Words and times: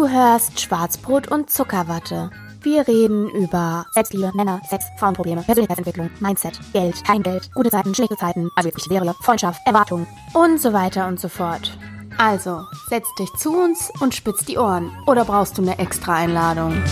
Du 0.00 0.08
hörst 0.08 0.58
Schwarzbrot 0.58 1.30
und 1.30 1.50
Zuckerwatte. 1.50 2.30
Wir 2.62 2.88
reden 2.88 3.28
über 3.28 3.84
Selbstliebe, 3.92 4.32
Männer, 4.34 4.62
Sex, 4.66 4.86
Frauenprobleme, 4.96 5.42
Persönlichkeitsentwicklung, 5.42 6.08
Mindset, 6.20 6.58
Geld, 6.72 7.04
kein 7.04 7.22
Geld, 7.22 7.50
gute 7.54 7.68
Zeiten, 7.68 7.94
schlechte 7.94 8.16
Zeiten, 8.16 8.48
also 8.56 8.70
wirklich 8.70 8.86
Serie, 8.86 9.14
Freundschaft, 9.20 9.60
Erwartungen 9.66 10.06
und 10.32 10.58
so 10.58 10.72
weiter 10.72 11.06
und 11.06 11.20
so 11.20 11.28
fort. 11.28 11.76
Also, 12.16 12.64
setz 12.88 13.14
dich 13.18 13.30
zu 13.34 13.52
uns 13.52 13.92
und 14.00 14.14
spitz 14.14 14.42
die 14.46 14.56
Ohren. 14.56 14.90
Oder 15.06 15.26
brauchst 15.26 15.58
du 15.58 15.62
eine 15.62 15.78
extra 15.78 16.14
Einladung? 16.14 16.82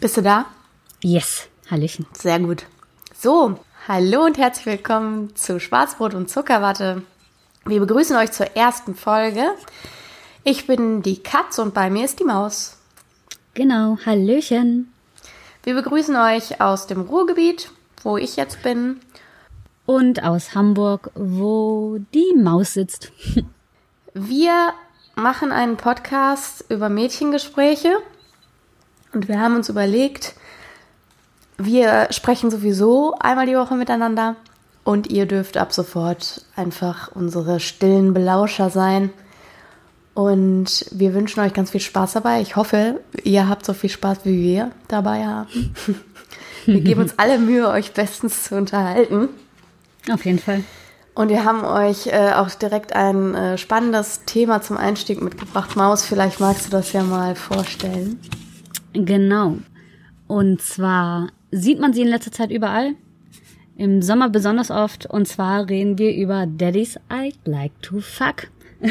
Bist 0.00 0.18
du 0.18 0.20
da? 0.20 0.44
Yes, 1.02 1.48
Hallöchen. 1.70 2.04
Sehr 2.12 2.40
gut. 2.40 2.66
So, 3.18 3.58
hallo 3.92 4.24
und 4.24 4.38
herzlich 4.38 4.66
willkommen 4.66 5.34
zu 5.34 5.58
Schwarzbrot 5.58 6.14
und 6.14 6.30
Zuckerwatte. 6.30 7.02
Wir 7.64 7.80
begrüßen 7.80 8.14
euch 8.14 8.30
zur 8.30 8.46
ersten 8.54 8.94
Folge. 8.94 9.42
Ich 10.44 10.68
bin 10.68 11.02
die 11.02 11.20
Katz 11.20 11.58
und 11.58 11.74
bei 11.74 11.90
mir 11.90 12.04
ist 12.04 12.20
die 12.20 12.24
Maus. 12.24 12.78
Genau, 13.54 13.98
Hallöchen. 14.06 14.92
Wir 15.64 15.74
begrüßen 15.74 16.14
euch 16.14 16.60
aus 16.60 16.86
dem 16.86 17.00
Ruhrgebiet, 17.00 17.72
wo 18.04 18.16
ich 18.16 18.36
jetzt 18.36 18.62
bin. 18.62 19.00
Und 19.86 20.22
aus 20.22 20.54
Hamburg, 20.54 21.10
wo 21.16 21.98
die 22.14 22.36
Maus 22.36 22.74
sitzt. 22.74 23.10
Wir 24.14 24.72
machen 25.16 25.50
einen 25.50 25.76
Podcast 25.76 26.64
über 26.68 26.88
Mädchengespräche 26.88 27.96
und 29.12 29.26
wir 29.26 29.40
haben 29.40 29.56
uns 29.56 29.68
überlegt, 29.68 30.34
wir 31.64 32.08
sprechen 32.10 32.50
sowieso 32.50 33.14
einmal 33.18 33.46
die 33.46 33.56
Woche 33.56 33.74
miteinander 33.74 34.36
und 34.84 35.10
ihr 35.10 35.26
dürft 35.26 35.56
ab 35.56 35.72
sofort 35.72 36.44
einfach 36.56 37.10
unsere 37.14 37.60
stillen 37.60 38.14
Belauscher 38.14 38.70
sein. 38.70 39.10
Und 40.14 40.86
wir 40.90 41.14
wünschen 41.14 41.40
euch 41.40 41.54
ganz 41.54 41.70
viel 41.70 41.80
Spaß 41.80 42.14
dabei. 42.14 42.40
Ich 42.40 42.56
hoffe, 42.56 43.00
ihr 43.22 43.48
habt 43.48 43.64
so 43.64 43.72
viel 43.72 43.90
Spaß, 43.90 44.18
wie 44.24 44.42
wir 44.42 44.72
dabei 44.88 45.24
haben. 45.26 45.74
Wir 46.66 46.82
geben 46.82 47.00
uns 47.00 47.18
alle 47.18 47.38
Mühe, 47.38 47.66
euch 47.68 47.94
bestens 47.94 48.44
zu 48.44 48.54
unterhalten. 48.54 49.30
Auf 50.12 50.26
jeden 50.26 50.38
Fall. 50.38 50.62
Und 51.14 51.30
wir 51.30 51.44
haben 51.44 51.64
euch 51.64 52.06
äh, 52.06 52.32
auch 52.32 52.50
direkt 52.50 52.94
ein 52.94 53.34
äh, 53.34 53.58
spannendes 53.58 54.24
Thema 54.26 54.60
zum 54.60 54.76
Einstieg 54.76 55.22
mitgebracht. 55.22 55.74
Maus, 55.74 56.04
vielleicht 56.04 56.38
magst 56.38 56.66
du 56.66 56.70
das 56.70 56.92
ja 56.92 57.02
mal 57.02 57.34
vorstellen. 57.34 58.20
Genau. 58.92 59.56
Und 60.28 60.62
zwar 60.62 61.28
sieht 61.50 61.80
man 61.80 61.92
sie 61.92 62.02
in 62.02 62.08
letzter 62.08 62.32
Zeit 62.32 62.50
überall. 62.50 62.94
Im 63.76 64.02
Sommer 64.02 64.28
besonders 64.28 64.70
oft. 64.70 65.06
Und 65.06 65.26
zwar 65.26 65.68
reden 65.68 65.98
wir 65.98 66.14
über 66.14 66.46
Daddy's 66.46 66.98
I 67.12 67.32
Like 67.44 67.80
to 67.82 68.00
Fuck. 68.00 68.48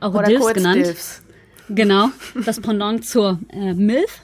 Auch 0.00 0.14
Oder 0.14 0.24
Dilfs 0.24 0.54
genannt. 0.54 0.84
Dilfs. 0.84 1.22
Genau. 1.68 2.10
Das 2.44 2.60
Pendant 2.60 3.04
zur 3.04 3.40
äh, 3.50 3.74
MILF. 3.74 4.22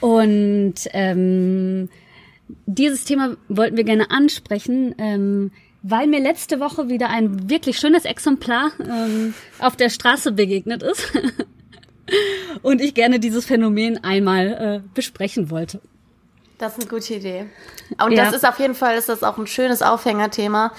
Und 0.00 0.74
ähm, 0.92 1.88
dieses 2.66 3.04
Thema 3.04 3.36
wollten 3.48 3.76
wir 3.76 3.84
gerne 3.84 4.10
ansprechen, 4.10 4.94
ähm, 4.98 5.52
weil 5.82 6.06
mir 6.06 6.20
letzte 6.20 6.60
Woche 6.60 6.88
wieder 6.88 7.08
ein 7.10 7.50
wirklich 7.50 7.78
schönes 7.78 8.04
Exemplar 8.04 8.72
ähm, 8.80 9.34
auf 9.58 9.76
der 9.76 9.90
Straße 9.90 10.32
begegnet 10.32 10.82
ist. 10.82 11.12
Und 12.62 12.80
ich 12.80 12.94
gerne 12.94 13.20
dieses 13.20 13.46
Phänomen 13.46 14.02
einmal 14.02 14.48
äh, 14.48 14.88
besprechen 14.94 15.50
wollte. 15.50 15.80
Das 16.60 16.76
ist 16.76 16.82
eine 16.82 16.90
gute 16.90 17.14
Idee. 17.14 17.46
Und 18.04 18.12
Ja. 18.12 18.24
das 18.26 18.34
ist 18.34 18.46
auf 18.46 18.58
jeden 18.58 18.74
Fall 18.74 18.94
ist 18.96 19.08
das 19.08 19.22
auch 19.22 19.38
ein 19.38 19.46
schönes 19.46 19.80
Aufhängerthema 19.80 20.72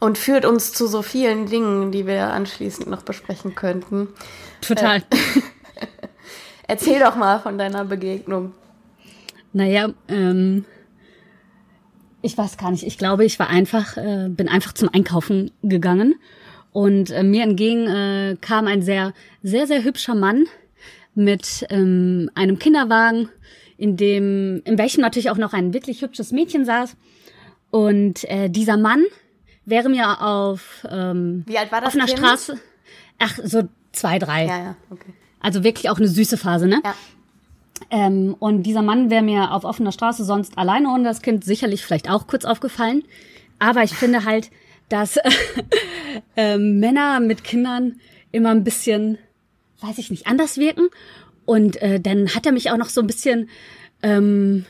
und 0.00 0.18
führt 0.18 0.44
uns 0.44 0.72
zu 0.72 0.88
so 0.88 1.00
vielen 1.00 1.46
Dingen, 1.46 1.92
die 1.92 2.08
wir 2.08 2.32
anschließend 2.32 2.88
noch 2.88 3.02
besprechen 3.02 3.54
könnten. 3.54 4.08
Total. 4.60 5.00
Erzähl 6.66 6.98
doch 6.98 7.14
mal 7.14 7.38
von 7.38 7.56
deiner 7.56 7.84
Begegnung. 7.84 8.52
Naja, 9.52 9.90
ähm, 10.08 10.64
ich 12.20 12.36
weiß 12.36 12.58
gar 12.58 12.72
nicht. 12.72 12.84
Ich 12.84 12.98
glaube, 12.98 13.24
ich 13.24 13.38
war 13.38 13.48
einfach, 13.48 13.96
äh, 13.96 14.26
bin 14.28 14.48
einfach 14.48 14.72
zum 14.72 14.90
Einkaufen 14.92 15.52
gegangen 15.62 16.16
und 16.72 17.10
äh, 17.12 17.22
mir 17.22 17.44
entgegen 17.44 17.86
äh, 17.86 18.36
kam 18.40 18.66
ein 18.66 18.82
sehr, 18.82 19.14
sehr, 19.44 19.68
sehr 19.68 19.84
hübscher 19.84 20.16
Mann 20.16 20.46
mit 21.14 21.64
ähm, 21.70 22.28
einem 22.34 22.58
Kinderwagen, 22.58 23.28
in 23.78 23.96
dem, 23.96 24.60
in 24.64 24.76
welchem 24.76 25.00
natürlich 25.00 25.30
auch 25.30 25.38
noch 25.38 25.54
ein 25.54 25.72
wirklich 25.72 26.02
hübsches 26.02 26.32
Mädchen 26.32 26.66
saß. 26.66 26.96
Und 27.70 28.24
äh, 28.24 28.50
dieser 28.50 28.76
Mann 28.76 29.04
wäre 29.64 29.88
mir 29.88 30.20
auf 30.22 30.86
ähm, 30.90 31.44
Wie 31.46 31.56
alt 31.56 31.72
war 31.72 31.80
das 31.80 31.88
auf 31.88 31.94
einer 31.94 32.06
Kind? 32.06 32.18
Straße, 32.18 32.58
ach 33.18 33.38
so 33.42 33.62
zwei, 33.92 34.18
drei. 34.18 34.46
Ja, 34.46 34.58
ja, 34.58 34.76
okay. 34.90 35.12
Also 35.40 35.64
wirklich 35.64 35.88
auch 35.88 35.98
eine 35.98 36.08
süße 36.08 36.36
Phase, 36.36 36.66
ne? 36.66 36.80
Ja. 36.84 36.94
Ähm, 37.90 38.34
und 38.38 38.64
dieser 38.64 38.82
Mann 38.82 39.10
wäre 39.10 39.22
mir 39.22 39.52
auf 39.52 39.64
offener 39.64 39.92
Straße 39.92 40.24
sonst 40.24 40.58
alleine 40.58 40.92
ohne 40.92 41.04
das 41.04 41.22
Kind 41.22 41.44
sicherlich 41.44 41.84
vielleicht 41.84 42.10
auch 42.10 42.26
kurz 42.26 42.44
aufgefallen. 42.44 43.04
Aber 43.60 43.84
ich 43.84 43.94
finde 43.94 44.24
halt, 44.24 44.50
dass 44.88 45.18
äh, 46.36 46.58
Männer 46.58 47.20
mit 47.20 47.44
Kindern 47.44 48.00
immer 48.32 48.50
ein 48.50 48.64
bisschen, 48.64 49.18
weiß 49.80 49.98
ich 49.98 50.10
nicht, 50.10 50.26
anders 50.26 50.56
wirken. 50.56 50.88
Und 51.48 51.80
äh, 51.80 51.98
dann 51.98 52.34
hat 52.34 52.44
er 52.44 52.52
mich 52.52 52.70
auch 52.70 52.76
noch 52.76 52.90
so 52.90 53.00
ein 53.00 53.06
bisschen 53.06 53.48
ähm, 54.02 54.66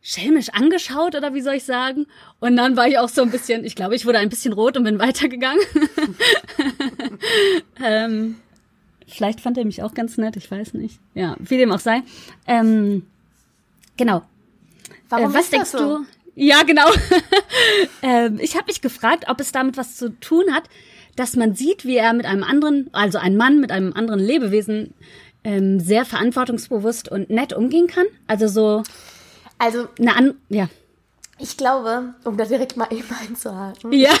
schelmisch 0.00 0.50
angeschaut 0.50 1.16
oder 1.16 1.34
wie 1.34 1.40
soll 1.40 1.54
ich 1.54 1.64
sagen. 1.64 2.06
Und 2.38 2.56
dann 2.56 2.76
war 2.76 2.86
ich 2.86 2.96
auch 2.96 3.08
so 3.08 3.22
ein 3.22 3.32
bisschen, 3.32 3.64
ich 3.64 3.74
glaube, 3.74 3.96
ich 3.96 4.06
wurde 4.06 4.18
ein 4.18 4.28
bisschen 4.28 4.52
rot 4.52 4.76
und 4.76 4.84
bin 4.84 4.98
weitergegangen. 5.00 5.60
ähm, 7.84 8.36
vielleicht 9.08 9.40
fand 9.40 9.58
er 9.58 9.64
mich 9.64 9.82
auch 9.82 9.92
ganz 9.92 10.16
nett, 10.16 10.36
ich 10.36 10.48
weiß 10.48 10.74
nicht. 10.74 11.00
Ja, 11.14 11.34
wie 11.40 11.56
dem 11.56 11.72
auch 11.72 11.80
sei. 11.80 12.02
Ähm, 12.46 13.04
genau. 13.96 14.22
Warum 15.08 15.32
äh, 15.32 15.34
was 15.34 15.50
denkst 15.50 15.70
so? 15.70 15.78
du? 15.78 16.06
Ja, 16.36 16.62
genau. 16.62 16.86
ähm, 18.02 18.38
ich 18.40 18.54
habe 18.54 18.66
mich 18.68 18.80
gefragt, 18.80 19.24
ob 19.26 19.40
es 19.40 19.50
damit 19.50 19.76
was 19.76 19.96
zu 19.96 20.10
tun 20.20 20.54
hat, 20.54 20.70
dass 21.16 21.34
man 21.34 21.56
sieht, 21.56 21.84
wie 21.84 21.96
er 21.96 22.12
mit 22.12 22.26
einem 22.26 22.44
anderen, 22.44 22.90
also 22.92 23.18
ein 23.18 23.36
Mann 23.36 23.58
mit 23.58 23.72
einem 23.72 23.92
anderen 23.92 24.20
Lebewesen 24.20 24.94
ähm, 25.44 25.80
sehr 25.80 26.04
verantwortungsbewusst 26.04 27.08
und 27.10 27.30
nett 27.30 27.52
umgehen 27.52 27.86
kann. 27.86 28.06
Also 28.26 28.48
so 28.48 28.82
Also, 29.58 29.88
eine 29.98 30.16
an, 30.16 30.34
ja. 30.48 30.68
ich 31.38 31.56
glaube, 31.56 32.14
um 32.24 32.36
da 32.36 32.44
direkt 32.44 32.76
mal 32.76 32.88
eben 32.92 33.08
einzuhaken. 33.28 33.92
Ja. 33.92 34.12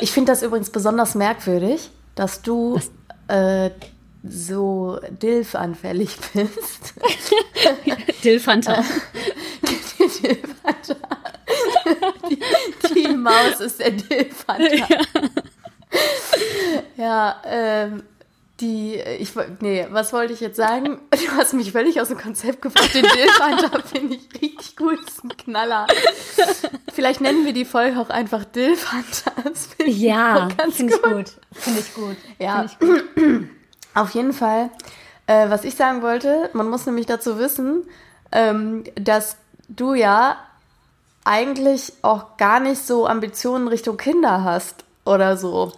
Ich 0.00 0.12
finde 0.12 0.32
das 0.32 0.42
übrigens 0.42 0.70
besonders 0.70 1.14
merkwürdig, 1.14 1.90
dass 2.14 2.42
du 2.42 2.80
äh, 3.28 3.70
so 4.22 5.00
Dilf-anfällig 5.20 6.16
bist. 6.32 6.94
Dilfanta. 8.24 8.84
die, 12.30 12.38
die 12.94 13.08
Maus 13.16 13.60
ist 13.60 13.80
der 13.80 13.90
Dilfhunter. 13.90 14.86
Ja, 16.96 17.42
ähm, 17.44 18.02
die, 18.62 18.94
ich, 18.94 19.36
woll- 19.36 19.56
nee, 19.60 19.86
was 19.90 20.12
wollte 20.14 20.32
ich 20.32 20.40
jetzt 20.40 20.56
sagen? 20.56 20.98
Du 21.10 21.36
hast 21.38 21.52
mich 21.54 21.72
völlig 21.72 22.00
aus 22.00 22.08
dem 22.08 22.18
Konzept 22.18 22.62
gebracht. 22.62 22.94
Den 22.94 23.04
Dilfhunter 23.04 23.82
finde 23.86 24.14
ich 24.16 24.40
richtig 24.40 24.76
gut, 24.76 24.98
das 25.04 25.14
ist 25.16 25.24
ein 25.24 25.36
Knaller. 25.36 25.86
Vielleicht 26.92 27.20
nennen 27.20 27.44
wir 27.44 27.52
die 27.52 27.64
Folge 27.64 27.98
auch 28.00 28.10
einfach 28.10 28.44
ich 29.86 29.98
Ja, 29.98 30.48
finde 30.70 30.94
ich 30.94 31.02
gut. 31.02 31.32
Finde 31.52 31.80
ich 31.80 31.94
gut. 31.94 32.16
Ja, 32.38 32.64
ich 32.64 32.78
gut. 32.78 33.04
auf 33.94 34.10
jeden 34.10 34.32
Fall. 34.32 34.70
Äh, 35.26 35.50
was 35.50 35.64
ich 35.64 35.74
sagen 35.76 36.02
wollte, 36.02 36.50
man 36.52 36.68
muss 36.68 36.86
nämlich 36.86 37.06
dazu 37.06 37.38
wissen, 37.38 37.84
ähm, 38.32 38.84
dass 38.96 39.36
du 39.68 39.94
ja 39.94 40.36
eigentlich 41.24 41.92
auch 42.02 42.36
gar 42.36 42.60
nicht 42.60 42.84
so 42.84 43.06
Ambitionen 43.06 43.68
Richtung 43.68 43.96
Kinder 43.96 44.42
hast 44.44 44.84
oder 45.04 45.36
so. 45.36 45.72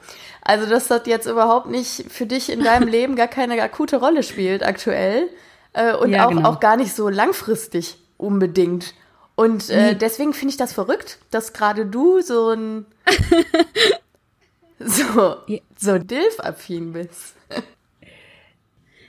Also, 0.44 0.67
dass 0.67 0.88
das 0.88 1.02
jetzt 1.06 1.26
überhaupt 1.26 1.69
nicht 1.69 2.05
für 2.12 2.26
dich 2.26 2.50
in 2.52 2.62
deinem 2.62 2.87
Leben 2.96 3.17
gar 3.17 3.29
keine 3.29 3.61
akute 3.62 3.96
Rolle 3.96 4.23
spielt 4.23 4.62
aktuell 4.62 5.29
äh, 5.73 5.94
und 5.94 6.11
Ja, 6.11 6.26
auch, 6.26 6.31
genau. 6.31 6.49
auch 6.49 6.61
gar 6.61 6.76
nicht 6.76 6.94
so 6.94 7.08
langfristig 7.08 7.96
unbedingt. 8.19 8.94
Und 9.37 9.69
äh, 9.70 9.96
deswegen 9.96 10.32
finde 10.32 10.50
ich 10.52 10.56
das 10.58 10.73
verrückt, 10.73 11.19
dass 11.31 11.52
gerade 11.52 11.87
du 11.87 12.20
so 12.20 12.50
ein 12.50 12.87
so, 14.79 15.37
so 15.76 15.99
Dilf-affin 15.99 16.93
bist. 16.93 17.35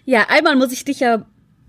Ja, 0.05 0.25
einmal 0.29 0.55
muss 0.55 0.71
ich 0.71 0.83
dich 0.85 0.99
ja 1.01 1.25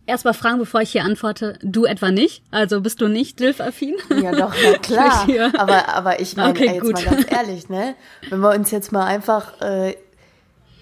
erstmal 0.07 0.35
fragen, 0.35 0.59
bevor 0.59 0.81
ich 0.81 0.91
hier 0.91 1.05
antworte. 1.05 1.59
Du 1.63 1.85
etwa 1.85 2.11
nicht? 2.11 2.43
Also 2.51 2.81
bist 2.81 3.01
du 3.01 3.09
nicht 3.09 3.39
Dilf-affin? 3.41 3.95
Ja, 4.23 4.33
doch, 4.33 4.55
na 4.63 4.79
klar. 4.83 5.29
Ja. 5.29 5.51
Aber, 5.59 5.89
aber 5.89 6.21
ich 6.21 6.37
meine, 6.37 6.51
Okay, 6.51 6.67
ey, 6.69 6.75
jetzt 6.75 6.83
gut. 6.83 6.95
mal 6.95 7.05
ganz 7.05 7.27
ehrlich, 7.31 7.69
ne? 7.69 7.95
Wenn 8.31 8.41
wir 8.41 8.51
uns 8.51 8.71
jetzt 8.71 8.93
mal 8.93 9.05
einfach 9.05 9.61
äh, 9.61 9.97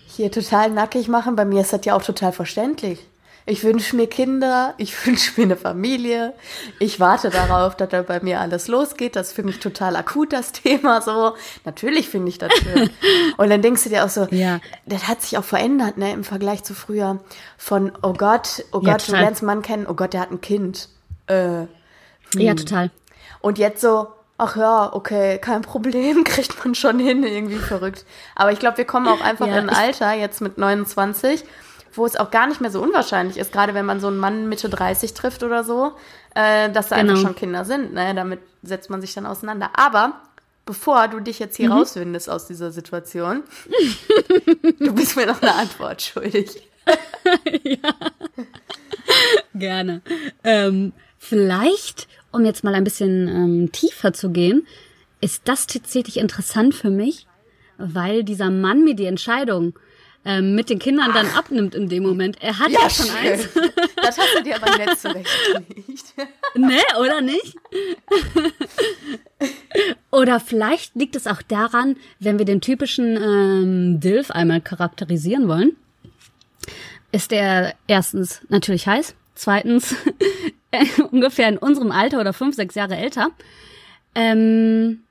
hier 0.06 0.30
total 0.30 0.70
nackig 0.70 1.08
machen, 1.08 1.36
bei 1.36 1.44
mir 1.44 1.60
ist 1.62 1.72
das 1.72 1.84
ja 1.84 1.94
auch 1.94 2.02
total 2.02 2.32
verständlich. 2.32 3.00
Ich 3.46 3.62
wünsche 3.62 3.94
mir 3.94 4.06
Kinder, 4.06 4.72
ich 4.78 4.94
wünsche 5.06 5.32
mir 5.36 5.44
eine 5.44 5.56
Familie. 5.56 6.32
Ich 6.78 6.98
warte 6.98 7.28
darauf, 7.30 7.76
dass 7.76 7.90
da 7.90 8.00
bei 8.02 8.20
mir 8.20 8.40
alles 8.40 8.68
losgeht. 8.68 9.16
Das 9.16 9.28
ist 9.28 9.32
für 9.34 9.42
mich 9.42 9.60
total 9.60 9.96
akut, 9.96 10.32
das 10.32 10.52
Thema 10.52 11.02
so. 11.02 11.34
Natürlich 11.64 12.08
finde 12.08 12.30
ich 12.30 12.38
das 12.38 12.52
schön. 12.54 12.88
Und 13.36 13.50
dann 13.50 13.60
denkst 13.60 13.82
du 13.84 13.90
dir 13.90 14.04
auch 14.04 14.08
so, 14.08 14.26
Ja. 14.30 14.60
das 14.86 15.08
hat 15.08 15.20
sich 15.20 15.36
auch 15.36 15.44
verändert, 15.44 15.98
ne, 15.98 16.12
im 16.12 16.24
Vergleich 16.24 16.62
zu 16.64 16.72
früher. 16.74 17.20
Von, 17.58 17.92
oh 18.02 18.14
Gott, 18.14 18.64
oh 18.72 18.80
Ja, 18.82 18.92
Gott, 18.92 19.02
du 19.02 19.06
total. 19.06 19.20
lernst 19.22 19.42
einen 19.42 19.46
Mann 19.46 19.62
kennen, 19.62 19.86
oh 19.88 19.94
Gott, 19.94 20.14
der 20.14 20.20
hat 20.20 20.30
ein 20.30 20.40
Kind. 20.40 20.88
Äh, 21.26 21.66
Ja, 22.36 22.54
total. 22.54 22.90
und 23.40 23.58
jetzt 23.58 23.80
so, 23.82 24.08
ach 24.38 24.56
ja, 24.56 24.90
okay, 24.92 25.38
kein 25.38 25.60
Problem, 25.62 26.24
kriegt 26.24 26.64
man 26.64 26.74
schon 26.74 26.98
hin, 26.98 27.22
irgendwie 27.24 27.56
verrückt. 27.58 28.06
Aber 28.34 28.52
ich 28.52 28.58
glaube, 28.58 28.78
wir 28.78 28.84
kommen 28.86 29.06
auch 29.06 29.20
einfach 29.20 29.46
Ja, 29.46 29.58
in 29.58 29.68
ein 29.68 29.76
Alter, 29.76 30.12
jetzt 30.14 30.40
mit 30.40 30.56
29, 30.58 31.44
wo 31.94 32.04
es 32.06 32.16
auch 32.16 32.30
gar 32.30 32.46
nicht 32.46 32.60
mehr 32.60 32.70
so 32.70 32.80
unwahrscheinlich 32.82 33.36
ist, 33.38 33.52
gerade 33.52 33.74
wenn 33.74 33.86
man 33.86 34.00
so 34.00 34.06
einen 34.08 34.18
Mann 34.18 34.48
Mitte 34.48 34.68
30 34.68 35.14
trifft 35.14 35.42
oder 35.42 35.64
so, 35.64 35.92
äh, 36.34 36.70
dass 36.70 36.88
da 36.88 36.96
einfach 36.96 37.14
Genau. 37.14 37.26
schon 37.28 37.36
Kinder 37.36 37.64
sind. 37.64 37.92
Ne? 37.94 38.14
Damit 38.14 38.40
setzt 38.62 38.90
man 38.90 39.00
sich 39.00 39.14
dann 39.14 39.26
auseinander. 39.26 39.70
Aber 39.74 40.20
bevor 40.66 41.08
du 41.08 41.20
dich 41.20 41.38
jetzt 41.38 41.56
hier 41.56 41.66
Mhm. 41.68 41.76
rauswindest 41.78 42.28
aus 42.30 42.46
dieser 42.46 42.70
Situation, 42.72 43.42
du 44.80 44.92
bist 44.94 45.16
mir 45.16 45.26
noch 45.26 45.40
eine 45.42 45.54
Antwort 45.54 46.02
schuldig. 46.02 46.62
Gerne. 49.54 50.02
Ähm, 50.42 50.92
vielleicht, 51.18 52.08
um 52.32 52.44
jetzt 52.44 52.64
mal 52.64 52.74
ein 52.74 52.84
bisschen 52.84 53.28
ähm, 53.28 53.72
tiefer 53.72 54.12
zu 54.12 54.30
gehen, 54.30 54.66
ist 55.20 55.42
das 55.46 55.66
tatsächlich 55.66 56.18
interessant 56.18 56.74
für 56.74 56.90
mich, 56.90 57.26
weil 57.78 58.24
dieser 58.24 58.50
Mann 58.50 58.84
mir 58.84 58.94
die 58.94 59.06
Entscheidung 59.06 59.74
ähm, 60.24 60.54
mit 60.54 60.70
den 60.70 60.78
Kindern 60.78 61.12
dann 61.12 61.26
abnimmt 61.30 61.74
in 61.74 61.88
dem 61.88 62.02
Moment. 62.02 62.40
Er 62.40 62.58
hat 62.58 62.70
ja, 62.70 62.88
schon 62.88 63.06
schön. 63.06 63.16
eins. 63.16 63.48
Das 63.96 64.18
hast 64.18 64.34
du 64.36 64.42
dir 64.42 64.56
aber 64.56 64.76
nett 64.76 64.98
zurechtgelegt. 64.98 66.14
Ne, 66.56 66.80
oder 67.00 67.20
nicht? 67.20 67.56
oder 70.12 70.38
vielleicht 70.38 70.94
liegt 70.94 71.16
es 71.16 71.26
auch 71.26 71.42
daran, 71.42 71.96
wenn 72.20 72.38
wir 72.38 72.44
den 72.44 72.60
typischen 72.60 73.16
ähm, 73.16 74.00
Dilf 74.00 74.30
einmal 74.30 74.60
charakterisieren 74.60 75.48
wollen, 75.48 75.74
ist 77.10 77.32
er 77.32 77.74
erstens 77.88 78.40
natürlich 78.50 78.86
heiß, 78.86 79.16
zweitens 79.34 79.96
ungefähr 81.10 81.48
in 81.48 81.58
unserem 81.58 81.90
Alter 81.90 82.20
oder 82.20 82.32
fünf, 82.32 82.54
sechs 82.54 82.74
Jahre 82.76 82.96
älter. 82.96 83.30
Ähm, 84.14 85.02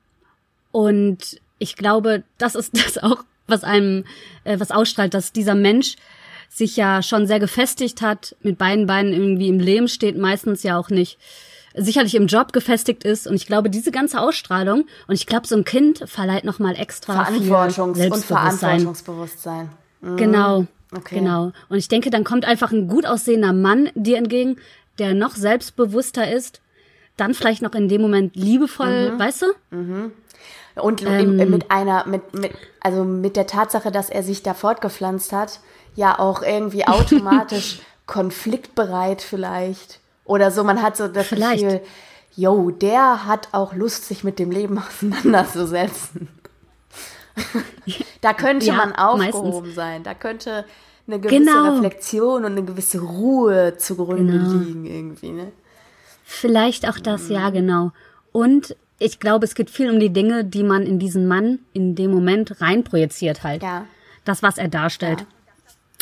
und 0.72 1.40
ich 1.58 1.76
glaube, 1.76 2.24
das 2.38 2.54
ist 2.54 2.72
das 2.74 2.98
auch, 2.98 3.24
was 3.46 3.64
einem, 3.64 4.04
äh, 4.44 4.58
was 4.58 4.70
ausstrahlt, 4.70 5.14
dass 5.14 5.32
dieser 5.32 5.54
Mensch 5.54 5.96
sich 6.48 6.76
ja 6.76 7.02
schon 7.02 7.26
sehr 7.26 7.40
gefestigt 7.40 8.00
hat, 8.00 8.36
mit 8.42 8.58
beiden 8.58 8.86
Beinen 8.86 9.12
irgendwie 9.12 9.48
im 9.48 9.58
Leben 9.58 9.88
steht, 9.88 10.16
meistens 10.16 10.62
ja 10.62 10.78
auch 10.78 10.88
nicht 10.88 11.18
sicherlich 11.76 12.14
im 12.14 12.28
Job 12.28 12.52
gefestigt 12.52 13.02
ist 13.02 13.26
und 13.26 13.34
ich 13.34 13.46
glaube 13.46 13.68
diese 13.68 13.90
ganze 13.90 14.20
Ausstrahlung 14.20 14.84
und 15.08 15.14
ich 15.14 15.26
glaube 15.26 15.48
so 15.48 15.56
ein 15.56 15.64
Kind 15.64 16.04
verleiht 16.08 16.44
noch 16.44 16.60
mal 16.60 16.76
extra 16.78 17.24
viel 17.24 17.50
Verantwortungs- 17.50 17.80
und 17.80 17.94
Selbstbewusstsein. 17.96 18.58
Verantwortungsbewusstsein. 18.58 19.70
Mhm. 20.00 20.16
Genau. 20.16 20.66
Okay. 20.96 21.16
Genau. 21.16 21.50
Und 21.68 21.78
ich 21.78 21.88
denke, 21.88 22.10
dann 22.10 22.22
kommt 22.22 22.44
einfach 22.44 22.70
ein 22.70 22.86
gut 22.86 23.04
aussehender 23.04 23.52
Mann 23.52 23.90
dir 23.96 24.16
entgegen, 24.18 24.56
der 25.00 25.14
noch 25.14 25.34
selbstbewusster 25.34 26.32
ist, 26.32 26.60
dann 27.16 27.34
vielleicht 27.34 27.62
noch 27.62 27.74
in 27.74 27.88
dem 27.88 28.00
Moment 28.00 28.36
liebevoll, 28.36 29.10
Mhm. 29.12 29.18
weißt 29.18 29.42
du? 29.42 29.46
Und 30.76 31.02
Ähm. 31.02 31.38
im- 31.38 31.50
mit 31.50 31.70
einer, 31.70 32.06
mit, 32.06 32.34
mit, 32.34 32.52
also 32.80 33.04
mit 33.04 33.36
der 33.36 33.46
Tatsache, 33.46 33.92
dass 33.92 34.10
er 34.10 34.22
sich 34.22 34.42
da 34.42 34.54
fortgepflanzt 34.54 35.32
hat, 35.32 35.60
ja 35.94 36.18
auch 36.18 36.42
irgendwie 36.42 36.86
automatisch 36.86 37.80
konfliktbereit 38.06 39.22
vielleicht. 39.22 40.00
Oder 40.24 40.50
so, 40.50 40.64
man 40.64 40.82
hat 40.82 40.96
so 40.96 41.06
das 41.08 41.26
Vielleicht. 41.28 41.62
Gefühl, 41.62 41.80
yo, 42.36 42.70
der 42.70 43.26
hat 43.26 43.48
auch 43.52 43.74
Lust, 43.74 44.06
sich 44.06 44.24
mit 44.24 44.38
dem 44.38 44.50
Leben 44.50 44.78
auseinanderzusetzen. 44.88 46.28
da 48.20 48.32
könnte 48.32 48.66
Ja, 48.66 48.74
man 48.74 48.94
aufgehoben 48.94 49.72
sein. 49.74 50.02
Da 50.02 50.14
könnte 50.14 50.64
eine 51.06 51.20
gewisse 51.20 51.44
Genau. 51.44 51.74
Reflexion 51.74 52.44
und 52.44 52.52
eine 52.52 52.64
gewisse 52.64 53.00
Ruhe 53.00 53.76
zugrunde 53.76 54.32
Genau. 54.38 54.52
liegen 54.52 54.86
irgendwie, 54.86 55.30
ne? 55.32 55.52
Vielleicht 56.24 56.88
auch 56.88 56.98
das, 56.98 57.28
ja, 57.28 57.50
genau. 57.50 57.92
Und 58.32 58.74
ich 59.04 59.20
glaube, 59.20 59.44
es 59.44 59.54
geht 59.54 59.70
viel 59.70 59.90
um 59.90 60.00
die 60.00 60.10
Dinge, 60.12 60.44
die 60.44 60.62
man 60.62 60.82
in 60.82 60.98
diesen 60.98 61.26
Mann 61.28 61.58
in 61.72 61.94
dem 61.94 62.10
Moment 62.10 62.60
reinprojiziert 62.60 63.42
halt. 63.42 63.62
Ja. 63.62 63.84
Das, 64.24 64.42
was 64.42 64.56
er 64.58 64.68
darstellt. 64.68 65.26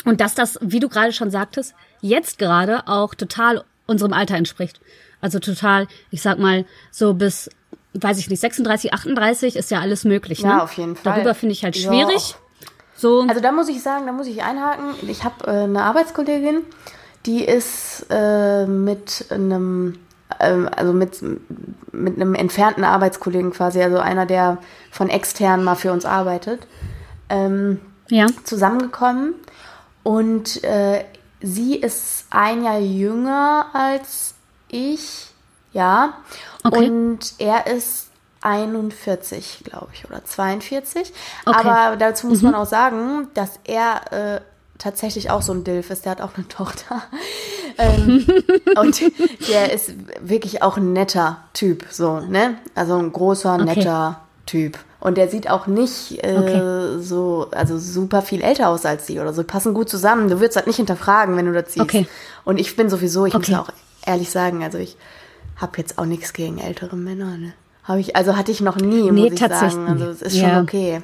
Und 0.05 0.21
dass 0.21 0.35
das, 0.35 0.57
wie 0.61 0.79
du 0.79 0.89
gerade 0.89 1.11
schon 1.13 1.29
sagtest, 1.31 1.73
jetzt 2.01 2.37
gerade 2.39 2.87
auch 2.87 3.13
total 3.15 3.63
unserem 3.85 4.13
Alter 4.13 4.35
entspricht. 4.35 4.79
Also 5.21 5.39
total, 5.39 5.87
ich 6.11 6.21
sag 6.21 6.39
mal, 6.39 6.65
so 6.91 7.13
bis, 7.13 7.49
weiß 7.93 8.17
ich 8.19 8.29
nicht, 8.29 8.39
36, 8.39 8.93
38 8.93 9.55
ist 9.55 9.71
ja 9.71 9.79
alles 9.79 10.03
möglich. 10.05 10.43
Ne? 10.43 10.49
Ja, 10.49 10.63
auf 10.63 10.73
jeden 10.73 10.95
Fall. 10.95 11.13
Darüber 11.13 11.33
finde 11.35 11.53
ich 11.53 11.63
halt 11.63 11.75
Ja. 11.77 11.89
schwierig. 11.89 12.35
So, 12.95 13.25
Also 13.27 13.41
da 13.41 13.51
muss 13.51 13.67
ich 13.69 13.81
sagen, 13.81 14.05
da 14.05 14.11
muss 14.13 14.27
ich 14.27 14.43
einhaken. 14.43 14.93
Ich 15.09 15.23
habe 15.23 15.47
äh, 15.47 15.63
eine 15.63 15.83
Arbeitskollegin, 15.83 16.61
die 17.25 17.43
ist 17.43 18.05
äh, 18.09 18.65
mit 18.65 19.25
einem, 19.29 19.97
also 20.29 20.93
mit, 20.93 21.21
mit 21.91 22.15
einem 22.15 22.35
entfernten 22.35 22.83
Arbeitskollegen 22.83 23.51
quasi, 23.51 23.81
also 23.81 23.99
einer, 23.99 24.25
der 24.25 24.57
von 24.91 25.09
extern 25.09 25.63
mal 25.63 25.75
für 25.75 25.91
uns 25.91 26.05
arbeitet, 26.05 26.67
ähm, 27.29 27.79
ja, 28.09 28.27
zusammengekommen. 28.43 29.35
Und 30.03 30.63
äh, 30.63 31.05
sie 31.41 31.75
ist 31.75 32.25
ein 32.29 32.63
Jahr 32.63 32.79
jünger 32.79 33.67
als 33.73 34.35
ich, 34.67 35.27
ja. 35.71 36.13
Okay. 36.63 36.89
Und 36.89 37.33
er 37.37 37.67
ist 37.67 38.09
41, 38.41 39.61
glaube 39.63 39.89
ich, 39.93 40.05
oder 40.05 40.23
42. 40.23 41.13
Okay. 41.45 41.63
Mhm. 41.63 41.69
Aber 41.69 41.95
dazu 41.95 42.27
muss 42.27 42.41
man 42.41 42.55
auch 42.55 42.65
sagen, 42.65 43.29
dass 43.33 43.59
er 43.63 44.11
äh, 44.11 44.41
tatsächlich 44.83 45.29
auch 45.31 45.41
so 45.41 45.53
ein 45.53 45.63
Dilf 45.63 45.89
ist. 45.89 46.05
Der 46.05 46.11
hat 46.11 46.21
auch 46.21 46.35
eine 46.35 46.47
Tochter. 46.49 47.01
ähm, 47.77 48.25
und 48.79 49.01
der 49.49 49.73
ist 49.73 49.93
wirklich 50.21 50.61
auch 50.61 50.77
ein 50.77 50.93
netter 50.93 51.37
Typ, 51.53 51.85
so, 51.89 52.19
ne? 52.19 52.55
Also 52.75 52.97
ein 52.97 53.11
großer, 53.11 53.55
Okay. 53.55 53.63
netter 53.65 54.19
Typ. 54.45 54.77
Und 54.99 55.17
der 55.17 55.27
sieht 55.29 55.49
auch 55.49 55.67
nicht 55.67 56.23
äh, 56.23 56.37
Okay. 56.37 57.01
so, 57.01 57.47
also 57.51 57.77
super 57.77 58.21
viel 58.21 58.41
älter 58.41 58.69
aus 58.69 58.85
als 58.85 59.05
sie 59.07 59.19
oder 59.19 59.33
so. 59.33 59.43
Passen 59.43 59.73
gut 59.73 59.89
zusammen. 59.89 60.29
Du 60.29 60.39
würdest 60.39 60.55
halt 60.55 60.67
nicht 60.67 60.77
hinterfragen, 60.77 61.35
wenn 61.35 61.45
du 61.45 61.51
das 61.53 61.73
siehst. 61.73 61.83
Okay. 61.83 62.07
Und 62.45 62.57
ich 62.59 62.75
bin 62.75 62.89
sowieso, 62.89 63.25
ich 63.25 63.33
muss 63.33 63.43
Okay. 63.43 63.51
ja 63.53 63.61
auch 63.61 63.69
ehrlich 64.05 64.29
sagen, 64.29 64.63
also 64.63 64.77
ich 64.77 64.95
habe 65.57 65.73
jetzt 65.77 65.97
auch 65.97 66.05
nichts 66.05 66.33
gegen 66.33 66.57
ältere 66.57 66.95
Männer, 66.95 67.37
ne? 67.37 67.53
Habe 67.83 67.99
ich, 67.99 68.15
also 68.15 68.37
hatte 68.37 68.51
ich 68.51 68.61
noch 68.61 68.77
nie, 68.77 69.11
Nee, 69.11 69.29
muss 69.29 69.33
ich 69.33 69.39
sagen. 69.39 69.87
Also 69.89 70.05
es 70.05 70.21
ist 70.21 70.37
schon 70.39 70.47
Ja. 70.49 70.61
okay. 70.61 71.01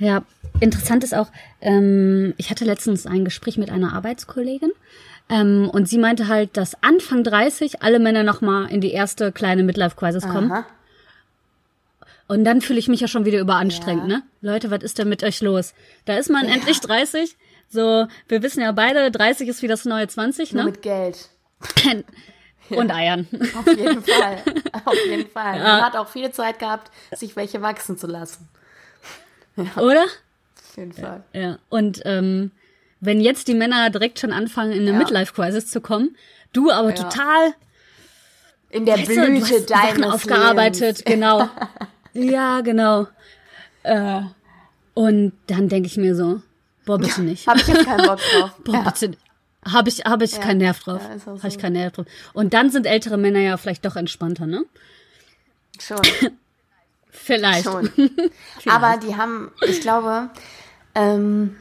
Ja, 0.00 0.22
interessant 0.60 1.04
ist 1.04 1.14
auch, 1.14 1.28
ähm, 1.60 2.34
ich 2.38 2.50
hatte 2.50 2.64
letztens 2.64 3.06
ein 3.06 3.24
Gespräch 3.24 3.56
mit 3.58 3.70
einer 3.70 3.92
Arbeitskollegin 3.92 4.72
ähm, 5.28 5.70
und 5.70 5.88
sie 5.88 5.98
meinte 5.98 6.26
halt, 6.26 6.56
dass 6.56 6.82
Anfang 6.82 7.22
30 7.22 7.82
alle 7.82 7.98
Männer 8.00 8.22
nochmal 8.22 8.70
in 8.72 8.80
die 8.80 8.92
erste 8.92 9.30
kleine 9.30 9.62
Midlife-Crisis 9.62 10.26
kommen. 10.26 10.50
Aha. 10.50 10.66
Und 12.28 12.44
dann 12.44 12.60
fühle 12.60 12.78
ich 12.78 12.88
mich 12.88 13.00
ja 13.00 13.08
schon 13.08 13.24
wieder 13.24 13.40
überanstrengt, 13.40 14.02
Ja. 14.02 14.06
ne? 14.08 14.22
Leute, 14.40 14.70
was 14.70 14.82
ist 14.82 14.98
denn 14.98 15.08
mit 15.08 15.22
euch 15.22 15.40
los? 15.42 15.74
Da 16.06 16.16
ist 16.16 16.30
man 16.30 16.46
endlich 16.46 16.80
30. 16.80 17.36
So, 17.68 18.06
wir 18.28 18.42
wissen 18.42 18.60
ja 18.62 18.72
beide, 18.72 19.10
30 19.10 19.48
ist 19.48 19.62
wie 19.62 19.68
das 19.68 19.84
neue 19.84 20.08
20, 20.08 20.52
Nur 20.54 20.64
ne? 20.64 20.70
mit 20.70 20.82
Geld. 20.82 21.28
Und 22.70 22.90
Eiern. 22.92 23.26
Auf 23.58 23.66
jeden 23.66 24.02
Fall. 24.02 24.38
Auf 24.84 24.94
jeden 25.06 25.28
Fall. 25.28 25.58
Man 25.58 25.82
hat 25.82 25.96
auch 25.96 26.08
viel 26.08 26.30
Zeit 26.30 26.58
gehabt, 26.60 26.90
sich 27.16 27.34
welche 27.36 27.60
wachsen 27.62 27.98
zu 27.98 28.06
lassen. 28.06 28.48
Oder? 29.76 30.04
Auf 30.04 30.76
jeden 30.76 30.92
Fall. 30.92 31.22
Ja. 31.32 31.58
Und 31.68 32.00
ähm, 32.04 32.50
wenn 33.00 33.20
jetzt 33.20 33.48
die 33.48 33.54
Männer 33.54 33.90
direkt 33.90 34.18
schon 34.18 34.32
anfangen, 34.32 34.72
in 34.72 34.80
eine 34.82 34.92
Ja. 34.92 34.98
Midlife-Crisis 34.98 35.66
zu 35.70 35.80
kommen, 35.80 36.16
du 36.52 36.70
aber 36.70 36.94
total 36.94 37.54
In 38.70 38.84
der 38.86 38.98
Weißt 38.98 39.08
du, 39.10 39.14
du 39.14 39.26
Blüte 39.26 39.60
die 39.62 39.66
Sachen 39.66 40.04
aufgearbeitet, 40.04 40.98
Lebens. 40.98 41.04
genau. 41.04 41.48
ja, 42.12 42.60
genau. 42.60 43.06
Äh, 43.82 44.20
und 44.94 45.32
dann 45.46 45.68
denke 45.68 45.86
ich 45.86 45.96
mir 45.96 46.14
so, 46.14 46.42
boah, 46.84 46.98
bitte 46.98 47.22
nicht. 47.22 47.46
Habe 47.46 47.60
ich 47.60 47.66
jetzt 47.68 47.84
keinen 47.86 48.06
Bock 48.06 48.18
drauf. 48.20 48.50
Boah, 48.64 48.74
Ja. 48.74 48.82
bitte. 48.90 49.16
Habe 49.66 49.88
ich, 49.90 49.98
hab 50.04 50.22
ich 50.22 50.40
keinen 50.40 50.58
Nerv 50.58 50.80
drauf. 50.80 51.02
Ja, 51.02 51.16
auch 51.32 51.38
Habe 51.38 51.48
ich 51.48 51.54
so. 51.54 51.60
keinen 51.60 51.74
Nerv 51.74 51.92
drauf. 51.92 52.06
Und 52.32 52.54
dann 52.54 52.70
sind 52.70 52.86
ältere 52.86 53.18
Männer 53.18 53.40
ja 53.40 53.56
vielleicht 53.58 53.84
doch 53.84 53.96
entspannter, 53.96 54.46
ne? 54.46 54.64
Schon. 55.78 56.00
Vielleicht. 57.10 57.64
Schon. 57.64 57.90
Aber 58.68 58.96
die 58.98 59.16
haben, 59.16 59.50
ich 59.66 59.80
glaube, 59.80 60.30
ähm, 60.94 61.56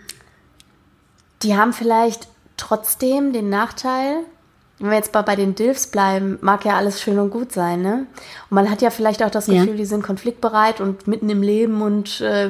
die 1.43 1.55
haben 1.55 1.73
vielleicht 1.73 2.27
trotzdem 2.57 3.33
den 3.33 3.49
Nachteil, 3.49 4.23
wenn 4.79 4.91
wir 4.91 4.97
jetzt 4.97 5.13
mal 5.13 5.23
bei 5.23 5.35
den 5.35 5.55
Dilfs 5.55 5.87
bleiben, 5.87 6.37
mag 6.41 6.63
ja 6.63 6.77
alles 6.77 7.01
schön 7.01 7.19
und 7.19 7.31
gut 7.31 7.51
sein, 7.51 7.81
ne? 7.81 8.07
Und 8.49 8.55
man 8.55 8.69
hat 8.69 8.81
ja 8.81 8.89
vielleicht 8.89 9.21
auch 9.21 9.29
das 9.29 9.47
Gefühl, 9.47 9.71
ja. 9.71 9.75
die 9.75 9.85
sind 9.85 10.03
konfliktbereit 10.03 10.79
und 10.79 11.05
mitten 11.05 11.29
im 11.29 11.41
Leben 11.41 11.81
und 11.81 12.21
äh, 12.21 12.49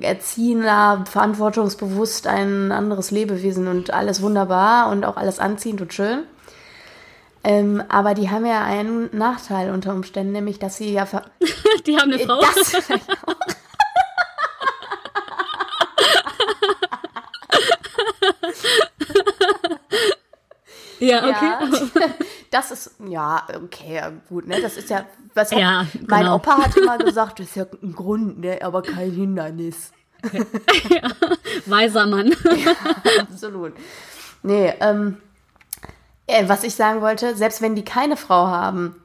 erziehen 0.00 0.62
da 0.62 1.04
verantwortungsbewusst 1.04 2.26
ein 2.26 2.72
anderes 2.72 3.10
Lebewesen 3.10 3.68
und 3.68 3.92
alles 3.92 4.22
wunderbar 4.22 4.90
und 4.90 5.04
auch 5.04 5.18
alles 5.18 5.38
anziehend 5.38 5.82
und 5.82 5.92
schön. 5.92 6.20
Ähm, 7.46 7.80
aber 7.88 8.14
die 8.14 8.28
haben 8.28 8.44
ja 8.44 8.64
einen 8.64 9.08
Nachteil 9.16 9.70
unter 9.70 9.94
Umständen, 9.94 10.32
nämlich 10.32 10.58
dass 10.58 10.78
sie 10.78 10.92
ja. 10.92 11.06
die 11.86 11.96
haben 11.96 12.12
eine 12.12 12.18
Frau. 12.18 12.40
Das, 12.40 12.72
Ja, 20.98 21.18
okay. 21.18 22.00
Ja, 22.00 22.14
das 22.50 22.70
ist, 22.72 22.96
ja, 23.06 23.46
okay, 23.54 24.00
gut, 24.28 24.48
ne? 24.48 24.60
Das 24.60 24.76
ist 24.76 24.90
ja, 24.90 25.04
was 25.34 25.52
hat, 25.52 25.58
ja, 25.58 25.86
genau. 25.92 26.06
mein 26.08 26.26
Opa 26.26 26.56
hat 26.56 26.76
immer 26.76 26.98
gesagt, 26.98 27.38
das 27.38 27.48
ist 27.48 27.56
ja 27.56 27.66
ein 27.82 27.92
Grund, 27.92 28.40
ne? 28.40 28.58
Aber 28.62 28.82
kein 28.82 29.12
Hindernis. 29.12 29.92
ja, 30.88 31.10
weiser 31.66 32.06
Mann. 32.06 32.34
ja, 32.44 32.72
absolut. 33.20 33.74
Nee, 34.42 34.72
ähm, 34.80 35.18
äh, 36.26 36.48
was 36.48 36.64
ich 36.64 36.74
sagen 36.74 37.00
wollte, 37.00 37.36
selbst 37.36 37.62
wenn 37.62 37.74
die 37.74 37.84
keine 37.84 38.16
Frau 38.16 38.46
haben, 38.46 38.96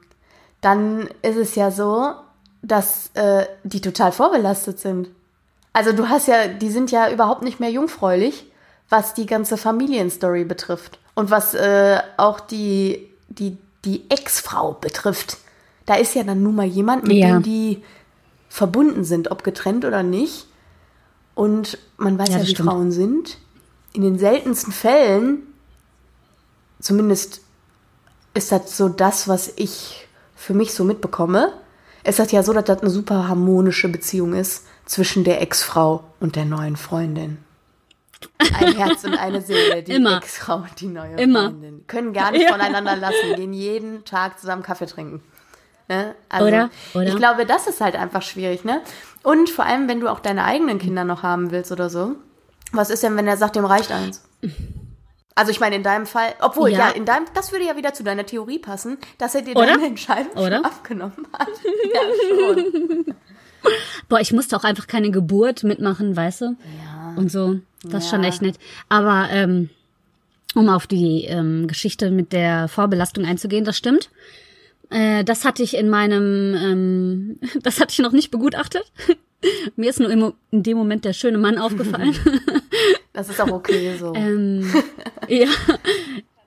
dann 0.60 1.08
ist 1.22 1.36
es 1.36 1.54
ja 1.54 1.70
so, 1.70 2.12
dass 2.62 3.10
äh, 3.14 3.46
die 3.64 3.80
total 3.80 4.12
vorbelastet 4.12 4.78
sind. 4.78 5.08
Also 5.72 5.92
du 5.92 6.08
hast 6.08 6.28
ja, 6.28 6.48
die 6.48 6.70
sind 6.70 6.90
ja 6.90 7.10
überhaupt 7.10 7.42
nicht 7.42 7.60
mehr 7.60 7.70
jungfräulich, 7.70 8.46
was 8.88 9.14
die 9.14 9.26
ganze 9.26 9.56
Familienstory 9.56 10.44
betrifft. 10.44 10.98
Und 11.14 11.30
was 11.30 11.54
äh, 11.54 12.00
auch 12.16 12.40
die, 12.40 13.08
die, 13.28 13.56
die 13.84 14.04
Ex-Frau 14.08 14.72
betrifft, 14.72 15.38
da 15.86 15.94
ist 15.94 16.14
ja 16.14 16.22
dann 16.22 16.42
nun 16.42 16.54
mal 16.54 16.66
jemand, 16.66 17.04
mit 17.04 17.16
ja. 17.16 17.28
dem 17.28 17.42
die 17.42 17.82
verbunden 18.48 19.04
sind, 19.04 19.30
ob 19.30 19.44
getrennt 19.44 19.84
oder 19.84 20.02
nicht. 20.02 20.46
Und 21.34 21.78
man 21.96 22.18
weiß 22.18 22.28
ja, 22.28 22.36
ja 22.36 22.42
wie 22.42 22.50
stimmt. 22.50 22.68
Frauen 22.68 22.92
sind. 22.92 23.38
In 23.94 24.02
den 24.02 24.18
seltensten 24.18 24.72
Fällen, 24.72 25.42
zumindest 26.82 27.40
ist 28.34 28.52
das 28.52 28.76
so 28.76 28.90
das, 28.90 29.28
was 29.28 29.52
ich 29.56 30.06
für 30.36 30.52
mich 30.52 30.74
so 30.74 30.84
mitbekomme, 30.84 31.52
ist 32.04 32.18
das 32.18 32.32
ja 32.32 32.42
so, 32.42 32.52
dass 32.52 32.64
das 32.64 32.80
eine 32.80 32.90
super 32.90 33.28
harmonische 33.28 33.88
Beziehung 33.88 34.34
ist 34.34 34.66
zwischen 34.84 35.24
der 35.24 35.40
Ex-Frau 35.40 36.04
und 36.20 36.36
der 36.36 36.44
neuen 36.44 36.76
Freundin. 36.76 37.38
Ein 38.38 38.74
Herz 38.74 39.04
und 39.04 39.14
eine 39.14 39.40
Seele, 39.40 39.82
die. 39.82 39.92
Ex-Frau 39.92 40.56
und 40.56 40.80
die 40.80 40.88
neue 40.88 41.16
Immer. 41.16 41.50
Freundin. 41.50 41.84
Können 41.86 42.12
gar 42.12 42.32
nicht 42.32 42.48
voneinander 42.48 42.96
lassen, 42.96 43.36
gehen 43.36 43.52
jeden 43.52 44.04
Tag 44.04 44.38
zusammen 44.38 44.62
Kaffee 44.62 44.86
trinken. 44.86 45.22
Ne? 45.88 46.14
Also, 46.28 46.46
oder? 46.46 46.70
oder? 46.94 47.06
Ich 47.06 47.16
glaube, 47.16 47.46
das 47.46 47.66
ist 47.66 47.80
halt 47.80 47.96
einfach 47.96 48.22
schwierig, 48.22 48.64
ne? 48.64 48.80
Und 49.22 49.50
vor 49.50 49.66
allem, 49.66 49.88
wenn 49.88 50.00
du 50.00 50.08
auch 50.08 50.20
deine 50.20 50.44
eigenen 50.44 50.78
Kinder 50.78 51.04
noch 51.04 51.22
haben 51.22 51.50
willst 51.50 51.70
oder 51.70 51.90
so. 51.90 52.16
Was 52.72 52.90
ist 52.90 53.02
denn, 53.02 53.16
wenn 53.16 53.28
er 53.28 53.36
sagt, 53.36 53.56
dem 53.56 53.64
reicht 53.64 53.92
eins? 53.92 54.24
Also 55.34 55.50
ich 55.50 55.60
meine, 55.60 55.76
in 55.76 55.82
deinem 55.82 56.06
Fall, 56.06 56.34
obwohl, 56.40 56.70
ja. 56.70 56.78
ja, 56.78 56.88
in 56.90 57.04
deinem, 57.04 57.26
das 57.34 57.52
würde 57.52 57.66
ja 57.66 57.76
wieder 57.76 57.94
zu 57.94 58.02
deiner 58.02 58.26
Theorie 58.26 58.58
passen, 58.58 58.98
dass 59.18 59.34
er 59.34 59.42
dir 59.42 59.56
oder? 59.56 59.66
deine 59.66 59.86
Entscheidung 59.86 60.32
oder? 60.34 60.64
abgenommen 60.64 61.26
hat. 61.32 61.48
ja, 61.94 62.00
schon. 62.28 63.14
Boah, 64.08 64.20
ich 64.20 64.32
musste 64.32 64.56
auch 64.56 64.64
einfach 64.64 64.86
keine 64.86 65.10
Geburt 65.10 65.64
mitmachen, 65.64 66.16
weißt 66.16 66.42
du? 66.42 66.44
Ja. 66.44 67.14
Und 67.16 67.30
so. 67.30 67.60
Das 67.82 67.92
ja. 67.92 67.98
ist 67.98 68.10
schon 68.10 68.24
echt 68.24 68.42
nett. 68.42 68.58
Aber 68.88 69.28
ähm, 69.30 69.70
um 70.54 70.68
auf 70.68 70.86
die 70.86 71.24
ähm, 71.24 71.66
Geschichte 71.66 72.10
mit 72.10 72.32
der 72.32 72.68
Vorbelastung 72.68 73.24
einzugehen, 73.24 73.64
das 73.64 73.76
stimmt. 73.76 74.10
Äh, 74.90 75.24
das 75.24 75.44
hatte 75.44 75.62
ich 75.62 75.76
in 75.76 75.88
meinem, 75.88 76.54
ähm, 76.54 77.38
das 77.62 77.80
hatte 77.80 77.92
ich 77.92 77.98
noch 77.98 78.12
nicht 78.12 78.30
begutachtet. 78.30 78.84
Mir 79.76 79.90
ist 79.90 80.00
nur 80.00 80.10
im, 80.10 80.32
in 80.50 80.62
dem 80.62 80.76
Moment 80.76 81.04
der 81.04 81.12
schöne 81.12 81.38
Mann 81.38 81.58
aufgefallen. 81.58 82.14
das 83.12 83.28
ist 83.28 83.40
auch 83.40 83.50
okay 83.50 83.96
so. 83.98 84.14
ähm, 84.16 84.70
ja, 85.28 85.48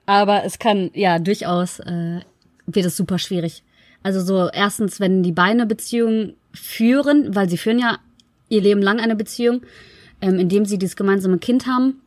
aber 0.06 0.44
es 0.44 0.60
kann 0.60 0.92
ja 0.94 1.20
durchaus 1.20 1.80
äh, 1.80 2.22
wird 2.68 2.86
es 2.86 2.98
super 2.98 3.20
schwierig. 3.20 3.64
Also 4.04 4.22
so 4.22 4.50
erstens, 4.52 5.00
wenn 5.00 5.24
die 5.24 5.32
Beine 5.32 5.66
Beziehungen 5.66 6.36
führen, 6.54 7.36
weil 7.36 7.50
sie 7.50 7.58
führen 7.58 7.80
ja 7.80 7.98
ihr 8.50 8.62
Leben 8.62 8.82
lang 8.82 9.00
eine 9.00 9.16
Beziehung, 9.16 9.62
ähm, 10.22 10.40
indem 10.40 10.66
sie 10.66 10.78
dieses 10.78 10.96
gemeinsame 10.96 11.38
Kind 11.38 11.66
haben. 11.68 12.02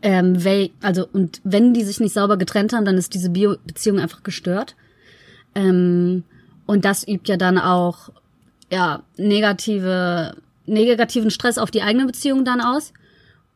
Ähm, 0.00 0.42
weil, 0.42 0.70
also, 0.80 1.06
und 1.12 1.40
wenn 1.44 1.74
die 1.74 1.84
sich 1.84 2.00
nicht 2.00 2.14
sauber 2.14 2.38
getrennt 2.38 2.72
haben, 2.72 2.86
dann 2.86 2.96
ist 2.96 3.12
diese 3.12 3.28
Bio 3.28 3.56
Beziehung 3.66 3.98
einfach 3.98 4.22
gestört. 4.22 4.74
Ähm, 5.54 6.24
und 6.64 6.84
das 6.86 7.06
übt 7.06 7.30
ja 7.30 7.36
dann 7.36 7.58
auch, 7.58 8.10
ja, 8.72 9.02
negative, 9.18 10.34
negativen 10.64 11.30
Stress 11.30 11.58
auf 11.58 11.70
die 11.70 11.82
eigene 11.82 12.06
Beziehung 12.06 12.44
dann 12.44 12.62
aus. 12.62 12.94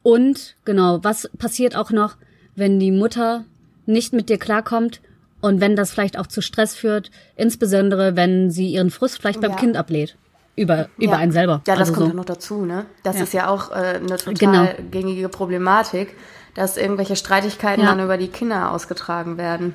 Und, 0.02 0.56
genau, 0.64 1.02
was 1.02 1.30
passiert 1.38 1.74
auch 1.74 1.90
noch, 1.90 2.16
wenn 2.54 2.78
die 2.78 2.92
Mutter 2.92 3.44
nicht 3.86 4.12
mit 4.12 4.28
dir 4.28 4.38
klarkommt 4.38 5.00
und 5.40 5.60
wenn 5.60 5.74
das 5.74 5.90
vielleicht 5.90 6.18
auch 6.18 6.26
zu 6.26 6.42
Stress 6.42 6.74
führt, 6.74 7.10
insbesondere 7.34 8.14
wenn 8.14 8.50
sie 8.50 8.68
ihren 8.68 8.90
Frust 8.90 9.18
vielleicht 9.18 9.40
beim 9.40 9.52
ja. 9.52 9.56
Kind 9.56 9.76
ablehnt 9.76 10.16
über, 10.54 10.88
über 10.98 11.12
ja. 11.12 11.18
einen 11.18 11.32
selber. 11.32 11.62
Ja, 11.66 11.76
das 11.76 11.88
also 11.88 11.92
kommt 11.94 12.06
so. 12.06 12.10
ja 12.10 12.16
noch 12.16 12.24
dazu, 12.24 12.64
ne? 12.64 12.86
Das 13.02 13.16
ja. 13.16 13.22
ist 13.22 13.32
ja 13.32 13.48
auch 13.48 13.70
äh, 13.70 13.74
eine 13.74 14.16
total 14.18 14.34
genau. 14.34 14.68
gängige 14.90 15.28
Problematik, 15.28 16.14
dass 16.54 16.76
irgendwelche 16.76 17.16
Streitigkeiten 17.16 17.82
ja. 17.82 17.90
dann 17.90 18.04
über 18.04 18.18
die 18.18 18.28
Kinder 18.28 18.70
ausgetragen 18.70 19.38
werden. 19.38 19.74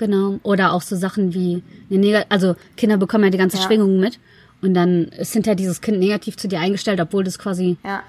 Genau. 0.00 0.40
Oder 0.44 0.72
auch 0.72 0.80
so 0.80 0.96
Sachen 0.96 1.34
wie, 1.34 1.62
also 2.30 2.56
Kinder 2.78 2.96
bekommen 2.96 3.24
ja 3.24 3.30
die 3.30 3.36
ganze 3.36 3.58
Schwingung 3.58 4.00
mit 4.00 4.18
und 4.62 4.72
dann 4.72 5.08
ist 5.08 5.34
hinterher 5.34 5.56
dieses 5.56 5.82
Kind 5.82 5.98
negativ 5.98 6.38
zu 6.38 6.48
dir 6.48 6.58
eingestellt, 6.58 7.00
obwohl 7.02 7.22
du 7.22 7.28
es 7.28 7.38
quasi 7.38 7.76
ja. 7.84 8.02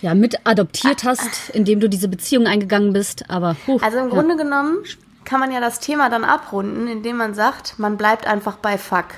Ja, 0.00 0.14
mit 0.14 0.46
adoptiert 0.46 1.04
hast, 1.04 1.50
indem 1.50 1.80
du 1.80 1.88
diese 1.90 2.08
Beziehung 2.08 2.46
eingegangen 2.46 2.94
bist, 2.94 3.28
aber. 3.28 3.56
Huh, 3.66 3.78
also 3.82 3.98
im 3.98 4.08
Grunde 4.08 4.36
genommen 4.36 4.78
kann 5.26 5.38
man 5.38 5.52
ja 5.52 5.60
das 5.60 5.80
Thema 5.80 6.08
dann 6.08 6.24
abrunden, 6.24 6.88
indem 6.88 7.18
man 7.18 7.34
sagt, 7.34 7.78
man 7.78 7.98
bleibt 7.98 8.26
einfach 8.26 8.56
bei 8.56 8.78
Fuck. 8.78 9.08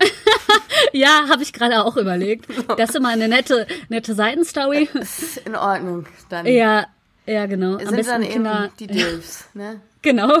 ja, 0.92 1.28
habe 1.30 1.44
ich 1.44 1.52
gerade 1.52 1.84
auch 1.84 1.96
überlegt. 1.96 2.48
Das 2.76 2.90
ist 2.90 2.96
immer 2.96 3.10
eine 3.10 3.28
nette, 3.28 3.68
nette 3.88 4.12
Seitenstory. 4.14 4.88
Ist 4.94 5.38
in 5.38 5.54
Ordnung 5.54 6.04
dann. 6.28 6.46
Ja, 6.46 6.88
ja, 7.26 7.46
genau. 7.46 7.78
Am 7.78 7.86
Sind 7.86 8.06
dann 8.06 8.22
Kinder, 8.22 8.64
eben 8.64 8.72
die 8.80 8.86
Dilfs, 8.88 9.48
ne? 9.54 9.80
Genau. 10.06 10.38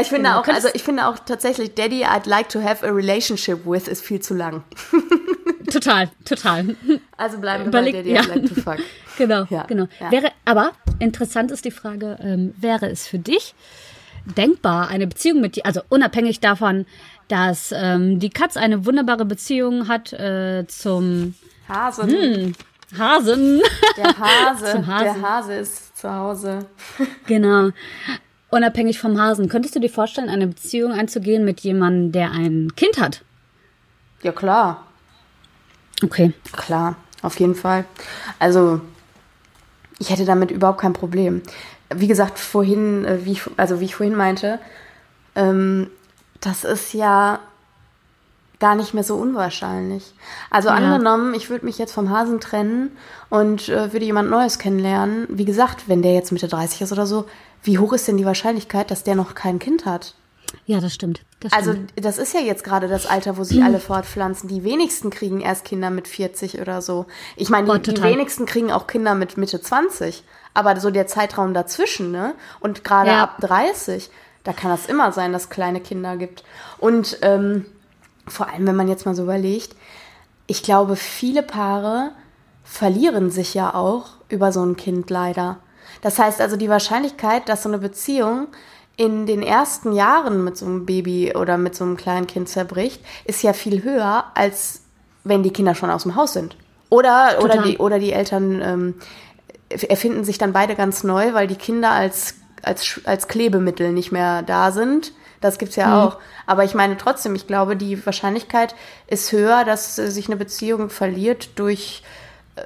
Ich 0.00 0.08
finde 0.08 0.28
genau. 0.28 0.40
auch, 0.40 0.48
also 0.48 0.68
ich 0.74 0.82
finde 0.82 1.06
auch 1.06 1.18
tatsächlich 1.18 1.74
Daddy 1.74 2.04
I'd 2.04 2.28
like 2.28 2.48
to 2.50 2.62
have 2.62 2.86
a 2.86 2.90
relationship 2.90 3.64
with 3.64 3.88
ist 3.88 4.04
viel 4.04 4.20
zu 4.20 4.34
lang. 4.34 4.62
Total, 5.72 6.10
total. 6.24 6.76
Also 7.16 7.38
bleiben 7.38 7.64
wir 7.64 7.68
Überleg, 7.68 7.94
bei 7.94 7.98
Daddy 7.98 8.12
ja. 8.12 8.20
I'd 8.20 8.28
like 8.28 8.54
to 8.54 8.60
fuck. 8.60 8.78
Genau, 9.18 9.46
ja, 9.48 9.62
genau. 9.64 9.88
Ja. 9.98 10.10
Wäre, 10.10 10.30
aber 10.44 10.72
interessant 10.98 11.50
ist 11.50 11.64
die 11.64 11.70
Frage, 11.70 12.18
ähm, 12.20 12.54
wäre 12.58 12.86
es 12.90 13.08
für 13.08 13.18
dich 13.18 13.54
denkbar, 14.36 14.88
eine 14.88 15.06
Beziehung 15.06 15.40
mit 15.40 15.56
dir, 15.56 15.64
also 15.64 15.80
unabhängig 15.88 16.40
davon, 16.40 16.84
dass 17.28 17.72
ähm, 17.74 18.20
die 18.20 18.30
Katz 18.30 18.56
eine 18.58 18.84
wunderbare 18.84 19.24
Beziehung 19.24 19.88
hat 19.88 20.12
äh, 20.12 20.66
zum 20.68 21.34
Hasen. 21.68 22.10
Hm, 22.10 22.52
Hasen. 22.98 23.62
Der 23.96 24.18
Hase. 24.18 24.86
Hase. 24.86 25.04
Der 25.04 25.22
Hase 25.22 25.54
ist 25.54 25.96
zu 25.96 26.12
Hause. 26.12 26.66
genau. 27.26 27.70
Unabhängig 28.50 28.98
vom 28.98 29.20
Hasen. 29.20 29.48
Könntest 29.48 29.74
du 29.74 29.80
dir 29.80 29.90
vorstellen, 29.90 30.28
eine 30.28 30.46
Beziehung 30.46 30.92
einzugehen 30.92 31.44
mit 31.44 31.60
jemandem, 31.60 32.12
der 32.12 32.30
ein 32.30 32.72
Kind 32.76 32.98
hat? 32.98 33.22
Ja, 34.22 34.32
klar. 34.32 34.86
Okay. 36.02 36.32
Klar, 36.52 36.96
auf 37.22 37.38
jeden 37.40 37.54
Fall. 37.54 37.84
Also, 38.38 38.80
ich 39.98 40.10
hätte 40.10 40.24
damit 40.24 40.50
überhaupt 40.50 40.80
kein 40.80 40.92
Problem. 40.92 41.42
Wie 41.94 42.06
gesagt, 42.06 42.38
vorhin, 42.38 43.04
äh, 43.04 43.24
wie 43.24 43.32
ich, 43.32 43.42
also 43.56 43.80
wie 43.80 43.86
ich 43.86 43.94
vorhin 43.94 44.16
meinte, 44.16 44.58
ähm, 45.34 45.90
das 46.40 46.64
ist 46.64 46.92
ja 46.92 47.40
gar 48.58 48.74
nicht 48.74 48.94
mehr 48.94 49.04
so 49.04 49.16
unwahrscheinlich. 49.16 50.14
Also 50.50 50.68
ja. 50.68 50.74
angenommen, 50.74 51.34
ich 51.34 51.50
würde 51.50 51.66
mich 51.66 51.78
jetzt 51.78 51.92
vom 51.92 52.10
Hasen 52.10 52.40
trennen 52.40 52.96
und 53.28 53.68
äh, 53.68 53.92
würde 53.92 54.06
jemand 54.06 54.30
Neues 54.30 54.58
kennenlernen. 54.58 55.26
Wie 55.28 55.44
gesagt, 55.44 55.88
wenn 55.88 56.02
der 56.02 56.14
jetzt 56.14 56.32
Mitte 56.32 56.48
30 56.48 56.82
ist 56.82 56.92
oder 56.92 57.06
so, 57.06 57.26
wie 57.62 57.78
hoch 57.78 57.92
ist 57.92 58.08
denn 58.08 58.16
die 58.16 58.24
Wahrscheinlichkeit, 58.24 58.90
dass 58.90 59.02
der 59.02 59.14
noch 59.14 59.34
kein 59.34 59.58
Kind 59.58 59.84
hat? 59.84 60.14
Ja, 60.64 60.80
das 60.80 60.94
stimmt. 60.94 61.22
Das 61.40 61.52
also 61.52 61.72
stimmt. 61.72 61.92
das 61.96 62.18
ist 62.18 62.32
ja 62.32 62.40
jetzt 62.40 62.64
gerade 62.64 62.88
das 62.88 63.06
Alter, 63.06 63.36
wo 63.36 63.44
sich 63.44 63.62
alle 63.62 63.80
fortpflanzen. 63.80 64.48
Die 64.48 64.64
wenigsten 64.64 65.10
kriegen 65.10 65.40
erst 65.40 65.64
Kinder 65.64 65.90
mit 65.90 66.08
40 66.08 66.60
oder 66.60 66.80
so. 66.80 67.06
Ich 67.36 67.50
meine, 67.50 67.66
die, 67.66 67.90
oh, 67.90 67.94
die 67.94 68.02
wenigsten 68.02 68.46
kriegen 68.46 68.72
auch 68.72 68.86
Kinder 68.86 69.14
mit 69.14 69.36
Mitte 69.36 69.60
20. 69.60 70.22
Aber 70.54 70.78
so 70.80 70.90
der 70.90 71.06
Zeitraum 71.06 71.52
dazwischen, 71.52 72.10
ne? 72.10 72.34
Und 72.60 72.84
gerade 72.84 73.10
ja. 73.10 73.24
ab 73.24 73.40
30 73.40 74.10
da 74.46 74.52
kann 74.52 74.70
das 74.70 74.86
immer 74.86 75.10
sein, 75.10 75.32
dass 75.32 75.44
es 75.44 75.50
kleine 75.50 75.80
Kinder 75.80 76.16
gibt. 76.16 76.44
Und 76.78 77.18
ähm, 77.22 77.66
vor 78.28 78.48
allem, 78.48 78.66
wenn 78.66 78.76
man 78.76 78.88
jetzt 78.88 79.06
mal 79.06 79.14
so 79.14 79.22
überlegt, 79.22 79.76
ich 80.46 80.62
glaube, 80.62 80.96
viele 80.96 81.42
Paare 81.42 82.12
verlieren 82.64 83.30
sich 83.30 83.54
ja 83.54 83.74
auch 83.74 84.06
über 84.28 84.52
so 84.52 84.64
ein 84.64 84.76
Kind 84.76 85.10
leider. 85.10 85.58
Das 86.02 86.18
heißt 86.18 86.40
also, 86.40 86.56
die 86.56 86.68
Wahrscheinlichkeit, 86.68 87.48
dass 87.48 87.62
so 87.62 87.68
eine 87.68 87.78
Beziehung 87.78 88.48
in 88.96 89.26
den 89.26 89.42
ersten 89.42 89.92
Jahren 89.92 90.42
mit 90.42 90.56
so 90.56 90.66
einem 90.66 90.86
Baby 90.86 91.34
oder 91.36 91.58
mit 91.58 91.74
so 91.74 91.84
einem 91.84 91.96
kleinen 91.96 92.26
Kind 92.26 92.48
zerbricht, 92.48 93.02
ist 93.24 93.42
ja 93.42 93.52
viel 93.52 93.82
höher, 93.82 94.24
als 94.34 94.82
wenn 95.22 95.42
die 95.42 95.52
Kinder 95.52 95.74
schon 95.74 95.90
aus 95.90 96.04
dem 96.04 96.16
Haus 96.16 96.32
sind. 96.32 96.56
Oder, 96.88 97.38
oder, 97.42 97.62
die, 97.62 97.78
oder 97.78 97.98
die 97.98 98.12
Eltern 98.12 98.62
ähm, 98.62 98.94
erfinden 99.68 100.24
sich 100.24 100.38
dann 100.38 100.52
beide 100.52 100.76
ganz 100.76 101.02
neu, 101.02 101.34
weil 101.34 101.46
die 101.46 101.56
Kinder 101.56 101.90
als, 101.90 102.36
als, 102.62 103.00
als 103.04 103.28
Klebemittel 103.28 103.92
nicht 103.92 104.12
mehr 104.12 104.42
da 104.42 104.70
sind. 104.70 105.12
Das 105.40 105.58
gibt's 105.58 105.76
ja 105.76 105.88
mhm. 105.88 105.92
auch. 105.94 106.18
Aber 106.46 106.64
ich 106.64 106.74
meine 106.74 106.96
trotzdem, 106.96 107.34
ich 107.34 107.46
glaube, 107.46 107.76
die 107.76 108.04
Wahrscheinlichkeit 108.04 108.74
ist 109.06 109.32
höher, 109.32 109.64
dass 109.64 109.98
äh, 109.98 110.10
sich 110.10 110.26
eine 110.26 110.36
Beziehung 110.36 110.90
verliert 110.90 111.58
durch 111.58 112.02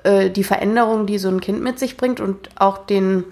äh, 0.05 0.31
die 0.31 0.45
Veränderung, 0.45 1.07
die 1.07 1.19
so 1.19 1.29
ein 1.29 1.41
Kind 1.41 1.63
mit 1.63 1.79
sich 1.79 1.97
bringt 1.97 2.21
und 2.21 2.51
auch 2.57 2.79
den, 2.79 3.25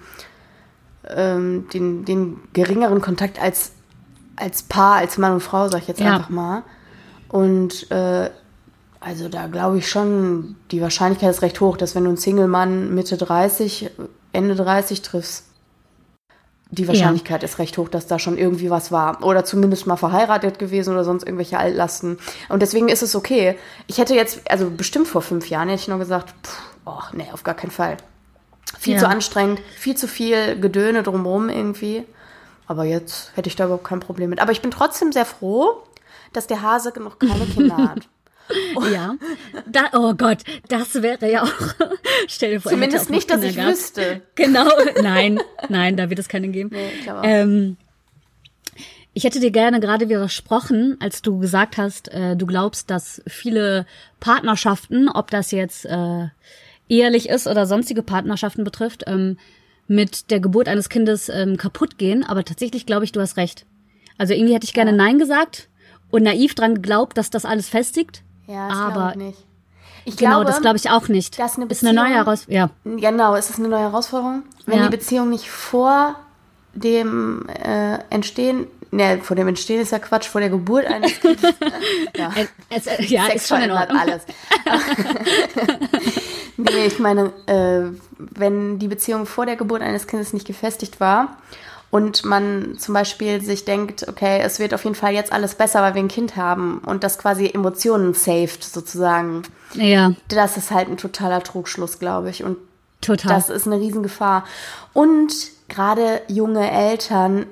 ähm, 1.07 1.67
den, 1.73 2.05
den 2.05 2.39
geringeren 2.53 3.01
Kontakt 3.01 3.41
als, 3.41 3.71
als 4.35 4.63
Paar, 4.63 4.95
als 4.95 5.17
Mann 5.17 5.33
und 5.33 5.41
Frau, 5.41 5.69
sag 5.69 5.81
ich 5.81 5.87
jetzt 5.87 5.99
ja. 6.01 6.15
einfach 6.15 6.29
mal. 6.29 6.63
Und 7.29 7.89
äh, 7.91 8.29
also 8.99 9.29
da 9.29 9.47
glaube 9.47 9.77
ich 9.77 9.89
schon, 9.89 10.57
die 10.71 10.81
Wahrscheinlichkeit 10.81 11.29
ist 11.29 11.41
recht 11.41 11.61
hoch, 11.61 11.77
dass 11.77 11.95
wenn 11.95 12.03
du 12.03 12.09
einen 12.09 12.17
Single-Mann 12.17 12.93
Mitte 12.93 13.15
30, 13.15 13.91
Ende 14.33 14.55
30 14.55 15.01
triffst, 15.01 15.45
die 16.71 16.87
Wahrscheinlichkeit 16.87 17.41
ja. 17.41 17.47
ist 17.47 17.57
recht 17.57 17.77
hoch, 17.77 17.89
dass 17.89 18.05
da 18.05 18.19
schon 18.19 18.37
irgendwie 18.37 18.69
was 18.69 18.91
war. 18.91 19.23
Oder 19.23 19.43
zumindest 19.43 19.87
mal 19.87 19.97
verheiratet 19.97 20.59
gewesen 20.59 20.93
oder 20.93 21.03
sonst 21.03 21.23
irgendwelche 21.23 21.57
Altlasten. 21.57 22.19
Und 22.47 22.61
deswegen 22.61 22.89
ist 22.89 23.01
es 23.01 23.15
okay. 23.15 23.57
Ich 23.87 23.97
hätte 23.97 24.13
jetzt, 24.13 24.49
also 24.49 24.69
bestimmt 24.69 25.07
vor 25.07 25.21
fünf 25.21 25.49
Jahren 25.49 25.69
hätte 25.69 25.81
ich 25.81 25.87
nur 25.87 25.97
gesagt, 25.97 26.33
pff, 26.45 26.61
oh, 26.85 27.01
nee, 27.13 27.27
auf 27.33 27.43
gar 27.43 27.55
keinen 27.55 27.71
Fall. 27.71 27.97
Viel 28.77 28.93
ja. 28.93 28.99
zu 28.99 29.07
anstrengend, 29.07 29.61
viel 29.77 29.97
zu 29.97 30.07
viel 30.07 30.59
Gedöne 30.59 31.01
drumherum 31.01 31.49
irgendwie. 31.49 32.05
Aber 32.67 32.83
jetzt 32.83 33.31
hätte 33.35 33.49
ich 33.49 33.55
da 33.55 33.65
überhaupt 33.65 33.85
kein 33.85 33.99
Problem 33.99 34.29
mit. 34.29 34.39
Aber 34.39 34.51
ich 34.51 34.61
bin 34.61 34.69
trotzdem 34.69 35.11
sehr 35.11 35.25
froh, 35.25 35.81
dass 36.33 36.45
der 36.45 36.61
Hase 36.61 36.93
noch 36.99 37.17
keine 37.17 37.45
Kinder 37.45 37.77
hat. 37.89 38.07
Ja, 38.91 39.15
da, 39.67 39.89
oh 39.93 40.13
Gott, 40.13 40.39
das 40.67 41.01
wäre 41.01 41.31
ja 41.31 41.43
auch. 41.43 41.53
Stell 42.27 42.51
dir 42.51 42.61
vor, 42.61 42.71
Zumindest 42.71 43.09
nicht, 43.09 43.29
dass 43.29 43.43
ich 43.43 43.55
gehabt. 43.55 43.71
wüsste. 43.71 44.21
Genau, 44.35 44.67
nein, 45.01 45.39
nein, 45.69 45.97
da 45.97 46.09
wird 46.09 46.19
es 46.19 46.27
keine 46.27 46.49
geben. 46.49 46.69
Nee, 46.71 46.89
ich 47.01 47.07
ähm, 47.23 47.77
ich 49.13 49.23
hätte 49.23 49.39
dir 49.39 49.51
gerne 49.51 49.79
gerade 49.79 50.07
widersprochen, 50.07 50.97
als 50.99 51.21
du 51.21 51.39
gesagt 51.39 51.77
hast, 51.77 52.11
äh, 52.13 52.35
du 52.35 52.45
glaubst, 52.45 52.89
dass 52.89 53.21
viele 53.27 53.85
Partnerschaften, 54.19 55.09
ob 55.09 55.31
das 55.31 55.51
jetzt 55.51 55.85
äh, 55.85 56.27
ehelich 56.87 57.29
ist 57.29 57.47
oder 57.47 57.65
sonstige 57.65 58.03
Partnerschaften 58.03 58.63
betrifft, 58.63 59.03
ähm, 59.07 59.37
mit 59.87 60.29
der 60.29 60.39
Geburt 60.39 60.67
eines 60.67 60.89
Kindes 60.89 61.29
ähm, 61.29 61.57
kaputt 61.57 61.97
gehen. 61.97 62.23
Aber 62.23 62.45
tatsächlich 62.45 62.85
glaube 62.85 63.05
ich, 63.05 63.11
du 63.11 63.19
hast 63.19 63.37
recht. 63.37 63.65
Also 64.17 64.33
irgendwie 64.33 64.53
hätte 64.53 64.65
ich 64.65 64.73
gerne 64.73 64.91
ja. 64.91 64.97
Nein 64.97 65.17
gesagt 65.17 65.69
und 66.11 66.23
naiv 66.23 66.53
dran 66.55 66.75
geglaubt, 66.75 67.17
dass 67.17 67.29
das 67.29 67.45
alles 67.45 67.67
festigt. 67.67 68.23
Ja, 68.49 68.67
das 68.67 68.77
aber 68.77 69.09
ich 69.11 69.15
nicht. 69.15 69.45
Ich 70.05 70.17
genau, 70.17 70.37
glaube, 70.37 70.45
das 70.45 70.61
glaube 70.61 70.77
ich 70.77 70.89
auch 70.89 71.07
nicht. 71.07 71.37
Das 71.37 71.57
eine 71.57 71.65
ist 71.67 71.85
eine 71.85 71.93
neue 71.93 72.15
Herausforderung. 72.15 72.71
Ja. 72.83 72.97
Genau, 73.11 73.35
es 73.35 73.49
ist 73.49 73.59
eine 73.59 73.67
neue 73.67 73.81
Herausforderung. 73.81 74.43
Wenn 74.65 74.79
ja. 74.79 74.83
die 74.85 74.89
Beziehung 74.89 75.29
nicht 75.29 75.49
vor 75.51 76.15
dem 76.73 77.47
äh, 77.49 77.99
Entstehen, 78.09 78.65
ne, 78.89 79.19
vor 79.21 79.35
dem 79.35 79.47
Entstehen 79.47 79.81
ist 79.81 79.91
ja 79.91 79.99
Quatsch, 79.99 80.27
vor 80.27 80.41
der 80.41 80.49
Geburt 80.49 80.85
eines 80.85 81.19
Kindes. 81.21 81.53
ja, 82.17 82.31
es, 82.69 82.87
es, 82.87 83.09
ja 83.09 83.25
Sex 83.25 83.35
ist 83.35 83.49
schon 83.49 83.61
in 83.61 83.71
Ordnung. 83.71 83.99
alles. 83.99 84.23
nee, 86.57 86.87
ich 86.87 86.97
meine, 86.97 87.31
äh, 87.45 87.95
wenn 88.17 88.79
die 88.79 88.87
Beziehung 88.87 89.27
vor 89.27 89.45
der 89.45 89.57
Geburt 89.57 89.83
eines 89.83 90.07
Kindes 90.07 90.33
nicht 90.33 90.47
gefestigt 90.47 90.99
war 90.99 91.37
und 91.91 92.23
man 92.23 92.77
zum 92.77 92.93
Beispiel 92.93 93.41
sich 93.41 93.65
denkt, 93.65 94.07
okay, 94.07 94.41
es 94.43 94.59
wird 94.59 94.73
auf 94.73 94.83
jeden 94.83 94.95
Fall 94.95 95.13
jetzt 95.13 95.31
alles 95.31 95.55
besser, 95.55 95.81
weil 95.81 95.95
wir 95.95 96.03
ein 96.03 96.07
Kind 96.07 96.35
haben 96.35 96.79
und 96.85 97.03
das 97.03 97.17
quasi 97.17 97.49
Emotionen 97.51 98.13
saved 98.13 98.63
sozusagen. 98.63 99.43
Ja. 99.73 100.13
Das 100.27 100.57
ist 100.57 100.71
halt 100.71 100.87
ein 100.89 100.97
totaler 100.97 101.41
Trugschluss, 101.41 101.97
glaube 101.97 102.29
ich. 102.29 102.43
Und 102.43 102.57
Total. 103.01 103.33
das 103.33 103.49
ist 103.49 103.65
eine 103.65 103.79
Riesengefahr. 103.79 104.43
Und 104.93 105.33
gerade 105.67 106.21
junge 106.27 106.69
Eltern, 106.69 107.47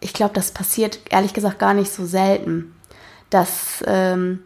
ich 0.00 0.14
glaube, 0.14 0.34
das 0.34 0.52
passiert 0.52 0.98
ehrlich 1.10 1.34
gesagt 1.34 1.58
gar 1.58 1.74
nicht 1.74 1.92
so 1.92 2.06
selten. 2.06 2.74
Dass 3.28 3.82
ähm, 3.86 4.42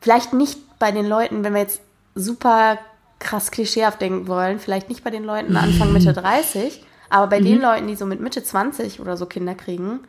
vielleicht 0.00 0.32
nicht 0.32 0.78
bei 0.78 0.90
den 0.90 1.06
Leuten, 1.06 1.44
wenn 1.44 1.54
wir 1.54 1.60
jetzt 1.60 1.80
super 2.14 2.78
krass 3.18 3.50
klischeehaft 3.50 4.00
denken 4.00 4.26
wollen, 4.26 4.58
vielleicht 4.58 4.88
nicht 4.88 5.04
bei 5.04 5.10
den 5.10 5.24
Leuten 5.24 5.56
Anfang 5.56 5.92
Mitte 5.92 6.12
30, 6.14 6.84
aber 7.16 7.28
bei 7.28 7.40
mhm. 7.40 7.44
den 7.44 7.60
Leuten, 7.60 7.86
die 7.86 7.96
so 7.96 8.06
mit 8.06 8.20
Mitte 8.20 8.42
20 8.42 9.00
oder 9.00 9.16
so 9.16 9.26
Kinder 9.26 9.54
kriegen, 9.54 10.00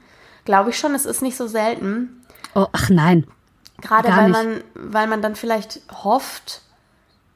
glaube 0.46 0.70
ich 0.72 0.78
schon, 0.78 0.94
es 0.94 1.06
ist 1.06 1.22
nicht 1.22 1.38
so 1.38 1.48
selten. 1.48 2.24
Oh, 2.56 2.68
ach 2.72 2.90
nein. 2.90 3.26
Gerade 3.82 4.10
weil 4.10 4.30
man, 4.30 4.64
weil 4.74 5.08
man 5.08 5.22
dann 5.22 5.36
vielleicht 5.36 5.82
hofft, 6.04 6.62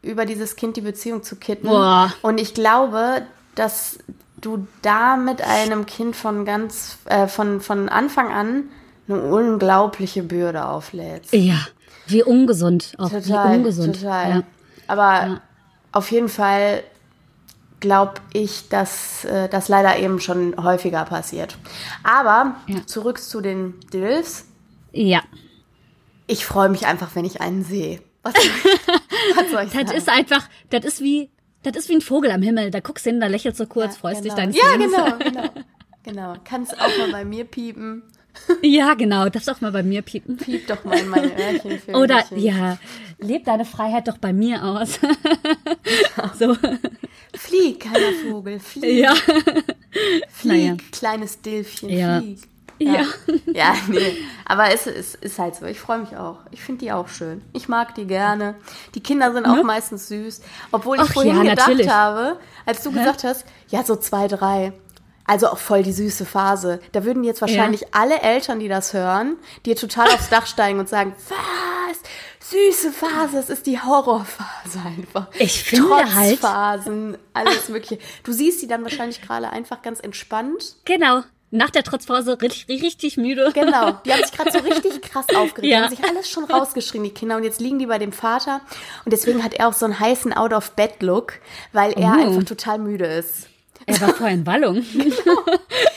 über 0.01 0.25
dieses 0.25 0.55
Kind 0.55 0.77
die 0.77 0.81
Beziehung 0.81 1.23
zu 1.23 1.36
kitten. 1.36 1.67
Boah. 1.67 2.12
Und 2.21 2.39
ich 2.39 2.53
glaube, 2.53 3.21
dass 3.55 3.99
du 4.38 4.67
da 4.81 5.17
mit 5.17 5.41
einem 5.41 5.86
Kind 5.86 6.15
von 6.15 6.45
ganz, 6.45 6.97
äh, 7.05 7.27
von, 7.27 7.62
von 7.62 7.89
Anfang 7.89 8.31
an 8.31 8.63
eine 9.07 9.21
unglaubliche 9.21 10.23
Bürde 10.23 10.65
auflädst. 10.65 11.34
Ja, 11.34 11.60
wie 12.07 12.23
ungesund 12.23 12.93
auch. 12.97 13.10
Total, 13.10 13.51
wie 13.51 13.57
ungesund. 13.57 14.01
Total. 14.01 14.29
Ja. 14.29 14.43
Aber 14.88 15.27
ja. 15.27 15.41
auf 15.91 16.12
jeden 16.12 16.29
Fall 16.29 16.84
glaube 17.81 18.21
ich, 18.31 18.69
dass 18.69 19.25
äh, 19.25 19.49
das 19.49 19.67
leider 19.67 19.97
eben 19.97 20.21
schon 20.21 20.55
häufiger 20.63 21.03
passiert. 21.03 21.57
Aber 22.03 22.55
ja. 22.67 22.85
zurück 22.85 23.19
zu 23.19 23.41
den 23.41 23.77
Dills. 23.91 24.45
Ja. 24.93 25.21
Ich 26.27 26.45
freue 26.45 26.69
mich 26.69 26.85
einfach, 26.87 27.15
wenn 27.15 27.25
ich 27.25 27.41
einen 27.41 27.65
sehe. 27.65 28.01
Was, 28.23 28.33
was 29.35 29.51
soll 29.51 29.63
ich 29.63 29.71
das 29.71 29.87
sagen? 29.87 29.97
ist 29.97 30.09
einfach, 30.09 30.47
das 30.69 30.85
ist 30.85 31.01
wie, 31.01 31.29
das 31.63 31.75
ist 31.75 31.89
wie 31.89 31.95
ein 31.95 32.01
Vogel 32.01 32.31
am 32.31 32.41
Himmel. 32.41 32.71
Da 32.71 32.79
guckst 32.79 33.05
du 33.05 33.09
hin, 33.09 33.19
da 33.19 33.27
lächelst 33.27 33.59
du 33.59 33.65
kurz, 33.65 33.95
ja, 33.95 33.99
freust 33.99 34.23
genau. 34.23 34.35
dich 34.35 34.43
dann. 34.43 34.53
Ja, 34.53 34.77
genau, 34.77 35.17
genau. 35.19 35.49
Genau. 36.03 36.33
Kannst 36.43 36.79
auch 36.79 36.97
mal 36.97 37.11
bei 37.11 37.25
mir 37.25 37.45
piepen. 37.45 38.03
Ja, 38.61 38.93
genau. 38.93 39.29
Darfst 39.29 39.49
auch 39.49 39.61
mal 39.61 39.71
bei 39.71 39.83
mir 39.83 40.01
piepen. 40.01 40.37
Piep 40.37 40.67
doch 40.67 40.83
mal 40.83 40.97
in 40.97 41.09
meine 41.09 41.31
Öhrchen. 41.37 41.95
Oder, 41.95 42.23
ja, 42.35 42.77
leb 43.19 43.45
deine 43.45 43.65
Freiheit 43.65 44.07
doch 44.07 44.17
bei 44.17 44.33
mir 44.33 44.63
aus. 44.63 44.99
so. 46.39 46.55
Flieg, 47.35 47.79
kleiner 47.79 48.13
Vogel, 48.23 48.59
flieg. 48.59 48.99
Ja. 48.99 49.13
Flieg, 50.29 50.43
naja. 50.43 50.77
kleines 50.91 51.41
Dilfchen, 51.41 51.89
ja. 51.89 52.19
flieg. 52.19 52.39
Ja. 52.79 52.93
ja. 52.93 53.05
Ja, 53.53 53.75
nee. 53.87 54.17
Aber 54.45 54.73
es, 54.73 54.87
es 54.87 55.15
ist 55.15 55.37
halt 55.37 55.55
so. 55.55 55.65
Ich 55.65 55.79
freue 55.79 55.99
mich 55.99 56.17
auch. 56.17 56.39
Ich 56.49 56.61
finde 56.61 56.79
die 56.79 56.91
auch 56.91 57.07
schön. 57.07 57.41
Ich 57.53 57.67
mag 57.67 57.93
die 57.95 58.05
gerne. 58.05 58.55
Die 58.95 59.01
Kinder 59.01 59.31
sind 59.33 59.45
auch 59.45 59.57
ja. 59.57 59.63
meistens 59.63 60.07
süß. 60.07 60.41
Obwohl 60.71 60.97
ich 60.97 61.03
Ach, 61.03 61.13
vorhin 61.13 61.35
ja, 61.35 61.41
gedacht 61.41 61.67
natürlich. 61.67 61.89
habe, 61.89 62.39
als 62.65 62.83
du 62.83 62.91
gesagt 62.91 63.23
hast, 63.23 63.45
ja, 63.69 63.83
so 63.83 63.95
zwei, 63.95 64.27
drei. 64.27 64.73
Also 65.31 65.47
auch 65.47 65.59
voll 65.59 65.81
die 65.81 65.93
süße 65.93 66.25
Phase. 66.25 66.81
Da 66.91 67.05
würden 67.05 67.23
jetzt 67.23 67.39
wahrscheinlich 67.39 67.81
ja. 67.83 67.87
alle 67.91 68.19
Eltern, 68.21 68.59
die 68.59 68.67
das 68.67 68.91
hören, 68.91 69.37
dir 69.65 69.77
total 69.77 70.09
aufs 70.09 70.27
Dach 70.27 70.45
steigen 70.45 70.77
und 70.77 70.89
sagen, 70.89 71.15
was? 71.29 71.99
Süße 72.41 72.91
Phase, 72.91 73.39
es 73.39 73.49
ist 73.49 73.65
die 73.65 73.79
Horrorphase 73.79 74.81
einfach. 74.85 75.27
Ich 75.39 75.63
finde 75.63 76.13
halt. 76.13 76.39
Phasen, 76.39 77.17
alles 77.33 77.69
mögliche. 77.69 77.97
Du 78.25 78.33
siehst 78.33 78.61
die 78.61 78.67
dann 78.67 78.83
wahrscheinlich 78.83 79.21
gerade 79.21 79.49
einfach 79.49 79.81
ganz 79.81 80.01
entspannt. 80.01 80.75
Genau. 80.83 81.21
Nach 81.49 81.69
der 81.69 81.83
Trotzphase 81.83 82.41
richtig, 82.41 82.83
richtig 82.83 83.15
müde. 83.15 83.51
Genau. 83.53 83.91
Die 84.05 84.11
haben 84.11 84.23
sich 84.23 84.33
gerade 84.33 84.51
so 84.51 84.59
richtig 84.69 85.01
krass 85.01 85.27
aufgeregt. 85.33 85.71
Ja. 85.71 85.77
Die 85.77 85.83
haben 85.85 85.95
sich 85.95 86.03
alles 86.03 86.29
schon 86.29 86.43
rausgeschrien, 86.43 87.05
die 87.05 87.11
Kinder. 87.11 87.37
Und 87.37 87.45
jetzt 87.45 87.61
liegen 87.61 87.79
die 87.79 87.85
bei 87.85 87.99
dem 87.99 88.11
Vater. 88.11 88.59
Und 89.05 89.13
deswegen 89.13 89.45
hat 89.45 89.53
er 89.53 89.69
auch 89.69 89.73
so 89.73 89.85
einen 89.85 89.97
heißen 89.97 90.33
Out-of-Bed-Look, 90.33 91.35
weil 91.71 91.93
er 91.93 92.17
uh. 92.17 92.21
einfach 92.21 92.43
total 92.43 92.79
müde 92.79 93.05
ist. 93.05 93.47
Er 93.85 94.01
war 94.01 94.09
vorher 94.09 94.35
in 94.35 94.45
Wallung. 94.45 94.83
genau. 94.93 95.43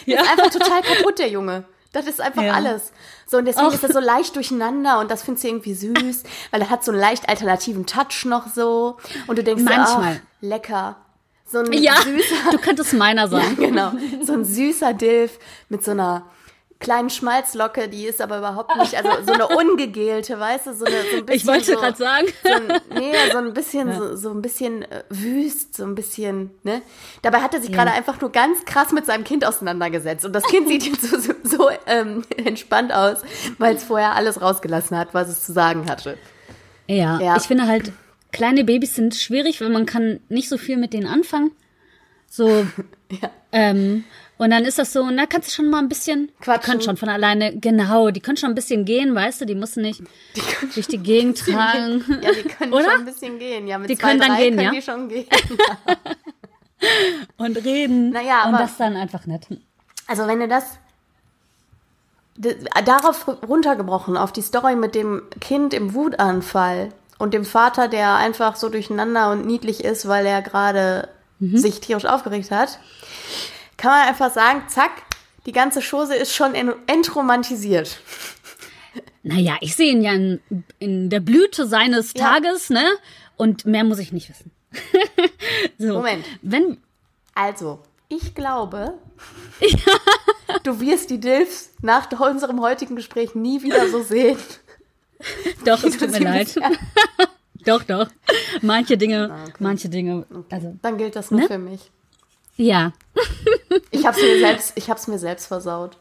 ja. 0.06 0.22
Ist 0.22 0.30
einfach 0.30 0.50
total 0.50 0.82
kaputt, 0.82 1.18
der 1.18 1.28
Junge. 1.28 1.64
Das 1.92 2.06
ist 2.06 2.20
einfach 2.20 2.42
ja. 2.42 2.54
alles. 2.54 2.92
So, 3.26 3.38
und 3.38 3.44
deswegen 3.44 3.68
Och. 3.68 3.74
ist 3.74 3.84
er 3.84 3.92
so 3.92 4.00
leicht 4.00 4.34
durcheinander 4.34 4.98
und 5.00 5.10
das 5.10 5.22
findest 5.22 5.44
du 5.44 5.48
irgendwie 5.48 5.74
süß, 5.74 6.24
weil 6.50 6.60
er 6.60 6.70
hat 6.70 6.84
so 6.84 6.90
einen 6.90 7.00
leicht 7.00 7.28
alternativen 7.28 7.86
Touch 7.86 8.24
noch 8.24 8.48
so. 8.48 8.96
Und 9.26 9.38
du 9.38 9.44
denkst, 9.44 9.62
Manchmal. 9.62 10.20
So, 10.40 10.48
lecker. 10.48 10.96
So 11.46 11.58
ein 11.60 11.72
ja, 11.72 11.94
süßer. 12.02 12.50
Du 12.50 12.58
könntest 12.58 12.94
meiner 12.94 13.28
sein. 13.28 13.56
Ja, 13.60 13.66
genau. 13.66 13.92
So 14.22 14.32
ein 14.32 14.44
süßer 14.44 14.94
Dilf 14.94 15.38
mit 15.68 15.84
so 15.84 15.92
einer 15.92 16.26
kleinen 16.84 17.10
Schmalzlocke, 17.10 17.88
die 17.88 18.04
ist 18.04 18.20
aber 18.20 18.38
überhaupt 18.38 18.76
nicht, 18.76 18.94
also 18.94 19.10
so 19.26 19.32
eine 19.32 19.48
ungegelte, 19.56 20.38
weißt 20.38 20.66
du, 20.66 20.74
so, 20.74 20.84
eine, 20.84 20.96
so 20.96 21.16
ein 21.16 21.26
bisschen. 21.26 21.34
Ich 21.34 21.46
wollte 21.46 21.64
so, 21.64 21.76
gerade 21.76 21.96
sagen. 21.96 22.26
So 22.42 22.52
ein, 22.52 22.80
nee, 22.94 23.12
so 23.32 23.38
ein 23.38 23.52
bisschen, 23.52 23.88
ja. 23.88 23.98
so, 23.98 24.16
so 24.16 24.30
ein 24.30 24.42
bisschen 24.42 24.82
äh, 24.82 25.02
wüst, 25.08 25.76
so 25.76 25.84
ein 25.84 25.94
bisschen, 25.94 26.50
ne? 26.62 26.82
Dabei 27.22 27.40
hat 27.40 27.54
er 27.54 27.60
sich 27.60 27.70
ja. 27.70 27.76
gerade 27.76 27.92
einfach 27.92 28.20
nur 28.20 28.30
ganz 28.30 28.64
krass 28.64 28.92
mit 28.92 29.06
seinem 29.06 29.24
Kind 29.24 29.44
auseinandergesetzt. 29.44 30.24
Und 30.24 30.32
das 30.32 30.44
Kind 30.44 30.68
sieht 30.68 30.84
jetzt 30.84 31.02
so, 31.02 31.18
so, 31.18 31.32
so 31.42 31.70
ähm, 31.86 32.24
entspannt 32.36 32.92
aus, 32.92 33.18
weil 33.58 33.74
es 33.74 33.84
vorher 33.84 34.14
alles 34.14 34.40
rausgelassen 34.40 34.96
hat, 34.96 35.14
was 35.14 35.28
es 35.28 35.44
zu 35.44 35.52
sagen 35.52 35.88
hatte. 35.90 36.18
Ja, 36.86 37.18
ja, 37.20 37.36
ich 37.36 37.44
finde 37.44 37.66
halt, 37.66 37.92
kleine 38.32 38.64
Babys 38.64 38.94
sind 38.94 39.14
schwierig, 39.14 39.60
weil 39.60 39.70
man 39.70 39.86
kann 39.86 40.20
nicht 40.28 40.48
so 40.48 40.58
viel 40.58 40.76
mit 40.76 40.92
denen 40.92 41.06
anfangen. 41.06 41.50
So, 42.28 42.66
Ja. 43.22 43.30
Ähm, 43.52 44.04
und 44.38 44.50
dann 44.50 44.64
ist 44.64 44.78
das 44.78 44.92
so, 44.92 45.08
na, 45.10 45.26
kannst 45.26 45.48
du 45.48 45.52
schon 45.52 45.70
mal 45.70 45.78
ein 45.78 45.88
bisschen, 45.88 46.30
Quatschen. 46.40 46.60
die 46.60 46.66
können 46.70 46.82
schon 46.82 46.96
von 46.96 47.08
alleine, 47.08 47.56
genau, 47.58 48.10
die 48.10 48.20
können 48.20 48.36
schon 48.36 48.50
ein 48.50 48.54
bisschen 48.54 48.84
gehen, 48.84 49.14
weißt 49.14 49.40
du, 49.42 49.46
die 49.46 49.54
müssen 49.54 49.82
nicht 49.82 50.02
durch 50.74 50.86
die 50.88 50.98
Gegend 50.98 51.38
tragen. 51.38 52.04
Ja, 52.22 52.32
die 52.32 52.42
können 52.48 52.72
Oder? 52.72 52.84
schon 52.84 52.94
ein 53.00 53.04
bisschen 53.04 53.38
gehen. 53.38 53.66
Ja, 53.68 53.78
mit 53.78 53.90
Die 53.90 53.96
zwei, 53.96 54.08
können 54.08 54.20
dann 54.20 54.30
drei 54.30 54.42
gehen, 54.42 54.56
können 54.56 54.66
ja? 54.66 54.70
die 54.72 54.82
schon 54.82 55.08
gehen. 55.08 55.26
und 57.36 57.56
reden. 57.64 58.10
Naja, 58.10 58.46
und 58.48 58.54
aber- 58.54 58.64
das 58.64 58.76
dann 58.76 58.96
einfach 58.96 59.26
nett. 59.26 59.46
Also 60.06 60.26
wenn 60.26 60.40
du 60.40 60.48
das 60.48 60.78
darauf 62.84 63.26
runtergebrochen, 63.48 64.16
auf 64.16 64.32
die 64.32 64.42
Story 64.42 64.74
mit 64.74 64.94
dem 64.94 65.22
Kind 65.40 65.72
im 65.72 65.94
Wutanfall 65.94 66.88
und 67.18 67.32
dem 67.32 67.44
Vater, 67.44 67.88
der 67.88 68.16
einfach 68.16 68.56
so 68.56 68.68
durcheinander 68.68 69.30
und 69.30 69.46
niedlich 69.46 69.84
ist, 69.84 70.08
weil 70.08 70.26
er 70.26 70.42
gerade 70.42 71.08
sich 71.40 71.80
tierisch 71.80 72.06
aufgeregt 72.06 72.50
hat, 72.50 72.78
kann 73.76 73.90
man 73.90 74.08
einfach 74.08 74.32
sagen, 74.32 74.62
zack, 74.68 74.90
die 75.46 75.52
ganze 75.52 75.80
Chose 75.80 76.14
ist 76.14 76.34
schon 76.34 76.54
en- 76.54 76.74
entromantisiert. 76.86 77.98
Naja, 79.22 79.56
ich 79.60 79.74
sehe 79.74 79.90
ihn 79.92 80.02
ja 80.02 80.12
in, 80.12 80.40
in 80.78 81.10
der 81.10 81.20
Blüte 81.20 81.66
seines 81.66 82.12
Ja. 82.14 82.28
Tages, 82.30 82.70
ne? 82.70 82.84
Und 83.36 83.66
mehr 83.66 83.84
muss 83.84 83.98
ich 83.98 84.12
nicht 84.12 84.28
wissen. 84.30 84.50
so. 85.78 85.94
Moment. 85.94 86.24
Wenn, 86.42 86.78
Also, 87.34 87.80
ich 88.08 88.34
glaube, 88.34 88.94
du 90.62 90.80
wirst 90.80 91.10
die 91.10 91.18
Dilfs 91.20 91.70
nach 91.82 92.08
unserem 92.20 92.60
heutigen 92.60 92.96
Gespräch 92.96 93.34
nie 93.34 93.62
wieder 93.62 93.88
so 93.88 94.02
sehen. 94.02 94.38
doch, 95.64 95.82
es 95.84 95.96
tut 95.96 96.10
mir 96.12 96.20
leid. 96.20 96.54
doch, 97.66 97.82
doch. 97.84 98.08
Manche 98.62 98.96
Dinge, 98.96 99.30
Ah, 99.32 99.44
manche 99.58 99.88
Dinge, 99.88 100.26
also, 100.50 100.76
Dann 100.82 100.98
gilt 100.98 101.16
das 101.16 101.30
nur 101.30 101.40
Ne? 101.40 101.46
für 101.46 101.58
mich. 101.58 101.90
Ja. 102.56 102.92
Ich 103.90 104.06
hab's 104.06 104.20
mir 104.20 104.38
selbst, 104.38 104.72
ich 104.76 104.90
hab's 104.90 105.06
mir 105.08 105.18
selbst 105.18 105.46
versaut. 105.46 105.96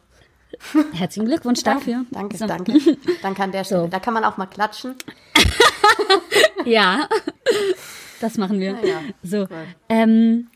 Herzlichen 0.94 1.28
Glückwunsch 1.28 1.64
dafür. 1.64 2.06
Danke, 2.12 2.38
So. 2.38 2.46
danke. 2.48 2.74
Danke 3.22 3.44
an 3.44 3.52
der 3.52 3.64
Stelle. 3.64 3.82
So. 3.82 3.88
Da 3.88 4.00
kann 4.00 4.14
man 4.14 4.24
auch 4.24 4.38
mal 4.38 4.46
klatschen. 4.48 4.96
Ja, 6.66 7.10
das 8.22 8.38
machen 8.38 8.60
wir. 8.60 8.78
Ja, 8.86 9.02
so, 9.22 9.40
gut. 9.48 9.50
ähm, 9.90 10.48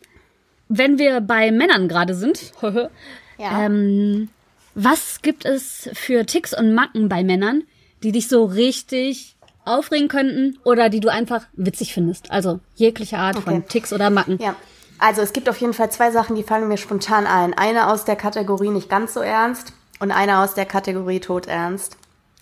wenn 0.70 0.98
wir 1.00 1.20
bei 1.20 1.52
Männern 1.52 1.90
gerade 1.90 2.14
sind, 2.16 2.54
Ja. 3.38 3.66
ähm, 3.66 4.30
was 4.74 5.22
gibt 5.22 5.44
es 5.46 5.90
für 5.94 6.26
Ticks 6.26 6.58
und 6.58 6.74
Macken 6.74 7.10
bei 7.10 7.24
Männern, 7.26 7.64
die 8.04 8.12
dich 8.14 8.28
so 8.30 8.46
richtig 8.46 9.36
aufregen 9.66 10.08
könnten 10.08 10.58
oder 10.64 10.88
die 10.90 11.02
du 11.02 11.10
einfach 11.10 11.46
witzig 11.54 11.94
findest? 11.94 12.32
Also 12.32 12.62
jegliche 12.76 13.18
Art 13.18 13.36
Okay. 13.38 13.44
von 13.46 13.68
Ticks 13.68 13.92
oder 13.92 14.10
Macken. 14.10 14.38
ja. 14.42 14.56
Also 15.00 15.22
es 15.22 15.34
gibt 15.34 15.48
auf 15.50 15.58
jeden 15.58 15.74
Fall 15.74 15.92
zwei 15.92 16.12
Sachen, 16.12 16.36
die 16.36 16.44
fallen 16.44 16.68
mir 16.68 16.78
spontan 16.78 17.28
ein. 17.28 17.54
Eine 17.54 17.88
aus 17.92 18.06
der 18.06 18.16
Kategorie 18.16 18.70
nicht 18.70 18.90
ganz 18.90 19.14
so 19.14 19.20
ernst 19.20 19.74
und 20.00 20.12
eine 20.12 20.40
aus 20.40 20.54
der 20.56 20.66
Kategorie 20.66 21.20
todernst. 21.20 21.98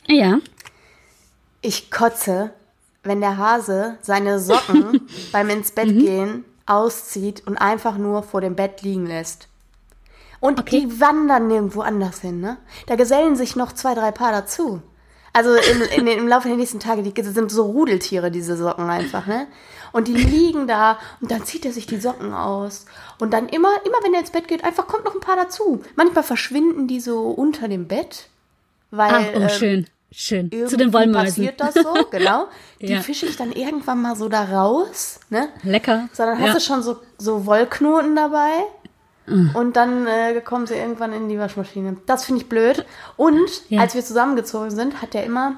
Ja. 0.07 0.39
Ich 1.61 1.91
kotze, 1.91 2.51
wenn 3.03 3.21
der 3.21 3.37
Hase 3.37 3.97
seine 4.01 4.39
Socken 4.39 5.07
beim 5.31 5.49
ins 5.49 5.71
Bett 5.71 5.87
Mhm. 5.87 5.99
gehen 5.99 6.45
auszieht 6.67 7.43
und 7.45 7.57
einfach 7.57 7.97
nur 7.97 8.23
vor 8.23 8.41
dem 8.41 8.55
Bett 8.55 8.81
liegen 8.81 9.05
lässt. 9.05 9.47
Und 10.39 10.59
Okay. 10.59 10.81
die 10.87 10.99
wandern 10.99 11.47
nirgendwo 11.47 11.81
anders 11.81 12.21
hin, 12.21 12.39
ne? 12.39 12.57
Da 12.87 12.95
gesellen 12.95 13.35
sich 13.35 13.55
noch 13.55 13.71
zwei, 13.73 13.93
drei 13.93 14.11
Paar 14.11 14.31
dazu. 14.31 14.81
Also 15.33 15.53
in, 15.53 15.81
in, 15.81 16.07
im 16.07 16.27
Laufe 16.27 16.47
der 16.47 16.57
nächsten 16.57 16.79
Tage, 16.79 17.03
die 17.03 17.13
sind 17.23 17.51
so 17.51 17.63
Rudeltiere, 17.65 18.31
diese 18.31 18.57
Socken 18.57 18.89
einfach, 18.89 19.27
ne? 19.27 19.47
Und 19.95 20.09
die 20.09 20.13
liegen 20.13 20.67
da 20.67 20.99
und 21.21 21.31
dann 21.31 21.45
zieht 21.45 21.63
er 21.65 21.71
sich 21.71 21.87
die 21.87 22.01
Socken 22.01 22.33
aus. 22.33 22.85
Und 23.17 23.31
dann 23.31 23.47
immer, 23.47 23.69
immer 23.85 23.97
wenn 24.03 24.13
er 24.13 24.19
ins 24.19 24.31
Bett 24.31 24.49
geht, 24.49 24.65
einfach 24.65 24.87
kommt 24.87 25.05
noch 25.05 25.13
ein 25.15 25.21
paar 25.21 25.37
dazu. 25.37 25.81
Manchmal 25.95 26.23
verschwinden 26.25 26.87
die 26.89 26.99
so 26.99 27.29
unter 27.29 27.69
dem 27.69 27.87
Bett. 27.87 28.27
Weil, 28.91 29.13
Ah, 29.13 29.23
oh, 29.35 29.39
ähm, 29.39 29.49
schön. 29.49 29.87
Schön. 30.11 30.49
Zu 30.67 30.75
den 30.75 30.91
Wollmäusen. 30.91 31.45
passiert 31.45 31.61
das 31.61 31.75
so, 31.75 31.93
genau. 32.11 32.47
Die 32.81 32.87
Ja. 32.87 33.01
fische 33.01 33.25
ich 33.25 33.37
dann 33.37 33.53
irgendwann 33.53 34.01
mal 34.01 34.17
so 34.17 34.27
da 34.27 34.43
raus, 34.43 35.21
ne? 35.29 35.47
Lecker. 35.63 36.09
So, 36.11 36.23
dann 36.23 36.39
hast 36.39 36.47
ja. 36.47 36.53
du 36.55 36.59
schon 36.59 36.83
so, 36.83 36.97
so 37.17 37.45
Wollknoten 37.45 38.15
dabei. 38.17 38.51
Und 39.27 39.75
dann 39.77 40.05
äh, 40.07 40.41
kommen 40.41 40.67
sie 40.67 40.75
irgendwann 40.75 41.13
in 41.13 41.29
die 41.29 41.39
Waschmaschine. 41.39 41.95
Das 42.05 42.25
finde 42.25 42.41
ich 42.41 42.49
blöd. 42.49 42.85
Und 43.17 43.49
Ja. 43.69 43.79
als 43.81 43.95
wir 43.95 44.03
zusammengezogen 44.03 44.71
sind, 44.71 45.01
hat 45.01 45.15
er 45.15 45.23
immer 45.23 45.55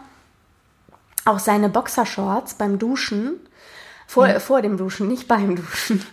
auch 1.26 1.40
seine 1.40 1.70
Boxershorts 1.70 2.54
beim 2.54 2.78
Duschen, 2.80 3.40
vor, 4.08 4.28
vor 4.40 4.62
dem 4.62 4.78
Duschen, 4.78 5.08
nicht 5.08 5.28
beim 5.28 5.56
Duschen, 5.56 6.04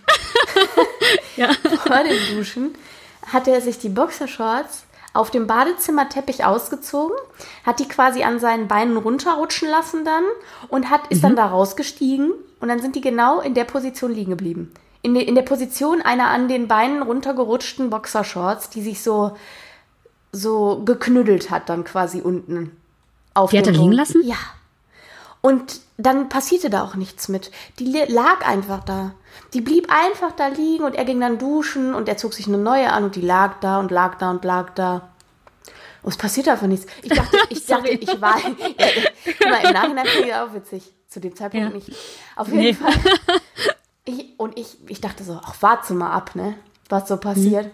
ja. 1.37 1.49
vor 1.53 2.03
dem 2.03 2.35
Duschen, 2.35 2.75
hat 3.31 3.47
er 3.47 3.61
sich 3.61 3.79
die 3.79 3.89
Boxershorts 3.89 4.85
auf 5.13 5.31
dem 5.31 5.47
Badezimmerteppich 5.47 6.43
ausgezogen, 6.43 7.15
hat 7.65 7.79
die 7.79 7.87
quasi 7.87 8.23
an 8.23 8.39
seinen 8.39 8.67
Beinen 8.67 8.97
runterrutschen 8.97 9.69
lassen 9.69 10.03
dann 10.03 10.25
und 10.67 10.89
hat, 10.89 11.07
ist 11.07 11.23
dann 11.23 11.37
da 11.37 11.45
rausgestiegen 11.45 12.33
und 12.59 12.67
dann 12.67 12.81
sind 12.81 12.95
die 12.95 13.01
genau 13.01 13.39
in 13.39 13.53
der 13.53 13.63
Position 13.63 14.13
liegen 14.13 14.31
geblieben. 14.31 14.73
In, 15.01 15.13
de, 15.13 15.23
in 15.23 15.35
der 15.35 15.43
Position 15.43 16.01
einer 16.01 16.27
an 16.27 16.49
den 16.49 16.67
Beinen 16.67 17.01
runtergerutschten 17.01 17.89
Boxershorts, 17.89 18.69
die 18.69 18.81
sich 18.81 19.01
so, 19.01 19.37
so 20.33 20.81
geknüddelt 20.83 21.49
hat 21.49 21.69
dann 21.69 21.85
quasi 21.85 22.19
unten. 22.19 22.75
Auf 23.33 23.51
Die 23.51 23.57
hat 23.57 23.67
er 23.67 23.73
liegen 23.73 23.93
lassen? 23.93 24.21
Ja. 24.25 24.37
Und 25.41 25.79
dann 25.97 26.29
passierte 26.29 26.69
da 26.69 26.83
auch 26.83 26.95
nichts 26.95 27.27
mit. 27.29 27.51
Die 27.79 27.85
lag 28.07 28.45
einfach 28.45 28.83
da. 28.83 29.13
Die 29.53 29.61
blieb 29.61 29.87
einfach 29.89 30.31
da 30.33 30.47
liegen 30.47 30.83
und 30.83 30.95
er 30.95 31.05
ging 31.05 31.19
dann 31.21 31.37
duschen 31.37 31.93
und 31.93 32.09
er 32.09 32.17
zog 32.17 32.33
sich 32.33 32.47
eine 32.47 32.57
neue 32.57 32.91
an 32.91 33.03
und 33.05 33.15
die 33.15 33.21
lag 33.21 33.59
da 33.61 33.79
und 33.79 33.91
lag 33.91 34.15
da 34.17 34.31
und 34.31 34.43
lag 34.43 34.71
da. 34.75 35.09
Und 36.03 36.11
es 36.11 36.17
passierte 36.17 36.51
einfach 36.51 36.67
nichts. 36.67 36.85
Ich 37.01 37.09
dachte, 37.13 37.37
ich 37.49 37.65
dachte, 37.67 37.89
ich 37.89 38.21
war. 38.21 38.37
Ja, 38.39 38.45
guck 39.39 39.49
mal, 39.49 39.63
im 39.65 39.73
Nachhinein 39.73 40.05
finde 40.05 40.27
ich 40.27 40.33
das 40.33 40.49
auch 40.49 40.53
witzig. 40.53 40.91
Zu 41.07 41.19
dem 41.21 41.35
Zeitpunkt 41.35 41.67
Ja. 41.69 41.73
nicht. 41.73 41.91
Auf 42.35 42.47
jeden 42.47 42.59
Nee. 42.59 42.73
Fall. 42.73 42.93
Ich, 44.07 44.37
und 44.37 44.55
ich, 44.59 44.77
ich 44.87 45.01
dachte 45.01 45.23
so, 45.23 45.39
ach, 45.43 45.55
warte 45.61 45.95
mal 45.95 46.11
ab, 46.11 46.35
ne? 46.35 46.53
Was 46.89 47.07
so 47.07 47.17
passiert. 47.17 47.71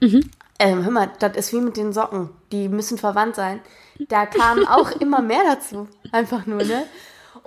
Mhm. 0.00 0.28
Ähm, 0.58 0.82
hör 0.82 0.90
mal, 0.90 1.08
das 1.20 1.36
ist 1.36 1.52
wie 1.52 1.60
mit 1.60 1.76
den 1.76 1.92
Socken. 1.92 2.30
Die 2.50 2.68
müssen 2.68 2.98
verwandt 2.98 3.36
sein. 3.36 3.60
Da 4.08 4.26
kam 4.26 4.66
auch 4.66 4.90
immer 4.90 5.22
mehr 5.22 5.42
dazu. 5.46 5.86
Einfach 6.10 6.46
nur, 6.46 6.64
ne? 6.64 6.82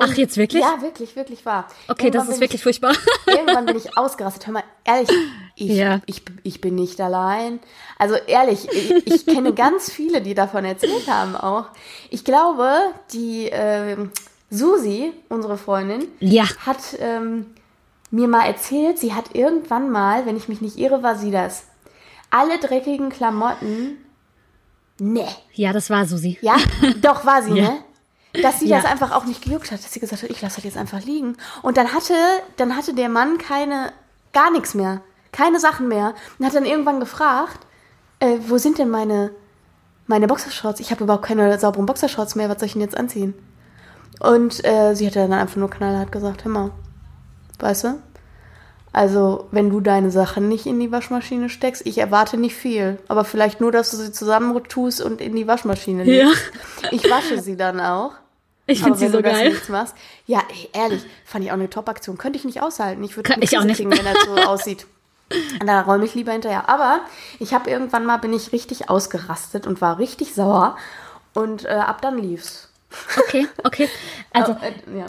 Und- 0.02 0.10
Ach, 0.12 0.18
jetzt 0.18 0.38
wirklich? 0.38 0.62
Ja, 0.64 0.82
wirklich, 0.82 1.16
wirklich 1.16 1.46
wahr. 1.46 1.68
Okay, 1.88 2.10
das 2.10 2.24
Irgendwann 2.24 2.28
ist 2.28 2.30
bin 2.34 2.42
wirklich 2.42 2.64
furchtbar. 2.64 2.92
Ich, 2.92 3.34
irgendwann 3.36 3.66
bin 3.66 3.78
ich 3.78 3.98
ausgerastet. 3.98 4.46
Hör 4.48 4.54
mal, 4.54 4.64
ehrlich, 4.84 5.10
ich, 5.56 5.68
Ja. 5.72 6.02
ich, 6.06 6.24
ich 6.44 6.62
bin 6.62 6.76
nicht 6.76 7.00
allein. 7.02 7.60
Also 7.98 8.16
ehrlich, 8.16 8.68
ich, 8.72 9.08
ich 9.08 9.26
kenne 9.26 9.54
ganz 9.56 9.92
viele, 9.92 10.22
die 10.22 10.34
davon 10.34 10.66
erzählt 10.66 11.08
haben 11.08 11.36
auch. 11.36 11.66
Ich 12.10 12.24
glaube, 12.26 12.70
die 13.14 13.50
ähm, 13.52 14.12
Susi, 14.50 15.14
unsere 15.30 15.58
Freundin, 15.58 16.06
Ja. 16.20 16.44
hat 16.66 16.80
ähm, 17.00 17.46
mir 18.10 18.28
mal 18.28 18.46
erzählt, 18.46 18.98
sie 19.00 19.14
hat 19.14 19.34
irgendwann 19.36 19.90
mal, 19.92 20.26
wenn 20.26 20.36
ich 20.36 20.50
mich 20.50 20.60
nicht 20.62 20.78
irre, 20.78 21.02
war 21.04 21.16
sie 21.16 21.32
das, 21.32 21.64
alle 22.30 22.58
dreckigen 22.60 23.10
Klamotten, 23.10 23.98
ne, 25.00 25.26
Ja, 25.54 25.72
das 25.74 25.90
war 25.90 26.06
Susi. 26.06 26.38
ja, 26.42 26.56
doch 27.02 27.26
war 27.26 27.42
sie, 27.44 27.52
Ja. 27.58 27.64
ne? 27.72 27.78
Dass 28.42 28.60
sie 28.60 28.68
Ja. 28.68 28.78
das 28.78 28.86
einfach 28.90 29.12
auch 29.12 29.26
nicht 29.26 29.42
gejuckt 29.44 29.72
hat, 29.72 29.84
dass 29.84 29.92
sie 29.92 30.00
gesagt 30.00 30.24
hat, 30.24 30.30
ich 30.30 30.42
lasse 30.42 30.56
das 30.58 30.64
jetzt 30.64 30.78
einfach 30.78 31.02
liegen. 31.02 31.36
Und 31.62 31.78
dann 31.78 31.94
hatte, 31.94 32.14
dann 32.58 32.76
hatte 32.78 32.94
der 32.94 33.10
Mann 33.10 33.38
keine, 33.38 33.92
gar 34.34 34.52
nichts 34.52 34.74
mehr, 34.74 35.02
keine 35.32 35.60
Sachen 35.60 35.88
mehr. 35.88 36.14
Und 36.40 36.46
hat 36.46 36.56
dann 36.56 36.66
irgendwann 36.66 37.00
gefragt, 37.00 37.60
äh, 38.20 38.38
wo 38.48 38.58
sind 38.58 38.78
denn 38.78 38.90
meine, 38.90 39.32
meine 40.08 40.28
Boxershorts? 40.28 40.80
Ich 40.80 40.92
habe 40.92 41.04
überhaupt 41.04 41.26
keine 41.26 41.60
sauberen 41.60 41.86
Boxershorts 41.86 42.36
mehr, 42.36 42.48
was 42.50 42.60
soll 42.60 42.68
ich 42.68 42.74
denn 42.74 42.82
jetzt 42.82 42.98
anziehen? 42.98 43.34
Und 44.20 44.64
äh, 44.64 44.94
sie 44.96 45.08
hat 45.08 45.16
dann 45.16 45.34
einfach 45.34 45.56
nur 45.58 45.70
knallhart 45.70 46.12
gesagt, 46.12 46.46
hör 46.46 46.52
mal, 46.52 46.72
weißt 47.60 47.84
du? 47.86 48.02
Also, 48.94 49.48
wenn 49.52 49.70
du 49.70 49.80
deine 49.80 50.12
Sachen 50.12 50.50
nicht 50.50 50.66
in 50.66 50.80
die 50.80 50.92
Waschmaschine 50.92 51.50
steckst, 51.50 51.86
ich 51.86 51.98
erwarte 51.98 52.36
nicht 52.38 52.56
viel. 52.56 53.00
Aber 53.08 53.24
vielleicht 53.24 53.62
nur, 53.62 53.72
dass 53.72 53.92
du 53.92 53.98
sie 53.98 54.12
zusammen 54.12 54.62
tust 54.66 55.02
und 55.02 55.22
in 55.22 55.36
die 55.36 55.48
Waschmaschine 55.48 56.04
legst. 56.04 56.52
Ich 56.92 57.10
wasche 57.10 57.42
sie 57.42 57.56
dann 57.56 57.80
auch. 57.80 58.12
Ich 58.68 58.84
finde 58.84 58.98
sie 58.98 59.08
so 59.08 59.22
geil. 59.22 59.50
nichts 59.50 59.70
machst. 59.70 59.96
Ja, 60.26 60.44
ey, 60.50 60.70
ehrlich, 60.74 61.04
fand 61.26 61.44
ich 61.44 61.52
auch 61.52 61.56
eine 61.56 61.70
Top-Aktion. 61.70 62.18
Könnte 62.18 62.38
ich 62.38 62.46
nicht 62.46 62.62
aushalten. 62.62 63.04
Ich 63.04 63.16
würde 63.16 63.34
auch 63.34 63.40
Krise 63.40 63.66
nicht. 63.66 63.78
kriegen, 63.78 63.92
wenn 63.92 64.06
das 64.06 64.26
so 64.26 64.36
aussieht. 64.36 64.86
Da 65.66 65.84
räume 65.84 66.04
ich 66.04 66.14
lieber 66.14 66.34
hinterher. 66.34 66.68
Aber 66.68 67.00
ich 67.40 67.54
habe 67.54 67.70
irgendwann 67.70 68.06
mal, 68.06 68.18
bin 68.18 68.34
ich 68.34 68.52
richtig 68.52 68.90
ausgerastet 68.90 69.66
und 69.66 69.80
war 69.80 69.98
richtig 69.98 70.34
sauer. 70.34 70.76
Und 71.34 71.64
äh, 71.64 71.70
ab 71.70 72.02
dann 72.02 72.18
lief's. 72.18 72.70
Okay, 73.18 73.48
okay. 73.64 73.88
Also, 74.34 74.52
äh, 74.54 74.74
ja. 75.00 75.06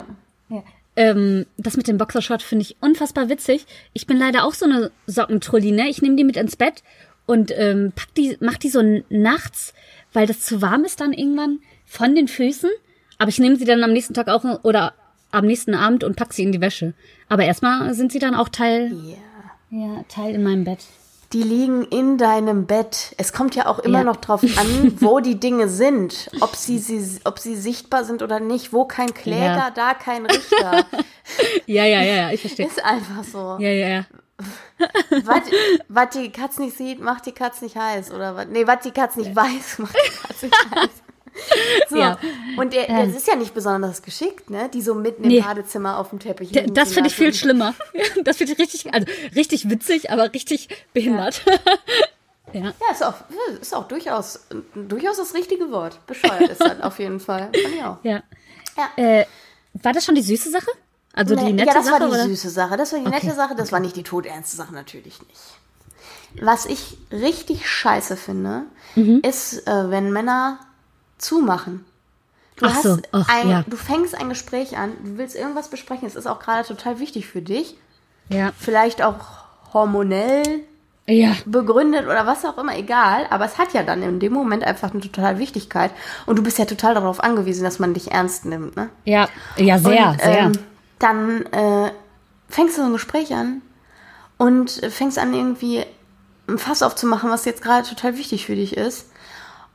Ähm, 0.95 1.45
das 1.57 1.77
mit 1.77 1.87
dem 1.87 1.97
Boxershort 1.97 2.41
finde 2.41 2.63
ich 2.63 2.77
unfassbar 2.81 3.29
witzig. 3.29 3.65
Ich 3.93 4.05
bin 4.07 4.17
leider 4.17 4.45
auch 4.45 4.53
so 4.53 4.65
eine 4.65 4.91
Sockentrulli, 5.07 5.71
ne? 5.71 5.89
Ich 5.89 6.01
nehme 6.01 6.15
die 6.15 6.23
mit 6.23 6.37
ins 6.37 6.55
Bett 6.55 6.83
und 7.25 7.51
ähm, 7.55 7.91
pack 7.95 8.13
die, 8.15 8.37
mach 8.39 8.57
die 8.57 8.69
so 8.69 8.81
nachts, 9.09 9.73
weil 10.13 10.27
das 10.27 10.41
zu 10.41 10.61
warm 10.61 10.85
ist 10.85 11.01
dann 11.01 11.13
irgendwann 11.13 11.59
von 11.85 12.15
den 12.15 12.27
Füßen. 12.27 12.69
Aber 13.17 13.29
ich 13.29 13.39
nehme 13.39 13.55
sie 13.55 13.65
dann 13.65 13.83
am 13.83 13.93
nächsten 13.93 14.13
Tag 14.13 14.27
auch 14.27 14.43
oder 14.63 14.93
am 15.31 15.45
nächsten 15.45 15.73
Abend 15.73 16.03
und 16.03 16.15
pack 16.15 16.33
sie 16.33 16.43
in 16.43 16.51
die 16.51 16.61
Wäsche. 16.61 16.93
Aber 17.29 17.43
erstmal 17.45 17.93
sind 17.93 18.11
sie 18.11 18.19
dann 18.19 18.35
auch 18.35 18.49
Teil, 18.49 18.91
Ja. 18.91 19.17
ja, 19.79 20.03
Teil 20.09 20.35
in 20.35 20.43
meinem 20.43 20.63
Bett. 20.63 20.79
Die 21.33 21.43
liegen 21.43 21.83
in 21.85 22.17
deinem 22.17 22.65
Bett. 22.67 23.15
Es 23.17 23.33
kommt 23.33 23.55
ja 23.55 23.65
auch 23.65 23.79
immer 23.79 23.99
Ja. 23.99 24.03
noch 24.03 24.17
drauf 24.17 24.41
an, 24.57 24.97
wo 25.01 25.19
die 25.19 25.39
Dinge 25.39 25.67
sind. 25.67 26.29
Ob 26.41 26.55
sie, 26.55 26.77
sie, 26.79 27.19
ob 27.23 27.39
sie 27.39 27.55
sichtbar 27.55 28.03
sind 28.05 28.21
oder 28.21 28.39
nicht. 28.39 28.71
Wo 28.73 28.85
kein 28.85 29.13
Kläger, 29.13 29.43
Ja. 29.57 29.71
da 29.71 29.93
kein 29.93 30.25
Richter. 30.25 30.85
Ja, 31.65 31.85
ja, 31.85 32.01
ja, 32.01 32.13
ja, 32.15 32.31
ich 32.31 32.41
verstehe. 32.41 32.67
Ist 32.67 32.83
einfach 32.83 33.23
so. 33.23 33.55
Ja, 33.57 33.69
ja, 33.69 33.87
ja. 33.87 34.05
Was, 35.87 36.09
die 36.09 36.29
Katz 36.31 36.59
nicht 36.59 36.75
sieht, 36.77 36.99
macht 36.99 37.25
die 37.25 37.31
Katz 37.31 37.61
nicht 37.61 37.77
heiß. 37.77 38.11
Oder 38.11 38.35
was? 38.35 38.47
Nee, 38.47 38.67
was 38.67 38.81
die 38.83 38.91
Katz 38.91 39.15
nicht 39.15 39.33
weiß, 39.33 39.79
macht 39.79 39.95
die 39.95 40.09
Katz 40.27 40.41
nicht 40.43 40.55
heiß. 40.75 40.89
So. 41.89 41.97
Ja. 41.97 42.17
Und 42.57 42.73
der, 42.73 42.87
das 42.87 43.15
ist 43.15 43.27
ja 43.27 43.35
nicht 43.35 43.53
besonders 43.53 44.01
geschickt, 44.01 44.49
ne? 44.49 44.69
Die 44.73 44.81
so 44.81 44.93
mitten 44.95 45.23
Nee. 45.27 45.37
im 45.39 45.43
Badezimmer 45.43 45.97
auf 45.97 46.09
dem 46.11 46.19
Teppich 46.19 46.51
D- 46.51 46.67
Das 46.71 46.93
finde 46.93 47.09
ich 47.09 47.15
viel 47.15 47.33
schlimmer. 47.33 47.73
Das 48.23 48.37
finde 48.37 48.53
ich 48.53 48.59
richtig, 48.59 48.93
also 48.93 49.07
richtig 49.35 49.69
witzig, 49.69 50.11
aber 50.11 50.31
richtig 50.33 50.69
behindert. 50.93 51.41
Ja. 52.53 52.61
Ja, 52.65 52.91
ist 52.91 53.03
auch, 53.03 53.15
ist 53.59 53.73
auch 53.73 53.87
durchaus, 53.87 54.41
durchaus 54.75 55.17
das 55.17 55.33
richtige 55.33 55.71
Wort. 55.71 56.05
Bescheuert 56.05 56.49
ist 56.51 56.61
das 56.61 56.81
auf 56.81 56.99
jeden 56.99 57.19
Fall. 57.19 57.49
Fand 57.51 57.55
ich 57.75 57.83
auch. 57.83 57.97
ja. 58.03 58.21
Ja. 58.77 58.89
Äh, 58.95 59.25
war 59.81 59.91
das 59.91 60.05
schon 60.05 60.13
die 60.13 60.21
süße 60.21 60.51
Sache? 60.51 60.67
Also 61.13 61.35
die 61.35 61.45
Nee, 61.45 61.53
nette 61.53 61.69
ja, 61.69 61.73
das 61.73 61.85
Sache? 61.85 61.93
war 62.01 62.07
die 62.07 62.13
oder? 62.13 62.25
süße 62.25 62.51
Sache. 62.51 62.77
Das 62.77 62.93
war 62.93 62.99
die 62.99 63.09
nette 63.09 63.31
Sache, 63.31 63.55
das 63.55 63.71
war 63.71 63.79
nicht 63.79 63.95
die 63.95 64.03
todernste 64.03 64.55
Sache, 64.55 64.71
natürlich 64.73 65.19
nicht. 65.27 65.41
Was 66.41 66.67
ich 66.67 66.95
richtig 67.11 67.67
scheiße 67.67 68.17
finde, 68.17 68.63
Mhm. 68.95 69.21
ist, 69.27 69.65
äh, 69.67 69.89
wenn 69.89 70.11
Männer 70.11 70.59
zumachen. 71.23 71.85
Du, 72.57 72.65
Ach 72.67 72.75
hast 72.75 72.83
so, 72.83 72.97
ach, 73.11 73.27
ein, 73.29 73.49
ja. 73.49 73.63
du 73.67 73.75
fängst 73.77 74.13
ein 74.19 74.29
Gespräch 74.29 74.77
an, 74.77 74.91
du 75.03 75.17
willst 75.17 75.35
irgendwas 75.35 75.69
besprechen, 75.69 76.07
es 76.07 76.15
ist 76.15 76.27
auch 76.27 76.39
gerade 76.39 76.67
total 76.67 76.99
wichtig 76.99 77.25
für 77.25 77.41
dich, 77.41 77.75
Ja. 78.29 78.51
vielleicht 78.59 79.01
auch 79.01 79.15
hormonell 79.73 80.43
Ja. 81.07 81.35
begründet 81.45 82.05
oder 82.05 82.27
was 82.27 82.45
auch 82.45 82.57
immer, 82.59 82.77
egal, 82.77 83.25
aber 83.31 83.45
es 83.45 83.57
hat 83.57 83.73
ja 83.73 83.81
dann 83.83 84.03
in 84.03 84.19
dem 84.19 84.33
Moment 84.33 84.63
einfach 84.63 84.91
eine 84.91 85.01
totale 85.01 85.39
Wichtigkeit 85.39 85.91
und 86.27 86.37
du 86.37 86.43
bist 86.43 86.59
ja 86.59 86.65
total 86.65 86.93
darauf 86.93 87.23
angewiesen, 87.23 87.63
dass 87.63 87.79
man 87.79 87.95
dich 87.95 88.11
ernst 88.11 88.45
nimmt, 88.45 88.75
ne? 88.75 88.89
Ja. 89.03 89.27
Ja, 89.57 89.79
sehr, 89.79 90.09
und, 90.09 90.21
sehr. 90.21 90.37
Ähm, 90.39 90.51
dann 90.99 91.45
äh, 91.47 91.91
fängst 92.49 92.77
du 92.77 92.81
so 92.81 92.87
ein 92.87 92.93
Gespräch 92.93 93.33
an 93.33 93.61
und 94.37 94.69
fängst 94.89 95.17
an, 95.17 95.33
irgendwie 95.33 95.83
ein 96.47 96.59
Fass 96.59 96.83
aufzumachen, 96.83 97.31
was 97.31 97.45
jetzt 97.45 97.63
gerade 97.63 97.87
total 97.87 98.17
wichtig 98.17 98.45
für 98.45 98.55
dich 98.55 98.77
ist. 98.77 99.09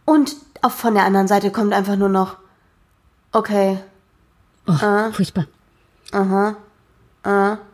Und 0.04 0.37
auch 0.62 0.70
von 0.72 0.94
der 0.94 1.04
anderen 1.04 1.28
Seite 1.28 1.50
kommt 1.50 1.72
einfach 1.72 1.96
nur 1.96 2.08
noch, 2.08 2.36
okay, 3.32 3.78
oh, 4.66 4.72
äh. 4.72 5.12
furchtbar. 5.12 5.46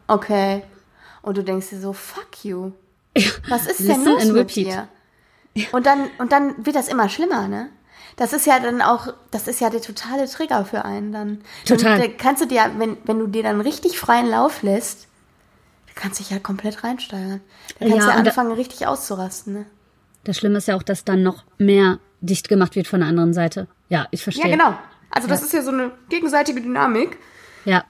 okay. 0.09 0.63
Und 1.23 1.37
du 1.37 1.43
denkst 1.45 1.71
dir 1.71 1.81
so, 1.81 1.93
fuck 1.93 2.45
you. 2.45 2.73
Was 3.49 3.67
ist 3.67 3.81
denn 3.81 4.05
los 4.05 4.25
mit 4.27 4.35
repeat. 4.35 4.67
dir? 4.67 4.89
Und 5.73 5.87
dann, 5.87 6.11
und 6.19 6.33
dann 6.33 6.67
wird 6.67 6.77
das 6.77 6.89
immer 6.89 7.09
schlimmer, 7.09 7.47
ne? 7.49 7.69
Das 8.17 8.33
ist 8.33 8.47
ja 8.47 8.61
dann 8.61 8.83
auch, 8.83 9.09
das 9.31 9.49
ist 9.49 9.61
ja 9.61 9.71
der 9.71 9.81
totale 9.83 10.29
Trigger 10.29 10.65
für 10.65 10.85
einen 10.85 11.13
dann. 11.13 11.41
Total. 11.65 11.99
Dann, 11.99 12.17
kannst 12.17 12.43
du 12.43 12.47
dir, 12.47 12.71
wenn, 12.79 12.97
wenn 13.05 13.19
du 13.19 13.27
dir 13.27 13.43
dann 13.43 13.61
richtig 13.61 13.99
freien 13.99 14.29
Lauf 14.29 14.63
lässt, 14.63 15.09
kannst 15.95 16.19
du 16.19 16.25
dich 16.25 16.31
ja 16.31 16.39
komplett 16.39 16.85
reinsteigern. 16.85 17.41
Dann 17.79 17.89
kannst 17.89 17.95
Ja, 17.95 18.05
du 18.07 18.11
ja 18.13 18.19
und 18.19 18.25
da- 18.25 18.31
anfangen, 18.31 18.53
richtig 18.53 18.87
auszurasten, 18.87 19.53
ne? 19.55 19.67
Das 20.25 20.37
Schlimme 20.39 20.59
ist 20.59 20.69
ja 20.69 20.77
auch, 20.77 20.83
dass 20.83 21.05
dann 21.05 21.23
noch 21.23 21.45
mehr 21.59 21.99
dicht 22.25 22.49
gemacht 22.49 22.77
wird 22.77 22.87
von 22.87 23.01
der 23.01 23.09
anderen 23.09 23.35
Seite. 23.35 23.67
Ja, 23.89 24.07
ich 24.11 24.23
verstehe. 24.23 24.51
Ja, 24.51 24.57
genau. 24.57 24.79
Also 25.11 25.29
das 25.29 25.43
ist 25.43 25.53
ja 25.53 25.63
so 25.63 25.71
eine 25.71 25.93
gegenseitige 26.09 26.61
Dynamik. 26.61 27.19
Ja. 27.65 27.85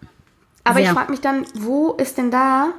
Aber 0.64 0.80
ich 0.80 0.86
Sehr. 0.86 0.94
frage 0.94 1.10
mich 1.10 1.20
dann, 1.20 1.46
wo 1.54 1.92
ist 1.92 2.18
denn 2.18 2.30
da 2.30 2.72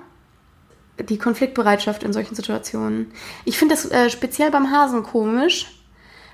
die 0.99 1.17
Konfliktbereitschaft 1.17 2.03
in 2.03 2.13
solchen 2.13 2.35
Situationen? 2.35 3.11
Ich 3.43 3.57
finde 3.57 3.75
das 3.75 3.89
äh, 3.89 4.09
speziell 4.09 4.51
beim 4.51 4.71
Hasen 4.71 5.03
komisch, 5.03 5.67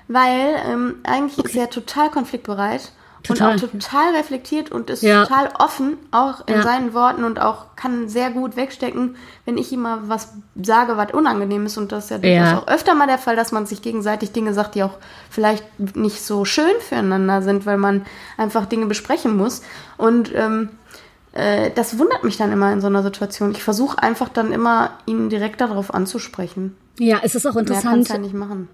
weil 0.08 0.56
ähm, 0.66 0.96
eigentlich 1.04 1.44
ist 1.44 1.54
er 1.54 1.70
total 1.70 2.10
konfliktbereit 2.10 2.92
Total. 3.22 3.52
und 3.54 3.64
auch 3.64 3.70
total 3.70 4.14
reflektiert 4.16 4.72
und 4.72 4.90
ist 4.90 5.02
Ja. 5.02 5.24
total 5.24 5.50
offen, 5.58 5.96
auch 6.10 6.46
in 6.46 6.54
Ja. 6.54 6.62
seinen 6.62 6.92
Worten 6.94 7.24
und 7.24 7.40
auch 7.40 7.66
kann 7.76 8.08
sehr 8.08 8.30
gut 8.30 8.56
wegstecken, 8.56 9.16
wenn 9.44 9.56
ich 9.58 9.70
ihm 9.72 9.82
mal 9.82 10.00
was 10.08 10.32
sage, 10.60 10.96
was 10.96 11.12
unangenehm 11.12 11.66
ist. 11.66 11.76
Und 11.78 11.92
das 11.92 12.04
ist 12.04 12.10
ja 12.10 12.18
durchaus 12.18 12.48
Ja. 12.50 12.58
auch 12.58 12.66
öfter 12.68 12.94
mal 12.94 13.06
der 13.06 13.18
Fall, 13.18 13.36
dass 13.36 13.52
man 13.52 13.66
sich 13.66 13.80
gegenseitig 13.82 14.32
Dinge 14.32 14.54
sagt, 14.54 14.74
die 14.74 14.82
auch 14.82 14.98
vielleicht 15.30 15.64
nicht 15.96 16.22
so 16.22 16.44
schön 16.44 16.74
füreinander 16.80 17.42
sind, 17.42 17.64
weil 17.66 17.78
man 17.78 18.04
einfach 18.36 18.66
Dinge 18.66 18.86
besprechen 18.86 19.36
muss. 19.36 19.62
Und 19.96 20.32
ähm, 20.34 20.70
äh, 21.32 21.70
das 21.74 21.98
wundert 21.98 22.24
mich 22.24 22.36
dann 22.36 22.52
immer 22.52 22.72
in 22.72 22.80
so 22.80 22.88
einer 22.88 23.02
Situation. 23.02 23.52
Ich 23.52 23.62
versuche 23.62 24.02
einfach 24.02 24.28
dann 24.28 24.52
immer, 24.52 24.90
ihn 25.06 25.28
direkt 25.30 25.60
darauf 25.60 25.94
anzusprechen. 25.94 26.76
Ja, 26.98 27.20
es 27.22 27.34
ist 27.34 27.46
auch 27.46 27.54
Mehr 27.54 27.64
kann 27.64 27.74
interessant. 27.74 28.08
ja 28.10 28.18
nicht 28.18 28.34
machen. 28.34 28.68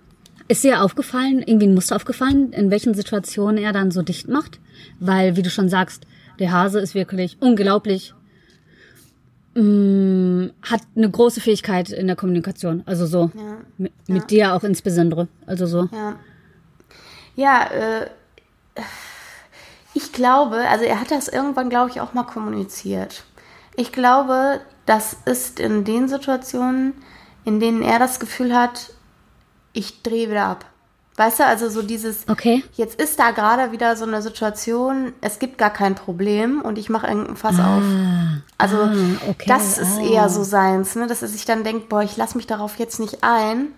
Ist 0.49 0.65
dir 0.65 0.83
aufgefallen, 0.83 1.43
irgendwie 1.45 1.67
ein 1.67 1.75
Muster 1.75 1.97
aufgefallen, 1.97 2.53
in 2.53 2.71
welchen 2.71 2.95
Situationen 2.95 3.63
er 3.63 3.73
dann 3.73 3.91
so 3.91 4.01
dicht 4.03 4.29
macht? 4.29 4.59
Weil, 4.99 5.37
wie 5.37 5.43
du 5.43 5.51
schon 5.51 5.69
sagst, 5.69 6.07
der 6.39 6.53
Hase 6.53 6.81
ist 6.81 6.95
wirklich 6.95 7.37
unglaublich, 7.41 8.15
mh, 9.55 10.51
hat 10.63 10.81
eine 10.97 11.11
große 11.11 11.41
Fähigkeit 11.41 11.91
in 11.91 12.07
der 12.07 12.17
Kommunikation. 12.17 12.83
Also 12.87 13.07
so, 13.07 13.31
Ja. 13.35 13.57
mit, 13.77 13.93
mit 14.09 14.31
dir 14.31 14.55
auch 14.55 14.63
insbesondere. 14.65 15.29
Also 15.47 15.67
so. 15.67 15.89
Ja, 15.93 16.17
ja 17.37 17.65
äh, 17.71 18.07
ich 19.95 20.13
glaube, 20.13 20.57
also 20.69 20.85
er 20.85 21.01
hat 21.01 21.11
das 21.11 21.29
irgendwann, 21.29 21.69
glaube 21.71 21.91
ich, 21.91 22.01
auch 22.01 22.15
mal 22.15 22.25
kommuniziert. 22.25 23.25
Ich 23.77 23.93
glaube, 23.93 24.61
das 24.87 25.17
ist 25.25 25.61
in 25.61 25.85
den 25.85 26.09
Situationen, 26.09 26.95
in 27.45 27.61
denen 27.61 27.83
er 27.83 27.99
das 27.99 28.21
Gefühl 28.21 28.55
hat, 28.57 28.91
ich 29.79 30.03
drehe 30.03 30.29
wieder 30.29 30.45
ab. 30.45 30.65
Weißt 31.17 31.41
du, 31.41 31.47
also 31.47 31.69
so 31.69 31.83
dieses, 31.83 32.29
Okay. 32.29 32.63
jetzt 32.75 33.01
ist 33.01 33.19
da 33.19 33.33
gerade 33.33 33.73
wieder 33.73 33.97
so 33.97 34.05
eine 34.05 34.23
Situation, 34.23 35.13
es 35.21 35.41
gibt 35.41 35.59
gar 35.59 35.71
kein 35.71 35.97
Problem 35.97 36.61
und 36.61 36.79
ich 36.79 36.91
mache 36.91 37.09
irgendein 37.09 37.37
Fass 37.37 37.59
auf. 37.59 37.83
Also 38.57 38.77
ah, 38.77 38.95
okay, 39.29 39.47
das 39.49 39.79
ist 39.79 39.99
ah. 39.99 40.05
eher 40.05 40.29
so 40.29 40.45
seins, 40.45 40.95
ne? 40.95 41.09
dass 41.09 41.23
er 41.23 41.29
sich 41.29 41.45
dann 41.45 41.65
denkt, 41.65 41.89
boah, 41.89 42.03
ich 42.03 42.17
lasse 42.17 42.37
mich 42.37 42.47
darauf 42.47 42.79
jetzt 42.79 43.01
nicht 43.01 43.25
ein, 43.25 43.69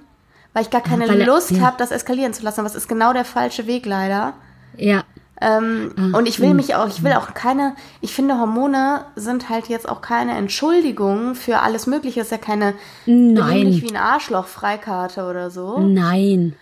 weil 0.52 0.64
ich 0.64 0.70
gar 0.70 0.82
keine 0.82 1.08
weil 1.08 1.22
Lust 1.22 1.52
ja. 1.52 1.62
habe, 1.62 1.76
das 1.78 1.92
eskalieren 1.92 2.34
zu 2.34 2.42
lassen. 2.42 2.66
Es 2.66 2.74
ist 2.74 2.88
genau 2.88 3.14
der 3.14 3.24
falsche 3.24 3.66
Weg 3.66 3.86
leider. 3.86 4.34
Ja. 4.76 5.04
Ähm, 5.42 5.92
Ah, 5.96 6.18
und 6.18 6.26
ich 6.26 6.38
will 6.40 6.50
hm. 6.50 6.56
mich 6.56 6.74
auch, 6.74 6.86
ich 6.88 7.02
will 7.02 7.12
auch 7.14 7.32
keine, 7.32 7.74
ich 8.02 8.12
finde 8.14 8.38
Hormone 8.38 9.06
sind 9.16 9.48
halt 9.48 9.68
jetzt 9.68 9.88
auch 9.88 10.02
keine 10.02 10.36
Entschuldigung 10.36 11.34
für 11.34 11.60
alles 11.60 11.86
Mögliche. 11.86 12.20
Ist 12.20 12.30
ja 12.30 12.38
keine 12.38 12.74
Nein. 13.06 13.64
dich 13.66 13.82
wie 13.82 13.88
ein 13.90 13.96
Arschloch 13.96 14.46
Freikarte 14.46 15.24
oder 15.24 15.50
so. 15.50 15.78
Nein. 15.80 16.56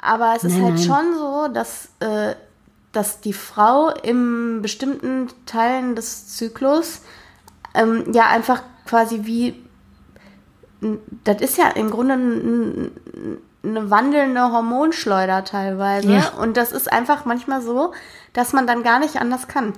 Aber 0.00 0.34
es 0.36 0.44
ist 0.44 0.52
Nein, 0.54 0.64
halt 0.64 0.74
nein. 0.74 0.84
schon 0.84 1.14
so, 1.18 1.48
dass, 1.52 1.88
äh, 2.00 2.34
dass 2.92 3.20
die 3.20 3.32
Frau 3.32 3.88
in 4.02 4.60
bestimmten 4.62 5.28
Teilen 5.46 5.96
des 5.96 6.36
Zyklus 6.36 7.00
ähm, 7.74 8.12
ja 8.12 8.26
einfach 8.28 8.62
quasi 8.86 9.20
wie, 9.24 9.54
das 11.24 11.40
ist 11.40 11.58
ja 11.58 11.68
im 11.70 11.90
Grunde 11.90 12.14
ein- 12.14 12.84
ein- 12.84 13.38
eine 13.64 13.90
wandelnde 13.90 14.40
Hormonschleuder 14.52 15.44
teilweise. 15.44 16.12
Ja. 16.12 16.28
Und 16.40 16.56
das 16.56 16.72
ist 16.72 16.92
einfach 16.92 17.24
manchmal 17.24 17.60
so, 17.62 17.92
dass 18.32 18.52
man 18.52 18.66
dann 18.66 18.82
gar 18.82 18.98
nicht 18.98 19.16
anders 19.16 19.48
kann. 19.48 19.72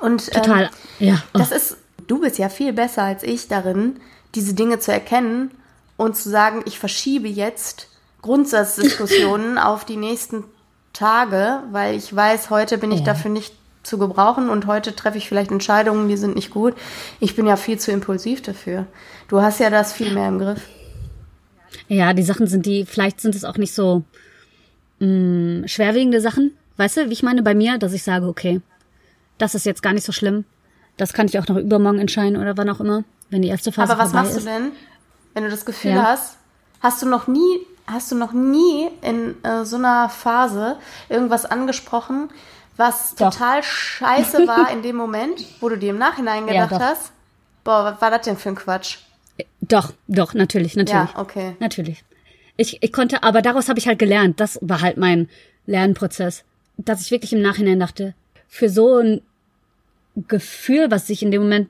Und 0.00 0.32
Total. 0.32 0.70
Ähm, 0.98 1.08
ja. 1.08 1.14
Oh. 1.34 1.38
das 1.38 1.52
ist, 1.52 1.76
du 2.06 2.20
bist 2.20 2.38
ja 2.38 2.48
viel 2.48 2.72
besser 2.72 3.02
als 3.02 3.22
ich 3.22 3.48
darin, 3.48 4.00
diese 4.34 4.54
Dinge 4.54 4.78
zu 4.78 4.92
erkennen 4.92 5.50
und 5.98 6.16
zu 6.16 6.30
sagen, 6.30 6.62
ich 6.64 6.78
verschiebe 6.78 7.28
jetzt 7.28 7.88
Grundsatzdiskussionen 8.22 9.58
auf 9.58 9.84
die 9.84 9.96
nächsten 9.96 10.44
Tage, 10.92 11.60
weil 11.70 11.94
ich 11.96 12.14
weiß, 12.14 12.50
heute 12.50 12.78
bin 12.78 12.92
ich 12.92 13.00
Ja. 13.00 13.06
dafür 13.06 13.30
nicht 13.30 13.54
zu 13.82 13.98
gebrauchen 13.98 14.48
und 14.48 14.66
heute 14.66 14.94
treffe 14.94 15.18
ich 15.18 15.28
vielleicht 15.28 15.50
Entscheidungen, 15.50 16.08
die 16.08 16.16
sind 16.16 16.36
nicht 16.36 16.50
gut. 16.50 16.74
Ich 17.20 17.34
bin 17.34 17.46
ja 17.46 17.56
viel 17.56 17.78
zu 17.78 17.90
impulsiv 17.90 18.40
dafür. 18.40 18.86
Du 19.28 19.42
hast 19.42 19.58
ja 19.60 19.70
das 19.70 19.92
viel 19.92 20.14
mehr 20.14 20.28
im 20.28 20.38
Griff. 20.38 20.62
Ja, 21.92 22.14
die 22.14 22.22
Sachen 22.22 22.46
sind 22.46 22.64
die, 22.64 22.86
vielleicht 22.86 23.20
sind 23.20 23.34
es 23.34 23.44
auch 23.44 23.58
nicht 23.58 23.74
so 23.74 24.02
mh, 24.98 25.68
schwerwiegende 25.68 26.22
Sachen. 26.22 26.56
Weißt 26.78 26.96
du, 26.96 27.08
wie 27.10 27.12
ich 27.12 27.22
meine 27.22 27.42
bei 27.42 27.54
mir, 27.54 27.76
dass 27.76 27.92
ich 27.92 28.02
sage, 28.02 28.26
okay, 28.26 28.62
das 29.36 29.54
ist 29.54 29.66
jetzt 29.66 29.82
gar 29.82 29.92
nicht 29.92 30.04
so 30.06 30.10
schlimm. 30.12 30.46
Das 30.96 31.12
kann 31.12 31.26
ich 31.26 31.38
auch 31.38 31.46
noch 31.48 31.58
übermorgen 31.58 31.98
entscheiden 31.98 32.38
oder 32.38 32.56
wann 32.56 32.70
auch 32.70 32.80
immer, 32.80 33.04
wenn 33.28 33.42
die 33.42 33.48
erste 33.48 33.72
Phase 33.72 33.92
Aber 33.92 34.02
was 34.02 34.14
machst 34.14 34.36
ist. 34.38 34.46
du 34.46 34.48
denn, 34.50 34.72
wenn 35.34 35.44
du 35.44 35.50
das 35.50 35.66
Gefühl 35.66 35.90
Ja. 35.92 36.02
hast, 36.04 36.38
hast 36.80 37.02
du 37.02 37.06
noch 37.06 37.26
nie, 37.26 37.60
hast 37.86 38.10
du 38.10 38.14
noch 38.14 38.32
nie 38.32 38.88
in 39.02 39.34
äh, 39.44 39.66
so 39.66 39.76
einer 39.76 40.08
Phase 40.08 40.78
irgendwas 41.10 41.44
angesprochen, 41.44 42.30
was 42.78 43.14
Doch. 43.16 43.30
total 43.34 43.62
scheiße 43.62 44.46
war 44.46 44.70
in 44.72 44.80
dem 44.82 44.96
Moment, 44.96 45.44
wo 45.60 45.68
du 45.68 45.76
dir 45.76 45.90
im 45.90 45.98
Nachhinein 45.98 46.46
Ja, 46.46 46.64
gedacht 46.64 46.72
doch. 46.72 46.80
hast, 46.80 47.12
boah, 47.64 47.84
was 47.84 48.00
war 48.00 48.10
das 48.10 48.22
denn 48.22 48.38
für 48.38 48.48
ein 48.48 48.54
Quatsch? 48.56 48.96
Doch, 49.62 49.94
doch, 50.08 50.34
natürlich, 50.34 50.76
natürlich. 50.76 51.10
Ja, 51.14 51.20
okay. 51.20 51.56
Natürlich. 51.60 52.04
Ich, 52.56 52.82
ich 52.82 52.92
konnte, 52.92 53.22
aber 53.22 53.40
daraus 53.42 53.68
habe 53.68 53.78
ich 53.78 53.86
halt 53.88 53.98
gelernt. 53.98 54.38
Das 54.40 54.58
war 54.60 54.80
halt 54.82 54.96
mein 54.98 55.28
Lernprozess. 55.66 56.44
Dass 56.76 57.00
ich 57.00 57.10
wirklich 57.10 57.32
im 57.32 57.40
Nachhinein 57.42 57.80
dachte, 57.80 58.14
für 58.48 58.68
so 58.68 58.98
ein 58.98 59.22
Gefühl, 60.28 60.90
was 60.90 61.06
sich 61.06 61.22
in 61.22 61.30
dem 61.30 61.42
Moment 61.42 61.68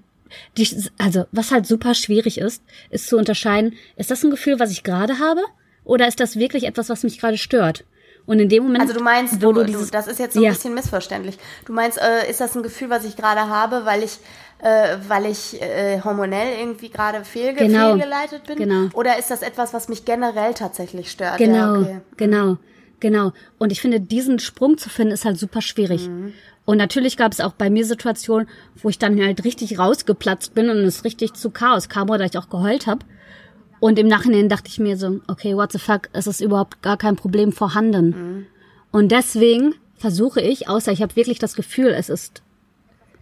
die, 0.56 0.66
also 0.98 1.26
was 1.30 1.50
halt 1.50 1.66
super 1.66 1.94
schwierig 1.94 2.38
ist, 2.38 2.62
ist 2.90 3.06
zu 3.06 3.18
unterscheiden, 3.18 3.74
ist 3.96 4.10
das 4.10 4.24
ein 4.24 4.30
Gefühl, 4.30 4.58
was 4.58 4.70
ich 4.70 4.82
gerade 4.82 5.18
habe, 5.18 5.42
oder 5.84 6.08
ist 6.08 6.20
das 6.20 6.36
wirklich 6.36 6.64
etwas, 6.64 6.88
was 6.88 7.02
mich 7.02 7.18
gerade 7.18 7.36
stört? 7.36 7.84
Und 8.24 8.38
in 8.38 8.48
dem 8.48 8.62
Moment, 8.62 8.80
Also 8.82 8.94
du 8.94 9.00
meinst, 9.02 9.34
wo 9.42 9.52
du, 9.52 9.60
du 9.60 9.64
dieses, 9.66 9.86
du, 9.86 9.90
das 9.92 10.06
ist 10.06 10.18
jetzt 10.20 10.34
so 10.34 10.40
ein 10.40 10.44
Ja. 10.44 10.50
bisschen 10.52 10.74
missverständlich. 10.74 11.36
Du 11.66 11.72
meinst, 11.72 11.98
äh, 11.98 12.30
ist 12.30 12.40
das 12.40 12.54
ein 12.56 12.62
Gefühl, 12.62 12.88
was 12.88 13.04
ich 13.04 13.16
gerade 13.16 13.48
habe, 13.48 13.84
weil 13.84 14.02
ich, 14.04 14.18
äh, 14.62 14.96
weil 15.08 15.26
ich 15.26 15.60
äh, 15.60 16.00
hormonell 16.02 16.58
irgendwie 16.60 16.88
gerade 16.88 17.24
fehlge 17.24 17.66
Genau. 17.66 17.90
fehlgeleitet 17.92 18.44
bin? 18.46 18.56
Genau. 18.56 18.88
Oder 18.94 19.18
ist 19.18 19.30
das 19.30 19.42
etwas, 19.42 19.74
was 19.74 19.88
mich 19.88 20.04
generell 20.04 20.54
tatsächlich 20.54 21.10
stört? 21.10 21.38
Genau, 21.38 21.56
Ja, 21.56 21.80
okay. 21.80 22.00
genau, 22.16 22.56
genau. 23.00 23.32
Und 23.58 23.72
ich 23.72 23.80
finde, 23.80 24.00
diesen 24.00 24.38
Sprung 24.38 24.78
zu 24.78 24.88
finden, 24.88 25.12
ist 25.12 25.24
halt 25.24 25.38
super 25.38 25.60
schwierig. 25.60 26.08
Mhm. 26.08 26.32
Und 26.64 26.78
natürlich 26.78 27.16
gab 27.16 27.32
es 27.32 27.40
auch 27.40 27.54
bei 27.54 27.70
mir 27.70 27.84
Situationen, 27.84 28.48
wo 28.80 28.88
ich 28.88 28.98
dann 28.98 29.20
halt 29.20 29.44
richtig 29.44 29.78
rausgeplatzt 29.80 30.54
bin 30.54 30.70
und 30.70 30.78
es 30.78 31.04
richtig 31.04 31.34
zu 31.34 31.50
Chaos 31.50 31.88
kam 31.88 32.08
oder 32.08 32.24
ich 32.24 32.38
auch 32.38 32.48
geheult 32.48 32.86
habe. 32.86 33.04
Und 33.80 33.98
im 33.98 34.06
Nachhinein 34.06 34.48
dachte 34.48 34.68
ich 34.68 34.78
mir 34.78 34.96
so, 34.96 35.18
okay, 35.26 35.56
what 35.56 35.72
the 35.72 35.78
fuck, 35.80 36.08
es 36.12 36.28
ist 36.28 36.40
überhaupt 36.40 36.80
gar 36.82 36.96
kein 36.96 37.16
Problem 37.16 37.50
vorhanden. 37.50 38.06
Mhm. 38.10 38.46
Und 38.92 39.10
deswegen 39.10 39.74
versuche 39.96 40.40
ich, 40.40 40.68
außer 40.68 40.92
ich 40.92 41.02
habe 41.02 41.16
wirklich 41.16 41.40
das 41.40 41.56
Gefühl, 41.56 41.88
es 41.88 42.08
ist 42.08 42.42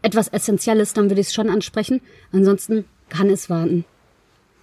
etwas 0.03 0.29
Essentielles, 0.29 0.93
dann 0.95 1.11
würde 1.11 1.21
ich 1.21 1.29
es 1.29 1.35
schon 1.35 1.51
ansprechen. 1.51 2.01
Ansonsten 2.33 2.85
kann 3.09 3.29
es 3.31 3.51
warten. 3.51 3.85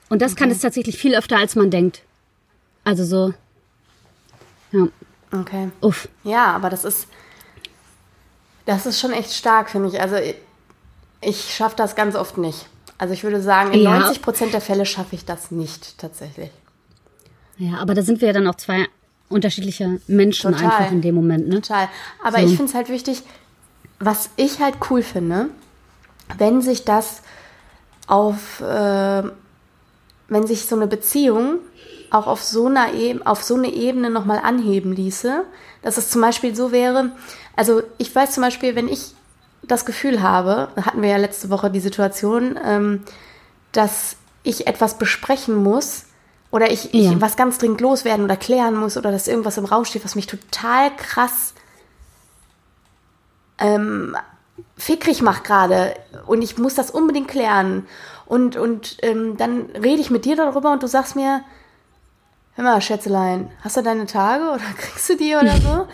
Und 0.09 0.21
das 0.21 0.35
kann 0.35 0.49
es 0.51 0.59
tatsächlich 0.61 0.97
viel 0.97 1.15
öfter, 1.15 1.37
als 1.37 1.55
man 1.55 1.69
denkt. 1.69 2.01
Also 2.83 3.03
so, 3.03 3.33
ja, 4.71 4.87
Okay. 5.33 5.69
uff. 5.81 6.07
Ja, 6.23 6.45
aber 6.55 6.69
das 6.69 6.85
ist, 6.85 7.07
das 8.65 8.85
ist 8.85 8.99
schon 8.99 9.11
echt 9.11 9.33
stark, 9.33 9.69
finde 9.69 9.89
ich. 9.89 9.99
Also 10.01 10.15
ich, 10.15 10.35
ich 11.21 11.53
schaffe 11.55 11.75
das 11.75 11.95
ganz 11.95 12.15
oft 12.15 12.37
nicht. 12.37 12.67
Also 12.97 13.13
ich 13.13 13.23
würde 13.23 13.41
sagen, 13.41 13.73
in 13.73 13.81
Ja. 13.81 13.99
90 13.99 14.21
Prozent 14.21 14.53
der 14.53 14.61
Fälle 14.61 14.85
schaffe 14.85 15.15
ich 15.15 15.25
das 15.25 15.51
nicht 15.51 15.97
tatsächlich. 15.97 16.49
Ja, 17.57 17.77
aber 17.79 17.93
da 17.93 18.01
sind 18.01 18.21
wir 18.21 18.27
ja 18.29 18.33
dann 18.33 18.47
auch 18.47 18.55
zwei 18.55 18.87
unterschiedliche 19.29 19.99
Menschen 20.07 20.53
Total. 20.53 20.65
einfach 20.71 20.91
in 20.91 21.01
dem 21.01 21.15
Moment, 21.15 21.47
ne? 21.47 21.55
Total. 21.61 21.89
Aber 22.23 22.39
So. 22.39 22.45
ich 22.45 22.51
finde 22.51 22.65
es 22.65 22.73
halt 22.73 22.89
wichtig, 22.89 23.23
was 23.99 24.29
ich 24.35 24.59
halt 24.61 24.75
cool 24.89 25.01
finde, 25.01 25.49
wenn 26.37 26.61
sich 26.61 26.85
das 26.85 27.21
auf, 28.07 28.61
äh, 28.61 29.23
wenn 30.29 30.47
sich 30.47 30.65
so 30.65 30.75
eine 30.75 30.87
Beziehung 30.87 31.59
auch 32.09 32.27
auf 32.27 32.41
so 32.43 32.67
einer 32.67 32.93
Ebene, 32.93 33.25
auf 33.25 33.43
so 33.43 33.55
eine 33.55 33.67
Ebene 33.67 34.09
nochmal 34.09 34.39
anheben 34.39 34.93
ließe, 34.93 35.43
dass 35.81 35.97
es 35.97 36.09
zum 36.09 36.21
Beispiel 36.21 36.55
so 36.55 36.71
wäre, 36.71 37.11
also 37.55 37.81
ich 37.97 38.13
weiß 38.15 38.31
zum 38.31 38.43
Beispiel, 38.43 38.75
wenn 38.75 38.87
ich 38.87 39.13
das 39.63 39.85
Gefühl 39.85 40.21
habe, 40.21 40.69
da 40.75 40.85
hatten 40.85 41.01
wir 41.01 41.09
ja 41.09 41.17
letzte 41.17 41.49
Woche 41.49 41.69
die 41.69 41.81
Situation, 41.81 42.57
ähm, 42.63 43.03
dass 43.73 44.15
ich 44.43 44.67
etwas 44.67 44.97
besprechen 44.97 45.55
muss 45.55 46.05
oder 46.51 46.71
ich, 46.71 46.93
Ja. 46.93 47.11
ich 47.11 47.21
was 47.21 47.35
ganz 47.35 47.57
dringend 47.57 47.81
loswerden 47.81 48.23
oder 48.23 48.37
klären 48.37 48.75
muss 48.75 48.95
oder 48.95 49.11
dass 49.11 49.27
irgendwas 49.27 49.57
im 49.57 49.65
Raum 49.65 49.83
steht, 49.83 50.05
was 50.05 50.15
mich 50.15 50.27
total 50.27 50.95
krass 50.95 51.53
ähm, 53.59 54.15
fickrig 54.77 55.21
macht 55.21 55.43
gerade 55.43 55.95
und 56.27 56.41
ich 56.41 56.57
muss 56.57 56.75
das 56.75 56.91
unbedingt 56.91 57.27
klären. 57.27 57.87
Und, 58.25 58.55
und 58.57 58.97
ähm, 59.03 59.37
dann 59.37 59.67
rede 59.81 60.01
ich 60.01 60.09
mit 60.09 60.25
dir 60.25 60.35
darüber 60.35 60.71
und 60.73 60.83
du 60.83 60.87
sagst 60.87 61.15
mir, 61.15 61.41
hör 62.55 62.63
mal, 62.63 62.81
Schätzelein, 62.81 63.49
hast 63.63 63.77
du 63.77 63.83
deine 63.83 64.05
Tage 64.05 64.43
oder 64.45 64.63
kriegst 64.77 65.09
du 65.09 65.15
die 65.15 65.35
oder 65.35 65.55
so? 65.57 65.87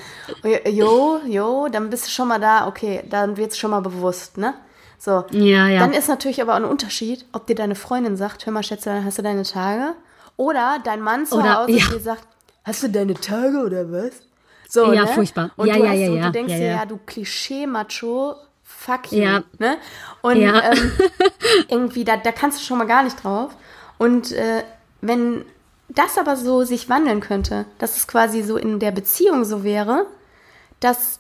Jo, 0.69 1.19
jo, 1.25 1.67
dann 1.69 1.89
bist 1.89 2.07
du 2.07 2.09
schon 2.09 2.27
mal 2.27 2.39
da, 2.39 2.67
okay, 2.67 3.03
dann 3.09 3.37
wird's 3.37 3.57
schon 3.57 3.71
mal 3.71 3.81
bewusst, 3.81 4.37
ne? 4.37 4.53
So. 4.97 5.25
Ja, 5.31 5.67
ja. 5.67 5.79
Dann 5.81 5.91
ist 5.93 6.07
natürlich 6.07 6.41
aber 6.41 6.53
auch 6.53 6.57
ein 6.57 6.63
Unterschied, 6.65 7.25
ob 7.33 7.45
dir 7.45 7.55
deine 7.55 7.75
Freundin 7.75 8.15
sagt, 8.15 8.45
hör 8.45 8.53
mal, 8.53 8.63
Schätzelein, 8.63 9.03
hast 9.03 9.17
du 9.17 9.21
deine 9.21 9.43
Tage? 9.43 9.93
Oder 10.37 10.77
dein 10.83 11.01
Mann 11.01 11.25
zu 11.25 11.35
Oder- 11.35 11.57
Hause 11.57 11.71
ja. 11.73 11.85
dir 11.91 11.99
sagt, 11.99 12.25
hast 12.63 12.83
du 12.83 12.89
deine 12.89 13.13
Tage 13.13 13.57
oder 13.63 13.91
was? 13.91 14.13
So, 14.73 14.91
Ja, 14.91 15.03
ne? 15.03 15.07
furchtbar. 15.09 15.51
Und 15.55 15.67
Ja, 15.67 15.75
du, 15.75 15.83
ja, 15.83 15.89
hast, 15.91 15.97
ja, 15.99 16.07
ja. 16.09 16.25
du 16.25 16.31
denkst 16.31 16.51
Ja, 16.53 16.57
dir, 16.59 16.65
ja. 16.65 16.85
du 16.87 16.97
Klischee-Macho, 17.05 18.35
fuck 18.63 19.11
you. 19.11 19.19
Ja. 19.21 19.43
Ne? 19.59 19.77
Und 20.23 20.37
Ja. 20.37 20.71
ähm, 20.71 20.91
irgendwie, 21.69 22.03
da, 22.03 22.17
da 22.17 22.31
kannst 22.31 22.59
du 22.59 22.63
schon 22.65 22.79
mal 22.79 22.87
gar 22.87 23.03
nicht 23.03 23.23
drauf. 23.23 23.55
Und 23.99 24.31
äh, 24.31 24.63
wenn 25.01 25.45
das 25.89 26.17
aber 26.17 26.35
so 26.37 26.63
sich 26.63 26.89
wandeln 26.89 27.19
könnte, 27.21 27.65
dass 27.77 27.97
es 27.97 28.07
quasi 28.07 28.41
so 28.41 28.57
in 28.57 28.79
der 28.79 28.89
Beziehung 28.89 29.45
so 29.45 29.63
wäre, 29.63 30.07
dass 30.79 31.19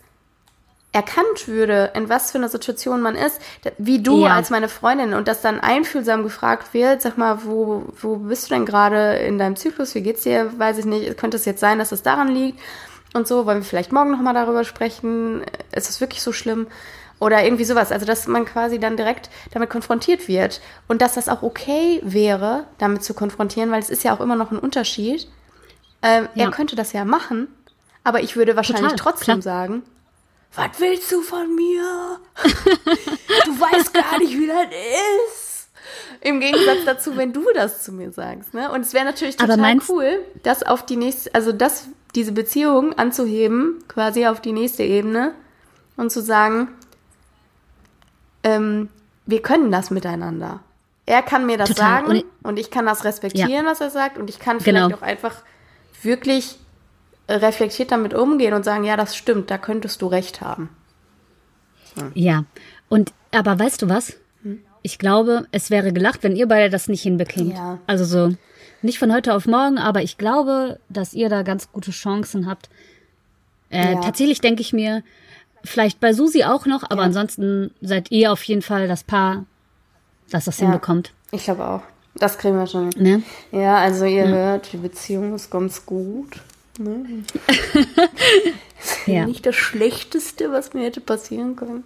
erkannt 0.91 1.47
würde, 1.47 1.91
in 1.95 2.09
was 2.09 2.31
für 2.31 2.39
einer 2.39 2.49
Situation 2.49 3.01
man 3.01 3.15
ist, 3.15 3.39
wie 3.77 4.01
du 4.01 4.25
Ja. 4.25 4.35
als 4.35 4.49
meine 4.49 4.67
Freundin 4.69 5.13
und 5.13 5.27
dass 5.27 5.41
dann 5.41 5.59
einfühlsam 5.59 6.23
gefragt 6.23 6.73
wird, 6.73 7.03
sag 7.03 7.19
mal, 7.19 7.45
wo, 7.45 7.83
wo 8.01 8.15
bist 8.15 8.49
du 8.49 8.55
denn 8.55 8.65
gerade 8.65 9.17
in 9.17 9.37
deinem 9.37 9.55
Zyklus, 9.55 9.93
wie 9.93 10.01
geht's 10.01 10.23
dir, 10.23 10.51
weiß 10.57 10.79
ich 10.79 10.85
nicht, 10.85 11.17
könnte 11.17 11.37
es 11.37 11.45
jetzt 11.45 11.59
sein, 11.59 11.77
dass 11.77 11.91
es 11.91 12.01
daran 12.01 12.29
liegt 12.29 12.59
und 13.13 13.27
so, 13.27 13.45
wollen 13.45 13.59
wir 13.59 13.65
vielleicht 13.65 13.91
morgen 13.91 14.11
nochmal 14.11 14.33
darüber 14.33 14.63
sprechen, 14.63 15.43
ist 15.71 15.89
es 15.89 16.01
wirklich 16.01 16.21
so 16.21 16.31
schlimm 16.31 16.67
oder 17.19 17.43
irgendwie 17.43 17.63
sowas, 17.63 17.91
also 17.91 18.05
dass 18.05 18.27
man 18.27 18.45
quasi 18.45 18.79
dann 18.79 18.97
direkt 18.97 19.29
damit 19.51 19.69
konfrontiert 19.69 20.27
wird 20.27 20.61
und 20.87 21.01
dass 21.01 21.13
das 21.13 21.29
auch 21.29 21.41
okay 21.41 22.01
wäre, 22.03 22.65
damit 22.79 23.03
zu 23.03 23.13
konfrontieren, 23.13 23.71
weil 23.71 23.79
es 23.79 23.89
ist 23.89 24.03
ja 24.03 24.13
auch 24.13 24.19
immer 24.19 24.35
noch 24.35 24.51
ein 24.51 24.59
Unterschied. 24.59 25.27
Ähm, 26.01 26.27
Ja. 26.33 26.45
Er 26.45 26.51
könnte 26.51 26.75
das 26.75 26.91
ja 26.91 27.05
machen, 27.05 27.47
aber 28.03 28.21
ich 28.21 28.35
würde 28.35 28.55
wahrscheinlich 28.55 28.91
Total, 28.91 29.13
trotzdem 29.13 29.39
klar. 29.39 29.41
sagen, 29.41 29.83
was 30.55 30.79
willst 30.79 31.11
du 31.11 31.21
von 31.21 31.55
mir? 31.55 32.19
du 32.43 33.59
weißt 33.59 33.93
gar 33.93 34.19
nicht, 34.19 34.37
wie 34.37 34.47
das 34.47 34.67
ist. 34.67 35.42
Im 36.25 36.39
Gegensatz 36.39 36.85
dazu, 36.85 37.17
wenn 37.17 37.33
du 37.33 37.43
das 37.53 37.83
zu 37.83 37.91
mir 37.91 38.11
sagst. 38.11 38.53
Ne? 38.53 38.71
Und 38.71 38.81
es 38.81 38.93
wäre 38.93 39.03
natürlich 39.05 39.35
total 39.35 39.77
cool, 39.89 40.19
das 40.43 40.63
auf 40.63 40.85
die 40.85 40.95
nächste, 40.95 41.33
also 41.35 41.51
das, 41.51 41.87
diese 42.15 42.31
Beziehung 42.31 42.93
anzuheben, 42.97 43.83
quasi 43.89 44.25
auf 44.27 44.39
die 44.39 44.53
nächste 44.53 44.83
Ebene 44.83 45.33
und 45.97 46.11
zu 46.11 46.21
sagen, 46.21 46.69
ähm, 48.43 48.89
wir 49.25 49.41
können 49.41 49.71
das 49.71 49.89
miteinander. 49.91 50.61
Er 51.05 51.21
kann 51.21 51.45
mir 51.45 51.57
das 51.57 51.69
Total. 51.69 52.01
sagen 52.05 52.07
Und- 52.07 52.25
und 52.43 52.57
ich 52.59 52.71
kann 52.71 52.85
das 52.85 53.03
respektieren, 53.03 53.65
was 53.65 53.81
er 53.81 53.89
sagt 53.89 54.17
und 54.17 54.29
ich 54.29 54.39
kann 54.39 54.59
Genau. 54.59 54.87
vielleicht 54.87 55.01
auch 55.01 55.05
einfach 55.05 55.35
wirklich 56.01 56.57
reflektiert 57.29 57.91
damit 57.91 58.13
umgehen 58.13 58.53
und 58.53 58.63
sagen, 58.63 58.83
ja, 58.83 58.95
das 58.97 59.15
stimmt, 59.15 59.49
da 59.51 59.57
könntest 59.57 60.01
du 60.01 60.07
recht 60.07 60.41
haben. 60.41 60.69
Ja. 62.13 62.43
Und, 62.89 63.11
aber 63.31 63.59
weißt 63.59 63.81
du 63.81 63.89
was? 63.89 64.13
Hm? 64.83 64.89
Ich 64.91 64.97
glaube, 64.99 65.47
es 65.51 65.69
wäre 65.69 65.93
gelacht, 65.93 66.23
wenn 66.23 66.35
ihr 66.35 66.47
beide 66.47 66.69
das 66.69 66.87
nicht 66.87 67.01
hinbekämt. 67.03 67.53
Ja. 67.53 67.79
Also 67.87 68.03
so, 68.05 68.35
nicht 68.81 68.99
von 68.99 69.13
heute 69.13 69.33
auf 69.33 69.45
morgen, 69.45 69.77
aber 69.77 70.01
ich 70.01 70.17
glaube, 70.17 70.79
dass 70.89 71.13
ihr 71.13 71.29
da 71.29 71.41
ganz 71.43 71.71
gute 71.71 71.91
Chancen 71.91 72.47
habt. 72.47 72.69
Äh, 73.69 73.93
Ja. 73.93 74.01
Tatsächlich 74.01 74.41
denke 74.41 74.61
ich 74.61 74.73
mir, 74.73 75.01
vielleicht 75.63 75.99
bei 76.01 76.11
Susi 76.13 76.43
auch 76.43 76.65
noch, 76.65 76.83
aber 76.89 77.01
ansonsten 77.03 77.71
seid 77.81 78.11
ihr 78.11 78.31
auf 78.31 78.43
jeden 78.43 78.61
Fall 78.61 78.87
das 78.89 79.03
Paar, 79.03 79.45
das 80.29 80.45
das 80.45 80.59
Ja. 80.59 80.65
hinbekommt. 80.65 81.13
Ich 81.31 81.45
glaube 81.45 81.65
auch. 81.65 81.81
Das 82.15 82.37
kriegen 82.37 82.57
wir 82.57 82.67
schon. 82.67 82.89
Ne? 82.97 83.23
Ja, 83.51 83.77
also 83.77 84.05
ihr 84.05 84.27
hört, 84.27 84.71
die 84.73 84.77
Beziehung 84.77 85.33
ist 85.33 85.49
ganz 85.49 85.85
gut. 85.85 86.41
Ne? 86.77 87.05
Ja. 89.05 89.25
Nicht 89.25 89.45
das 89.45 89.55
Schlechteste, 89.55 90.51
was 90.51 90.73
mir 90.73 90.83
hätte 90.83 90.99
passieren 91.01 91.55
können. 91.55 91.83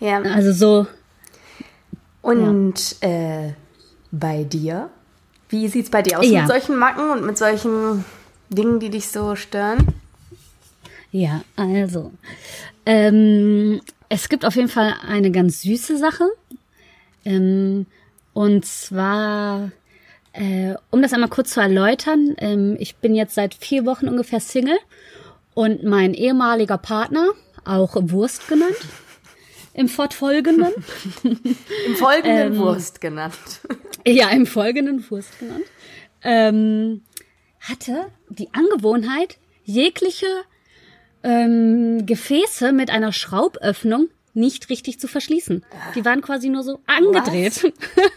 Ja. 0.00 0.20
Also 0.22 0.52
so, 0.52 0.86
Und 2.28 2.96
äh, 3.00 3.52
bei 4.10 4.44
dir? 4.44 4.90
Wie 5.48 5.68
sieht's 5.68 5.90
bei 5.90 6.02
dir 6.02 6.18
aus 6.18 6.26
Ja. 6.26 6.40
mit 6.42 6.48
solchen 6.48 6.76
Macken 6.76 7.10
und 7.10 7.24
mit 7.24 7.38
solchen 7.38 8.04
Dingen, 8.50 8.80
die 8.80 8.90
dich 8.90 9.08
so 9.08 9.34
stören? 9.34 9.86
Ja, 11.10 11.42
also. 11.56 12.12
Ähm, 12.84 13.80
es 14.08 14.28
gibt 14.28 14.44
auf 14.44 14.56
jeden 14.56 14.68
Fall 14.68 14.94
eine 15.06 15.30
ganz 15.30 15.62
süße 15.62 15.96
Sache. 15.96 16.24
Ähm, 17.24 17.86
und 18.34 18.64
zwar, 18.66 19.70
äh, 20.32 20.74
um 20.90 21.02
das 21.02 21.12
einmal 21.12 21.30
kurz 21.30 21.50
zu 21.50 21.60
erläutern, 21.60 22.34
ähm, 22.38 22.76
ich 22.78 22.96
bin 22.96 23.14
jetzt 23.14 23.34
seit 23.34 23.54
vier 23.54 23.86
Wochen 23.86 24.08
ungefähr 24.08 24.40
Single 24.40 24.78
und 25.54 25.82
mein 25.82 26.14
ehemaliger 26.14 26.78
Partner, 26.78 27.30
auch 27.64 27.96
Wurst 27.96 28.48
genannt, 28.48 28.76
im 29.78 29.88
Fortfolgenden, 29.88 30.72
Im 31.22 31.96
Folgenden 31.96 32.52
Ähm, 32.54 32.58
Wurst 32.58 33.00
genannt. 33.00 33.60
ja, 34.04 34.28
im 34.30 34.44
Folgenden 34.44 35.08
Wurst 35.08 35.38
genannt, 35.38 35.64
ähm, 36.22 37.02
hatte 37.60 38.06
die 38.28 38.48
Angewohnheit, 38.52 39.38
jegliche 39.64 40.26
ähm, 41.22 42.06
Gefäße 42.06 42.72
mit 42.72 42.90
einer 42.90 43.12
Schrauböffnung 43.12 44.08
nicht 44.34 44.68
richtig 44.68 44.98
zu 44.98 45.06
verschließen. 45.06 45.64
Die 45.94 46.04
waren 46.04 46.22
quasi 46.22 46.48
nur 46.48 46.64
so 46.64 46.80
angedreht. 46.86 47.72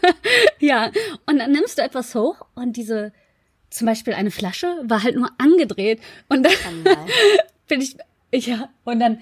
ja, 0.58 0.90
und 1.26 1.38
dann 1.38 1.52
nimmst 1.52 1.78
du 1.78 1.82
etwas 1.82 2.14
hoch 2.16 2.44
und 2.56 2.76
diese, 2.76 3.12
zum 3.70 3.86
Beispiel 3.86 4.14
eine 4.14 4.30
Flasche, 4.32 4.66
war 4.84 5.02
halt 5.04 5.14
nur 5.16 5.30
angedreht. 5.38 6.00
Und 6.28 6.42
dann 6.44 6.52
nein. 6.82 6.96
bin 7.68 7.80
ich, 7.80 7.96
ja, 8.32 8.68
und 8.84 8.98
dann 8.98 9.20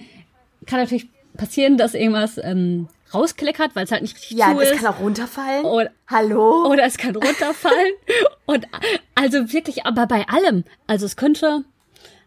kann 0.66 0.80
natürlich 0.80 1.08
passieren, 1.40 1.76
dass 1.78 1.94
irgendwas 1.94 2.38
ähm, 2.38 2.88
rauskleckert, 3.14 3.74
weil 3.74 3.84
es 3.84 3.90
halt 3.92 4.02
nicht 4.02 4.16
richtig 4.16 4.36
Ja, 4.38 4.54
zu 4.54 4.60
es 4.60 4.70
ist. 4.72 4.76
kann 4.82 4.94
auch 4.94 5.00
runterfallen. 5.00 5.64
Oder- 5.64 5.90
Hallo? 6.06 6.66
Oder 6.68 6.84
es 6.84 6.96
kann 6.98 7.16
runterfallen. 7.16 7.92
und 8.46 8.66
also 9.14 9.52
wirklich, 9.52 9.86
aber 9.86 10.06
bei 10.06 10.26
allem. 10.28 10.64
Also 10.86 11.06
es 11.06 11.16
könnte, 11.16 11.64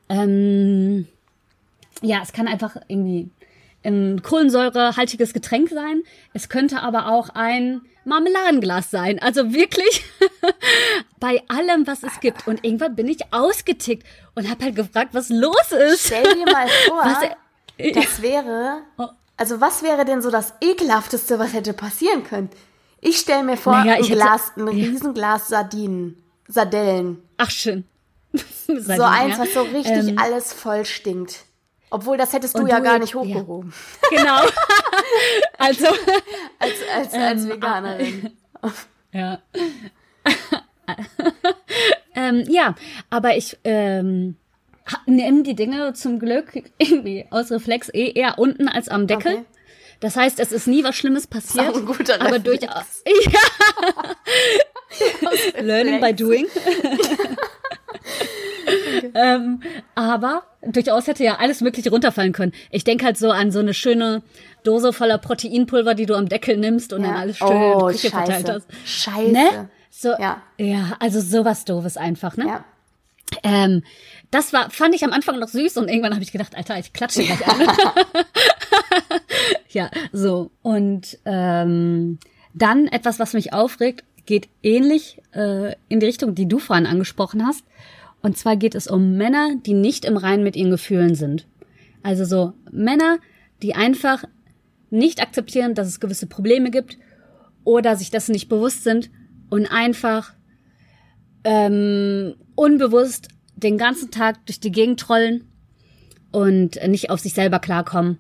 ähm, 0.10 1.08
ja, 2.02 2.20
es 2.22 2.34
kann 2.34 2.48
einfach 2.48 2.76
irgendwie 2.88 3.30
ein 3.86 4.22
kohlensäurehaltiges 4.24 5.34
Getränk 5.34 5.70
sein. 5.70 6.04
Es 6.34 6.50
könnte 6.50 6.82
aber 6.82 7.08
auch 7.10 7.30
ein 7.30 7.82
Marmeladenglas 8.06 8.90
sein. 8.92 9.20
Also 9.22 9.54
wirklich 9.54 10.04
bei 11.20 11.42
allem, 11.50 11.86
was 11.88 12.04
es 12.04 12.20
gibt. 12.20 12.48
Und 12.48 12.64
irgendwann 12.66 12.96
bin 12.96 13.08
ich 13.08 13.20
ausgetickt 13.32 14.06
und 14.36 14.50
habe 14.50 14.64
halt 14.66 14.76
gefragt, 14.76 15.10
was 15.14 15.30
los 15.30 15.72
ist. 15.72 16.08
Stell 16.08 16.24
dir 16.24 16.46
mal 16.52 16.68
vor, 16.88 16.98
Was- 17.04 17.30
das 17.78 18.22
wäre, 18.22 18.82
also 19.38 19.60
was 19.62 19.84
wäre 19.84 20.06
denn 20.06 20.22
so 20.22 20.30
das 20.30 20.54
ekelhafteste, 20.62 21.40
was 21.40 21.54
hätte 21.54 21.74
passieren 21.74 22.24
können? 22.24 22.50
Ich 23.02 23.18
stell 23.18 23.44
mir 23.44 23.58
vor, 23.58 23.74
Naja, 23.74 23.96
ein 23.96 24.04
Glas, 24.04 24.52
ein 24.56 24.68
ja. 24.68 24.74
Riesenglas 24.74 25.48
Sardinen, 25.50 26.24
Sardellen. 26.48 27.22
Ach 27.38 27.50
schön. 27.50 27.86
So 28.68 29.04
eins, 29.04 29.38
was 29.38 29.54
so 29.54 29.62
richtig 29.62 30.08
Ähm, 30.10 30.18
alles 30.18 30.54
voll 30.54 30.86
stinkt. 30.86 31.46
Obwohl, 31.92 32.18
das 32.18 32.34
hättest 32.34 32.58
du 32.58 32.66
ja 32.66 32.78
du- 32.78 32.84
gar 32.84 32.98
nicht 32.98 33.14
ja. 33.14 33.20
hochgehoben. 33.20 33.72
Genau. 34.10 34.40
also 35.60 35.88
Als, 36.58 36.74
als, 36.96 37.14
als 37.14 37.44
Ähm, 37.44 37.50
Veganerin. 37.50 38.32
Ja. 39.12 39.40
ähm, 42.16 42.44
ja, 42.48 42.76
aber 43.10 43.36
ich 43.38 43.58
ähm, 43.64 44.38
ha- 44.92 45.02
nehme 45.06 45.44
die 45.44 45.56
Dinge 45.56 45.94
zum 45.94 46.20
Glück 46.20 46.52
irgendwie 46.78 47.26
aus 47.30 47.52
Reflex 47.52 47.90
eh 47.94 48.12
eher 48.12 48.38
unten 48.40 48.68
als 48.68 48.90
am 48.90 49.08
Deckel. 49.08 49.34
Okay. 49.34 49.46
Das 50.00 50.16
heißt, 50.18 50.40
es 50.40 50.52
ist 50.52 50.68
nie 50.68 50.84
was 50.84 50.96
Schlimmes 50.96 51.28
passiert. 51.28 51.70
auch 51.70 51.78
ein 51.78 51.86
guter 51.86 52.16
aber 52.22 52.36
Reflex. 52.36 52.60
durchaus. 52.62 53.04
Ja. 55.56 55.62
Learning 55.64 56.00
by 56.00 56.14
doing. 56.14 56.46
ähm, 59.16 59.62
aber 59.96 60.44
durchaus 60.62 61.08
hätte 61.08 61.24
ja 61.24 61.38
alles 61.40 61.62
Mögliche 61.62 61.90
runterfallen 61.90 62.34
können. 62.34 62.52
Ich 62.70 62.84
denke 62.84 63.06
halt 63.06 63.18
so 63.18 63.32
an 63.32 63.52
so 63.52 63.60
eine 63.60 63.74
schöne 63.74 64.22
Dose 64.64 64.94
voller 64.94 65.18
Proteinpulver, 65.18 65.96
die 65.96 66.06
du 66.06 66.16
am 66.16 66.30
Deckel 66.30 66.58
nimmst 66.58 66.94
und 66.94 67.04
dann 67.04 67.16
Ja. 67.16 67.20
alles 67.22 67.38
schön 67.38 67.48
in 67.48 67.54
die 67.60 67.76
Oh, 67.76 67.88
Küche 67.88 68.10
verteilt 68.12 68.48
scheiße. 68.48 68.54
hast. 68.54 68.68
Scheiße. 68.86 69.32
Ne? 69.32 69.70
So, 69.90 70.10
Ja. 70.20 70.42
ja. 70.58 70.96
also 71.00 71.20
sowas 71.22 71.66
doofes 71.66 71.98
einfach, 71.98 72.38
ne? 72.38 72.46
Ja. 72.48 72.66
Ähm, 73.44 73.84
das 74.34 74.52
war, 74.52 74.70
fand 74.72 74.96
ich 74.96 75.04
am 75.04 75.12
Anfang 75.12 75.40
noch 75.40 75.48
süß 75.48 75.78
und 75.78 75.90
irgendwann 75.90 76.14
habe 76.14 76.24
ich 76.24 76.32
gedacht, 76.32 76.56
Alter, 76.56 76.80
ich 76.80 76.92
klatsche 76.92 77.24
gleich 77.24 77.48
an. 77.48 77.60
ja, 79.70 79.92
so. 80.12 80.50
Und 80.64 81.20
ähm, 81.26 82.18
dann 82.54 82.88
etwas, 82.88 83.20
was 83.20 83.34
mich 83.34 83.54
aufregt, 83.54 84.04
geht 84.26 84.50
ähnlich 84.64 85.22
äh, 85.34 85.76
in 85.88 86.00
die 86.00 86.08
Richtung, 86.08 86.34
die 86.34 86.48
du 86.48 86.58
vorhin 86.58 86.88
angesprochen 86.88 87.46
hast. 87.46 87.64
Und 88.24 88.38
zwar 88.38 88.56
geht 88.56 88.74
es 88.74 88.88
um 88.88 89.18
Männer, 89.18 89.56
die 89.66 89.74
nicht 89.74 90.04
im 90.04 90.18
Reinen 90.18 90.44
mit 90.44 90.56
ihren 90.56 90.72
Gefühlen 90.72 91.14
sind. 91.14 91.46
Also 92.02 92.26
so 92.26 92.54
Männer, 92.72 93.20
die 93.62 93.76
einfach 93.76 94.24
nicht 94.90 95.22
akzeptieren, 95.22 95.76
dass 95.76 95.88
es 95.88 96.00
gewisse 96.00 96.26
Probleme 96.26 96.72
gibt 96.72 96.98
oder 97.64 97.96
sich 97.96 98.10
dessen 98.10 98.32
nicht 98.32 98.50
bewusst 98.50 98.84
sind 98.84 99.12
und 99.50 99.68
einfach 99.68 100.34
ähm, 101.44 102.36
unbewusst 102.56 103.28
den 103.56 103.78
ganzen 103.78 104.12
Tag 104.12 104.46
durch 104.46 104.60
die 104.60 104.72
Gegend 104.72 105.00
trollen 105.00 105.46
und 106.32 106.80
nicht 106.88 107.10
auf 107.10 107.20
sich 107.20 107.34
selber 107.34 107.60
klarkommen 107.60 108.18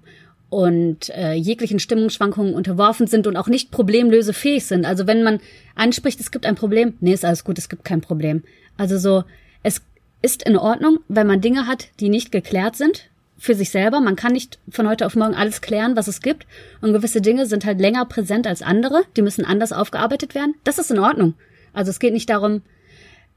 und 0.49 1.09
äh, 1.09 1.33
jeglichen 1.33 1.79
Stimmungsschwankungen 1.79 2.53
unterworfen 2.53 3.07
sind 3.07 3.25
und 3.25 3.37
auch 3.37 3.47
nicht 3.47 3.71
problemlösefähig 3.71 4.65
sind. 4.65 4.85
Also 4.85 5.07
wenn 5.07 5.23
man 5.23 5.39
anspricht, 5.73 6.19
es 6.19 6.29
gibt 6.29 6.45
ein 6.45 6.53
Problem, 6.53 6.93
nee, 6.99 7.13
ist 7.13 7.25
alles 7.25 7.43
gut, 7.43 7.57
es 7.57 7.69
gibt 7.69 7.83
kein 7.83 8.01
Problem. 8.01 8.43
Also 8.77 8.99
so, 8.99 9.23
es 9.63 9.81
ist 10.21 10.43
in 10.43 10.55
Ordnung, 10.55 10.99
wenn 11.07 11.25
man 11.25 11.41
Dinge 11.41 11.65
hat, 11.65 11.87
die 11.99 12.09
nicht 12.09 12.31
geklärt 12.31 12.75
sind 12.75 13.09
für 13.39 13.55
sich 13.55 13.71
selber. 13.71 13.99
Man 13.99 14.15
kann 14.15 14.33
nicht 14.33 14.59
von 14.69 14.87
heute 14.87 15.07
auf 15.07 15.15
morgen 15.15 15.33
alles 15.33 15.61
klären, 15.61 15.95
was 15.95 16.07
es 16.07 16.21
gibt. 16.21 16.45
Und 16.81 16.93
gewisse 16.93 17.19
Dinge 17.19 17.47
sind 17.47 17.65
halt 17.65 17.81
länger 17.81 18.05
präsent 18.05 18.45
als 18.45 18.61
andere. 18.61 19.03
Die 19.17 19.23
müssen 19.23 19.45
anders 19.45 19.73
aufgearbeitet 19.73 20.35
werden. 20.35 20.53
Das 20.63 20.77
ist 20.77 20.91
in 20.91 20.99
Ordnung. 20.99 21.33
Also 21.73 21.89
es 21.89 21.99
geht 21.99 22.13
nicht 22.13 22.29
darum, 22.29 22.61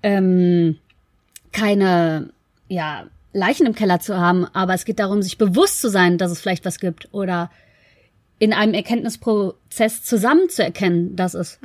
ähm, 0.03 0.76
keine 1.57 2.28
ja, 2.68 3.07
Leichen 3.32 3.66
im 3.66 3.74
Keller 3.74 3.98
zu 3.98 4.18
haben, 4.18 4.46
aber 4.52 4.74
es 4.74 4.84
geht 4.84 4.98
darum, 4.98 5.22
sich 5.22 5.38
bewusst 5.38 5.80
zu 5.80 5.88
sein, 5.88 6.18
dass 6.18 6.30
es 6.30 6.40
vielleicht 6.40 6.64
was 6.66 6.78
gibt 6.78 7.09
oder 7.12 7.50
in 8.38 8.52
einem 8.52 8.74
Erkenntnisprozess 8.74 10.02
zusammen 10.02 10.50
zu 10.50 10.62
erkennen, 10.62 11.16
dass 11.16 11.32
es 11.32 11.59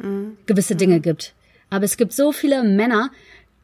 gewisse 0.46 0.76
Dinge 0.76 1.02
gibt. 1.02 1.34
Aber 1.70 1.84
es 1.84 1.98
gibt 1.98 2.14
so 2.14 2.32
viele 2.32 2.64
Männer, 2.64 3.10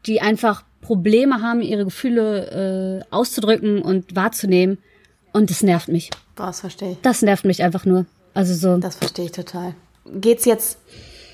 die 0.05 0.19
einfach 0.19 0.63
Probleme 0.81 1.41
haben, 1.41 1.61
ihre 1.61 1.85
Gefühle 1.85 3.03
äh, 3.09 3.13
auszudrücken 3.13 3.81
und 3.81 4.15
wahrzunehmen. 4.15 4.77
Und 5.31 5.49
das 5.49 5.63
nervt 5.63 5.87
mich. 5.87 6.09
Boah, 6.35 6.47
das 6.47 6.59
verstehe 6.59 6.93
ich. 6.93 6.97
Das 7.01 7.21
nervt 7.21 7.45
mich 7.45 7.63
einfach 7.63 7.85
nur. 7.85 8.05
Also 8.33 8.53
so. 8.53 8.77
Das 8.77 8.95
verstehe 8.95 9.25
ich 9.25 9.31
total. 9.31 9.75
Geht's 10.05 10.45
jetzt 10.45 10.77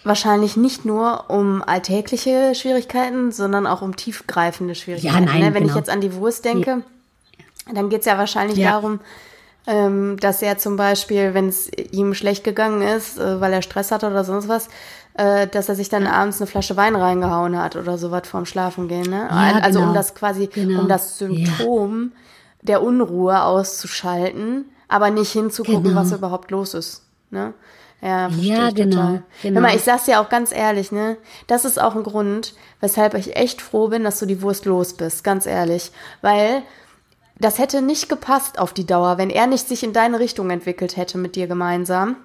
wahrscheinlich 0.04 0.58
nicht 0.58 0.86
nur 0.86 1.26
um 1.30 1.64
alltägliche 1.66 2.54
Schwierigkeiten, 2.56 3.32
sondern 3.32 3.68
auch 3.68 3.82
um 3.82 3.96
tiefgreifende 3.96 4.76
Schwierigkeiten. 4.76 5.16
Ja, 5.16 5.22
nein, 5.22 5.40
ne? 5.42 5.54
Wenn 5.54 5.64
ich 5.64 5.70
genau. 5.70 5.78
jetzt 5.80 5.90
an 5.90 6.02
die 6.02 6.14
Wurst 6.16 6.46
denke, 6.46 6.82
dann 7.74 7.90
geht's 7.90 8.06
ja 8.06 8.18
wahrscheinlich 8.18 8.58
Ja. 8.58 8.72
darum, 8.72 9.00
ähm, 9.66 10.18
dass 10.20 10.42
er 10.42 10.58
zum 10.58 10.76
Beispiel, 10.76 11.34
wenn 11.34 11.48
es 11.48 11.70
ihm 11.92 12.14
schlecht 12.14 12.44
gegangen 12.44 12.82
ist, 12.82 13.18
äh, 13.18 13.40
weil 13.40 13.54
er 13.54 13.62
Stress 13.62 13.92
hatte 13.92 14.08
oder 14.08 14.26
sonst 14.26 14.50
was, 14.50 14.68
äh, 15.14 15.48
dass 15.48 15.70
er 15.70 15.76
sich 15.76 15.88
dann 15.88 16.06
abends 16.06 16.42
eine 16.42 16.48
Flasche 16.48 16.76
Wein 16.76 16.96
reingehauen 16.96 17.58
hat 17.58 17.76
oder 17.78 17.98
sowas 17.98 18.24
vorm 18.28 18.46
Schlafengehen. 18.46 19.10
Ne? 19.10 19.28
Ja, 19.30 19.60
also 19.62 19.80
um 19.80 19.86
genau. 19.86 19.96
das 19.96 20.16
quasi, 20.16 20.48
Genau. 20.48 20.82
um 20.82 20.88
das 20.90 21.18
Symptom 21.18 22.12
der 22.62 22.82
Unruhe 22.84 23.42
auszuschalten, 23.44 24.66
aber 24.90 25.10
nicht 25.12 25.32
hinzugucken, 25.32 25.84
Genau. 25.84 26.02
was 26.02 26.12
überhaupt 26.12 26.52
los 26.52 26.74
ist. 26.74 27.04
Ne? 27.30 27.54
Ja, 28.04 28.28
verstehe 28.30 28.54
Ja, 28.54 28.68
ich 28.68 28.76
genau, 28.76 28.96
total. 28.98 29.24
genau. 29.42 29.56
Hör 29.56 29.62
mal, 29.62 29.76
ich 29.76 29.84
sag's 29.84 30.04
dir 30.06 30.20
auch 30.20 30.28
ganz 30.28 30.52
ehrlich, 30.52 30.92
ne? 30.92 31.16
Das 31.48 31.64
ist 31.64 31.82
auch 31.82 31.96
ein 31.96 32.04
Grund, 32.04 32.54
weshalb 32.82 33.14
ich 33.14 33.36
echt 33.38 33.62
froh 33.62 33.88
bin, 33.88 34.04
dass 34.04 34.20
du 34.20 34.26
die 34.26 34.42
Wurst 34.42 34.66
los 34.66 34.94
bist, 34.96 35.24
ganz 35.24 35.46
ehrlich. 35.46 35.92
Weil 36.22 36.64
das 37.40 37.60
hätte 37.60 37.82
nicht 37.82 38.10
gepasst 38.10 38.60
auf 38.60 38.74
die 38.74 38.86
Dauer, 38.86 39.18
wenn 39.18 39.30
er 39.30 39.48
nicht 39.48 39.68
sich 39.70 39.84
in 39.84 39.94
deine 39.94 40.20
Richtung 40.20 40.50
entwickelt 40.50 40.98
hätte 40.98 41.18
mit 41.18 41.36
dir 41.38 41.48
gemeinsam. 41.48 42.18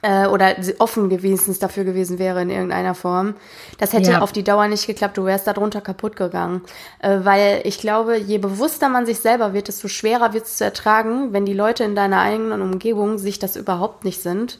Äh, 0.00 0.26
oder 0.28 0.56
offen 0.78 1.10
gewesen 1.10 1.54
dafür 1.60 1.84
gewesen 1.84 2.18
wäre 2.18 2.40
in 2.40 2.48
irgendeiner 2.48 2.94
Form. 2.94 3.34
Das 3.78 3.92
hätte 3.92 4.12
Ja. 4.12 4.20
auf 4.22 4.32
die 4.32 4.42
Dauer 4.42 4.66
nicht 4.68 4.86
geklappt, 4.86 5.18
du 5.18 5.26
wärst 5.26 5.46
darunter 5.46 5.82
kaputt 5.82 6.16
gegangen. 6.16 6.62
Äh, 7.00 7.18
weil 7.24 7.60
ich 7.64 7.78
glaube, 7.78 8.16
je 8.16 8.38
bewusster 8.38 8.88
man 8.88 9.04
sich 9.04 9.18
selber 9.18 9.52
wird, 9.52 9.68
desto 9.68 9.88
schwerer 9.88 10.32
wird 10.32 10.46
es 10.46 10.56
zu 10.56 10.64
ertragen, 10.64 11.34
wenn 11.34 11.44
die 11.44 11.52
Leute 11.52 11.84
in 11.84 11.94
deiner 11.94 12.20
eigenen 12.20 12.62
Umgebung 12.62 13.18
sich 13.18 13.38
das 13.38 13.56
überhaupt 13.56 14.04
nicht 14.04 14.22
sind 14.22 14.58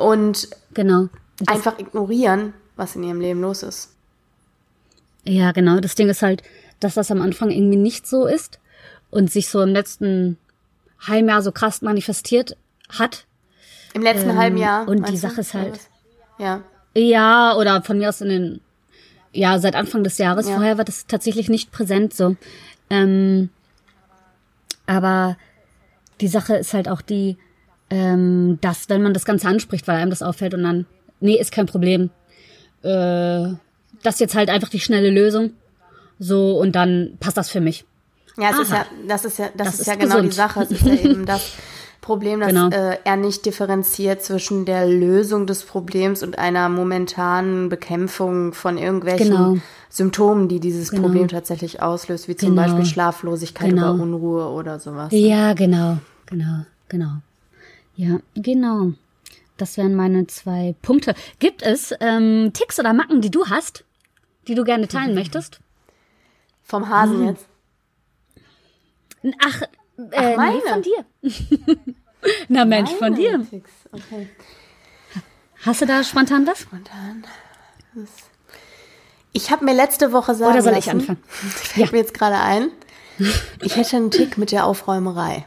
und 0.00 0.48
Genau. 0.74 1.08
Das, 1.38 1.48
einfach 1.48 1.78
ignorieren, 1.78 2.52
was 2.76 2.96
in 2.96 3.02
ihrem 3.02 3.20
Leben 3.20 3.40
los 3.40 3.62
ist. 3.62 3.94
Ja, 5.24 5.52
genau. 5.52 5.80
Das 5.80 5.94
Ding 5.94 6.08
ist 6.08 6.22
halt, 6.22 6.42
dass 6.80 6.94
das 6.94 7.10
am 7.10 7.20
Anfang 7.22 7.50
irgendwie 7.50 7.76
nicht 7.76 8.06
so 8.06 8.26
ist 8.26 8.58
und 9.10 9.30
sich 9.30 9.48
so 9.48 9.60
im 9.62 9.70
letzten 9.70 10.38
halben 11.00 11.28
Jahr 11.28 11.42
so 11.42 11.52
krass 11.52 11.82
manifestiert 11.82 12.56
hat. 12.88 13.24
Im 13.94 14.02
letzten 14.02 14.36
halben 14.36 14.56
Jahr. 14.56 14.82
Ähm, 14.82 14.88
und 14.88 15.08
die 15.08 15.12
du? 15.12 15.18
Sache 15.18 15.40
ist 15.40 15.54
halt- 15.54 15.80
Ja. 16.38 16.62
Ja, 16.94 17.54
oder 17.56 17.82
von 17.82 17.98
mir 17.98 18.08
aus 18.08 18.20
in 18.20 18.28
den, 18.28 18.60
ja, 19.32 19.58
seit 19.58 19.74
Anfang 19.76 20.02
des 20.02 20.18
Jahres. 20.18 20.48
Ja. 20.48 20.54
Vorher 20.54 20.78
war 20.78 20.84
das 20.84 21.06
tatsächlich 21.06 21.48
nicht 21.48 21.70
präsent 21.70 22.14
so. 22.14 22.36
Ähm, 22.90 23.50
aber 24.86 25.36
die 26.20 26.28
Sache 26.28 26.56
ist 26.56 26.74
halt 26.74 26.88
auch 26.88 27.02
die, 27.02 27.36
ähm, 27.90 28.58
dass 28.60 28.88
wenn 28.88 29.02
man 29.02 29.14
das 29.14 29.24
Ganze 29.24 29.48
anspricht, 29.48 29.86
weil 29.88 29.96
einem 29.96 30.10
das 30.10 30.22
auffällt 30.22 30.54
und 30.54 30.62
dann, 30.62 30.86
nee, 31.20 31.36
ist 31.38 31.52
kein 31.52 31.66
Problem. 31.66 32.10
Äh, 32.82 33.54
das 34.02 34.14
ist 34.14 34.20
jetzt 34.20 34.34
halt 34.34 34.50
einfach 34.50 34.68
die 34.68 34.80
schnelle 34.80 35.10
Lösung. 35.10 35.50
So, 36.18 36.58
und 36.58 36.72
dann 36.72 37.16
passt 37.20 37.36
das 37.36 37.48
für 37.50 37.60
mich. 37.60 37.84
Ja, 38.36 38.50
es 38.50 38.60
ist 38.60 38.70
ja, 38.72 38.86
das 39.08 39.24
ist 39.24 39.38
ja, 39.38 39.46
das, 39.56 39.66
Das 39.66 39.74
ist, 39.74 39.80
ist 39.80 39.86
ja 39.86 39.94
genau 39.96 40.20
die. 40.20 40.30
Sache. 40.30 40.62
Es 40.62 40.70
ist 40.72 40.82
ja 40.86 40.94
eben 40.94 41.26
das 41.26 41.54
Problem, 42.00 42.40
dass 42.40 42.48
Genau. 42.50 42.68
äh, 42.70 42.98
er 43.04 43.16
nicht 43.16 43.44
differenziert 43.46 44.22
zwischen 44.22 44.64
der 44.64 44.86
Lösung 44.86 45.46
des 45.46 45.64
Problems 45.64 46.22
und 46.22 46.38
einer 46.38 46.68
momentanen 46.68 47.68
Bekämpfung 47.68 48.52
von 48.52 48.78
irgendwelchen 48.78 49.28
Genau. 49.30 49.56
Symptomen, 49.90 50.48
die 50.48 50.60
dieses 50.60 50.90
Genau. 50.90 51.02
Problem 51.02 51.28
tatsächlich 51.28 51.82
auslöst, 51.82 52.28
wie 52.28 52.36
zum 52.36 52.50
Genau. 52.50 52.62
Beispiel 52.62 52.84
Schlaflosigkeit 52.84 53.70
Genau. 53.70 53.94
oder 53.94 54.02
Unruhe 54.02 54.48
oder 54.48 54.78
sowas. 54.78 55.08
Ja, 55.12 55.54
genau, 55.54 55.98
genau, 56.26 56.64
genau. 56.88 57.10
Ja, 57.98 58.20
genau. 58.36 58.92
Das 59.56 59.76
wären 59.76 59.96
meine 59.96 60.28
zwei 60.28 60.76
Punkte. 60.82 61.14
Gibt 61.40 61.62
es 61.62 61.92
ähm, 61.98 62.52
Ticks 62.54 62.78
oder 62.78 62.92
Macken, 62.92 63.20
die 63.20 63.30
du 63.30 63.46
hast, 63.46 63.84
die 64.46 64.54
du 64.54 64.62
gerne 64.62 64.86
teilen 64.86 65.16
möchtest? 65.16 65.58
Vom 66.62 66.88
Hasen 66.88 67.22
Mhm. 67.22 67.26
jetzt. 67.26 67.46
Ach, 69.44 69.62
äh, 70.12 70.36
meine. 70.36 70.54
nee, 70.54 70.60
von 70.70 70.82
dir. 70.82 71.04
Na 72.48 72.64
Mensch, 72.64 72.90
von 72.92 73.16
dir. 73.16 73.32
Meine 73.32 73.46
Ticks, 73.50 73.70
Okay. 73.90 74.28
Hast 75.66 75.80
du 75.82 75.86
da 75.86 76.04
spontan 76.04 76.46
was? 76.46 76.60
Spontan. 76.60 77.24
Das- 77.96 78.30
Ich 79.32 79.50
habe 79.50 79.64
mir 79.64 79.74
letzte 79.74 80.12
Woche 80.12 80.36
sagen 80.36 80.52
Oder 80.52 80.62
soll 80.62 80.70
lassen, 80.72 80.84
ich 80.84 80.90
anfangen? 80.90 81.22
Fällt 81.26 81.90
mir 81.90 81.98
jetzt 81.98 82.14
gerade 82.14 82.36
ein. 82.38 82.70
Ich 83.60 83.74
hätte 83.74 83.96
einen 83.96 84.12
Tick 84.12 84.38
mit 84.38 84.52
der 84.52 84.66
Aufräumerei. 84.66 85.44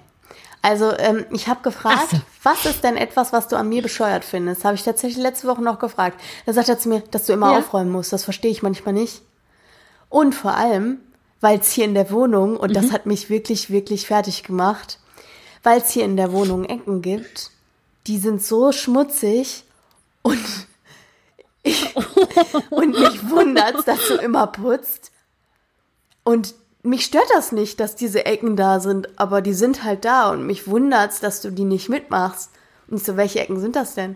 Also 0.64 0.96
ähm, 0.98 1.26
ich 1.32 1.48
habe 1.48 1.62
gefragt, 1.64 2.12
so. 2.12 2.18
was 2.44 2.66
ist 2.66 2.84
denn 2.84 2.96
etwas, 2.98 3.34
was 3.34 3.48
du 3.48 3.56
an 3.56 3.70
mir 3.70 3.82
bescheuert 3.82 4.24
findest? 4.24 4.64
Habe 4.64 4.76
ich 4.76 4.84
tatsächlich 4.84 5.22
letzte 5.22 5.48
Woche 5.48 5.62
noch 5.64 5.80
gefragt. 5.80 6.20
Da 6.46 6.54
sagt 6.54 6.70
er 6.70 6.78
zu 6.78 6.90
mir, 6.90 7.02
dass 7.12 7.26
du 7.26 7.34
immer 7.34 7.52
Ja. 7.52 7.58
aufräumen 7.60 7.92
musst. 7.92 8.14
Das 8.14 8.24
verstehe 8.24 8.52
ich 8.52 8.62
manchmal 8.62 8.94
nicht. 8.94 9.24
Und 10.10 10.36
vor 10.36 10.54
allem, 10.54 11.00
weil 11.40 11.60
es 11.60 11.72
hier 11.72 11.86
in 11.86 11.96
der 11.96 12.12
Wohnung, 12.12 12.58
und 12.58 12.70
Mhm. 12.72 12.74
das 12.76 12.92
hat 12.92 13.06
mich 13.08 13.30
wirklich, 13.30 13.72
wirklich 13.72 14.06
fertig 14.06 14.44
gemacht, 14.44 15.00
weil 15.64 15.80
es 15.82 15.90
hier 15.90 16.06
in 16.06 16.16
der 16.18 16.32
Wohnung 16.32 16.66
Ecken 16.66 17.02
gibt, 17.02 17.50
die 18.08 18.18
sind 18.20 18.44
so 18.44 18.72
schmutzig 18.72 19.64
und 20.22 20.40
und 22.72 23.00
mich 23.00 23.30
wundert's, 23.30 23.86
dass 23.86 24.08
du 24.08 24.16
immer 24.16 24.48
putzt. 24.48 25.12
Und 26.24 26.56
mich 26.84 27.06
stört 27.06 27.28
das 27.34 27.52
nicht, 27.52 27.80
dass 27.80 27.96
diese 27.96 28.26
Ecken 28.26 28.56
da 28.56 28.80
sind, 28.80 29.20
aber 29.20 29.42
die 29.42 29.54
sind 29.54 29.84
halt 29.84 30.04
da 30.06 30.30
und 30.32 30.46
mich 30.46 30.68
wundert's, 30.68 31.20
dass 31.20 31.42
du 31.42 31.52
die 31.52 31.64
nicht 31.66 31.90
mitmachst. 31.90 32.50
Und 32.88 32.98
ich 32.98 33.04
so, 33.04 33.18
welche 33.18 33.40
Ecken 33.40 33.60
sind 33.60 33.76
das 33.76 33.94
denn? 33.96 34.16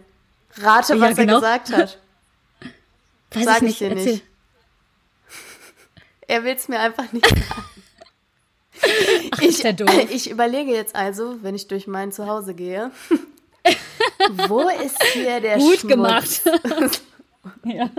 Rate, 0.58 0.96
Ja, 0.96 1.02
was 1.02 1.16
genau. 1.16 1.34
er 1.34 1.36
gesagt 1.60 1.72
hat. 1.72 2.00
Weiß 3.34 3.44
Sag 3.46 3.62
ich 3.62 3.64
ich 3.64 3.68
nicht. 3.68 3.82
dir 3.82 3.90
Erzähl. 3.92 4.12
nicht. 4.14 4.24
Er 6.28 6.44
will's 6.44 6.68
mir 6.68 6.80
einfach 6.80 7.12
nicht 7.14 7.28
sagen. 7.28 7.44
Ach, 9.32 9.42
Ich, 9.42 9.62
doof. 9.76 9.90
ich 10.10 10.30
überlege 10.32 10.72
jetzt 10.74 10.96
also, 10.96 11.38
wenn 11.44 11.54
ich 11.54 11.68
durch 11.68 11.86
mein 11.88 12.12
Zuhause 12.12 12.56
gehe, 12.56 12.90
wo 14.48 14.62
ist 14.70 15.02
hier 15.14 15.40
der 15.40 15.58
Gut 15.60 15.80
Schmutz? 15.82 15.88
gemacht. 15.92 16.42
Ja. 17.64 17.90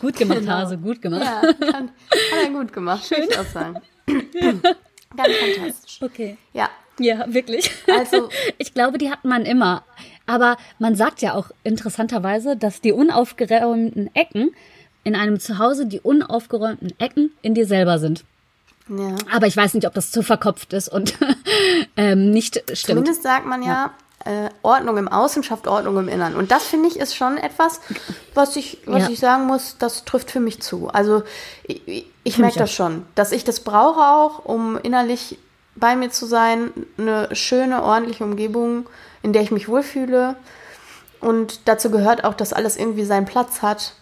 Gut 0.00 0.16
gemacht, 0.16 0.38
Genau. 0.38 0.52
Hase, 0.52 0.78
gut 0.78 1.02
gemacht. 1.02 1.22
Ja, 1.24 1.52
kann, 1.72 1.88
hat 1.88 2.44
er 2.44 2.50
gut 2.50 2.72
gemacht, 2.72 3.10
würde 3.10 3.24
ich 3.28 3.38
auch 3.38 3.46
sagen. 3.46 3.80
Ganz 5.16 5.34
fantastisch. 5.36 5.98
Okay. 6.02 6.36
Ja, 6.52 6.68
Ja, 6.98 7.32
wirklich. 7.32 7.70
Also- 7.88 8.28
ich 8.58 8.74
glaube, 8.74 8.98
die 8.98 9.10
hat 9.10 9.24
man 9.24 9.44
immer. 9.46 9.84
Aber 10.26 10.56
man 10.78 10.94
sagt 10.96 11.20
ja 11.22 11.34
auch 11.34 11.50
interessanterweise, 11.64 12.56
dass 12.56 12.80
die 12.80 12.92
unaufgeräumten 12.92 14.10
Ecken 14.14 14.50
in 15.04 15.14
einem 15.14 15.38
Zuhause 15.38 15.86
die 15.86 16.00
unaufgeräumten 16.00 16.92
Ecken 16.98 17.30
in 17.42 17.54
dir 17.54 17.66
selber 17.66 17.98
sind. 17.98 18.24
ja. 18.88 19.14
Aber 19.30 19.46
ich 19.46 19.56
weiß 19.56 19.74
nicht, 19.74 19.86
ob 19.86 19.92
das 19.94 20.10
zu 20.10 20.22
verkopft 20.22 20.72
ist 20.72 20.88
und 20.88 21.14
ähm, 21.96 22.30
nicht 22.30 22.56
stimmt. 22.72 22.78
Zumindest 23.00 23.22
sagt 23.22 23.46
man 23.46 23.62
ja, 23.62 23.92
äh, 24.24 24.48
Ordnung 24.62 24.96
im 24.96 25.08
Außen 25.08 25.42
schafft 25.42 25.66
Ordnung 25.66 25.98
im 25.98 26.08
Innern. 26.08 26.34
Und 26.36 26.50
das 26.50 26.64
finde 26.64 26.88
ich 26.88 26.98
ist 26.98 27.14
schon 27.14 27.36
etwas, 27.36 27.80
was 28.34 28.56
ich, 28.56 28.78
was 28.86 29.02
Ja. 29.04 29.08
ich 29.10 29.18
sagen 29.20 29.46
muss, 29.46 29.76
das 29.78 30.04
trifft 30.04 30.30
für 30.30 30.40
mich 30.40 30.60
zu. 30.62 30.88
Also 30.88 31.22
ich, 31.64 31.86
ich, 31.86 32.06
ich 32.24 32.38
merke 32.38 32.58
das 32.58 32.72
schon, 32.72 33.04
dass 33.14 33.32
ich 33.32 33.44
das 33.44 33.60
brauche 33.60 34.00
auch, 34.00 34.44
um 34.44 34.78
innerlich 34.78 35.38
bei 35.76 35.96
mir 35.96 36.10
zu 36.10 36.24
sein, 36.26 36.70
eine 36.98 37.34
schöne, 37.34 37.82
ordentliche 37.82 38.24
Umgebung, 38.24 38.86
in 39.22 39.32
der 39.32 39.42
ich 39.42 39.50
mich 39.50 39.68
wohlfühle. 39.68 40.36
Und 41.20 41.68
dazu 41.68 41.90
gehört 41.90 42.24
auch, 42.24 42.34
dass 42.34 42.52
alles 42.52 42.76
irgendwie 42.76 43.04
seinen 43.04 43.26
Platz 43.26 43.60
hat. 43.62 43.94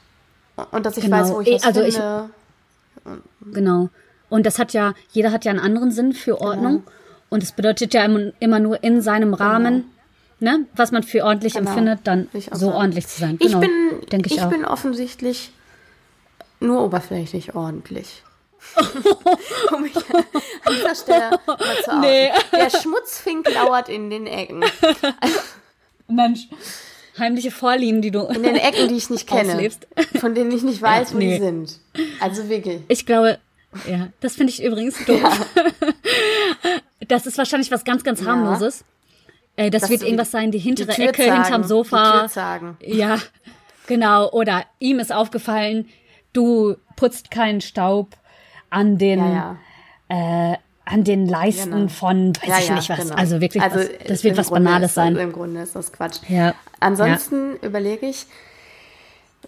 Und 0.70 0.84
dass 0.86 0.96
ich 0.98 1.04
Genau. 1.04 1.16
weiß, 1.18 1.32
wo 1.32 1.40
ich 1.40 1.48
Eh, 1.48 1.54
was 1.56 1.64
also 1.64 1.80
ich- 1.82 1.94
finde. 1.94 2.30
Genau. 3.52 3.88
Und 4.28 4.46
das 4.46 4.58
hat 4.58 4.72
ja, 4.72 4.94
jeder 5.10 5.32
hat 5.32 5.44
ja 5.44 5.50
einen 5.50 5.60
anderen 5.60 5.90
Sinn 5.90 6.12
für 6.12 6.40
Ordnung. 6.40 6.84
Und 7.28 7.42
es 7.42 7.52
bedeutet 7.52 7.94
ja 7.94 8.04
immer, 8.04 8.32
immer 8.40 8.58
nur 8.58 8.82
in 8.84 9.00
seinem 9.00 9.34
Rahmen, 9.34 9.90
ne, 10.42 10.66
was 10.74 10.92
man 10.92 11.02
für 11.02 11.24
ordentlich 11.24 11.54
Genau. 11.54 11.70
empfindet, 11.70 12.00
dann 12.04 12.28
ich 12.32 12.46
so 12.52 12.66
sagen. 12.66 12.72
ordentlich 12.72 13.06
zu 13.06 13.20
sein. 13.20 13.36
Ich 13.40 13.46
Genau. 13.48 13.60
bin, 13.60 13.70
denke 14.10 14.26
ich, 14.28 14.36
ich 14.36 14.42
auch. 14.42 14.50
bin 14.50 14.64
offensichtlich 14.64 15.50
nur 16.60 16.82
oberflächlich 16.84 17.54
ordentlich. 17.54 18.22
um 19.74 19.82
mich 19.82 19.96
an 19.96 20.72
dieser 20.76 20.94
Stelle 20.94 21.30
mal 21.46 21.58
zu. 21.84 21.98
Nee. 22.00 22.30
Der 22.52 22.70
Schmutzfink 22.70 23.52
lauert 23.52 23.88
in 23.88 24.08
den 24.08 24.26
Ecken. 24.28 24.62
Mensch. 26.08 26.46
Heimliche 27.18 27.50
Vorlieben, 27.50 28.00
die 28.02 28.10
du. 28.12 28.20
In 28.26 28.42
den 28.44 28.54
Ecken, 28.56 28.88
die 28.88 28.96
ich 28.96 29.10
nicht 29.10 29.26
kenne. 29.28 29.54
Auslebst. 29.54 29.86
Von 30.20 30.34
denen 30.34 30.50
ich 30.52 30.62
nicht 30.62 30.80
weiß, 30.80 31.08
Ja, 31.10 31.14
wo 31.14 31.18
nee. 31.18 31.38
die 31.38 31.44
sind. 31.44 31.78
Also 32.20 32.48
wirklich. 32.48 32.80
Ich 32.88 33.04
glaube, 33.04 33.38
ja, 33.90 34.08
das 34.20 34.36
finde 34.36 34.52
ich 34.52 34.62
übrigens 34.62 35.04
doof. 35.04 35.20
Das 37.08 37.26
ist 37.26 37.36
wahrscheinlich 37.36 37.70
was 37.72 37.84
ganz, 37.84 38.04
ganz 38.04 38.24
harmloses. 38.24 38.84
Äh, 39.56 39.70
das 39.70 39.90
wird 39.90 40.02
irgendwas 40.02 40.30
sein, 40.30 40.50
die 40.50 40.58
hintere 40.58 40.92
Tür 40.94 41.08
Ecke 41.10 41.24
zagen, 41.26 41.42
hinterm 41.42 41.62
Die 41.62 41.68
Sofa. 41.68 42.26
Ja, 42.80 43.18
genau. 43.86 44.30
Oder 44.30 44.64
ihm 44.78 44.98
ist 44.98 45.12
aufgefallen, 45.12 45.88
du 46.32 46.76
putzt 46.96 47.30
keinen 47.30 47.60
Staub 47.60 48.16
an 48.70 48.96
den, 48.98 49.18
Ja, 49.18 49.56
ja. 50.10 50.52
Äh, 50.52 50.56
an 50.84 51.04
den 51.04 51.26
Leisten 51.26 51.70
Genau. 51.70 51.88
von, 51.88 52.32
weiß 52.36 52.48
ja, 52.48 52.58
ich 52.58 52.70
nicht 52.70 52.90
was. 52.90 52.98
genau. 52.98 53.14
Also 53.14 53.40
wirklich, 53.40 53.62
Also, 53.62 53.78
was, 53.78 53.88
das 54.08 54.24
wird 54.24 54.36
was 54.36 54.48
Grunde 54.48 54.64
Banales 54.64 54.94
sein. 54.94 55.16
Im 55.16 55.32
Grunde 55.32 55.62
ist 55.62 55.76
das 55.76 55.92
Quatsch. 55.92 56.18
Ja. 56.28 56.54
Ansonsten 56.80 57.56
überlege 57.62 58.06
ich 58.06 58.26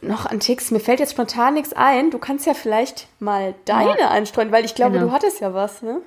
noch 0.00 0.26
an 0.26 0.38
Ticks. 0.40 0.70
Mir 0.70 0.80
fällt 0.80 1.00
jetzt 1.00 1.12
spontan 1.12 1.54
nichts 1.54 1.72
ein. 1.72 2.10
Du 2.10 2.18
kannst 2.18 2.46
ja 2.46 2.54
vielleicht 2.54 3.08
mal 3.18 3.54
deine 3.64 4.10
einstreuen, 4.10 4.52
weil 4.52 4.64
ich 4.64 4.74
glaube, 4.74 4.92
Genau. 4.94 5.06
du 5.06 5.12
hattest 5.12 5.40
ja 5.40 5.52
was, 5.54 5.82
ne? 5.82 6.00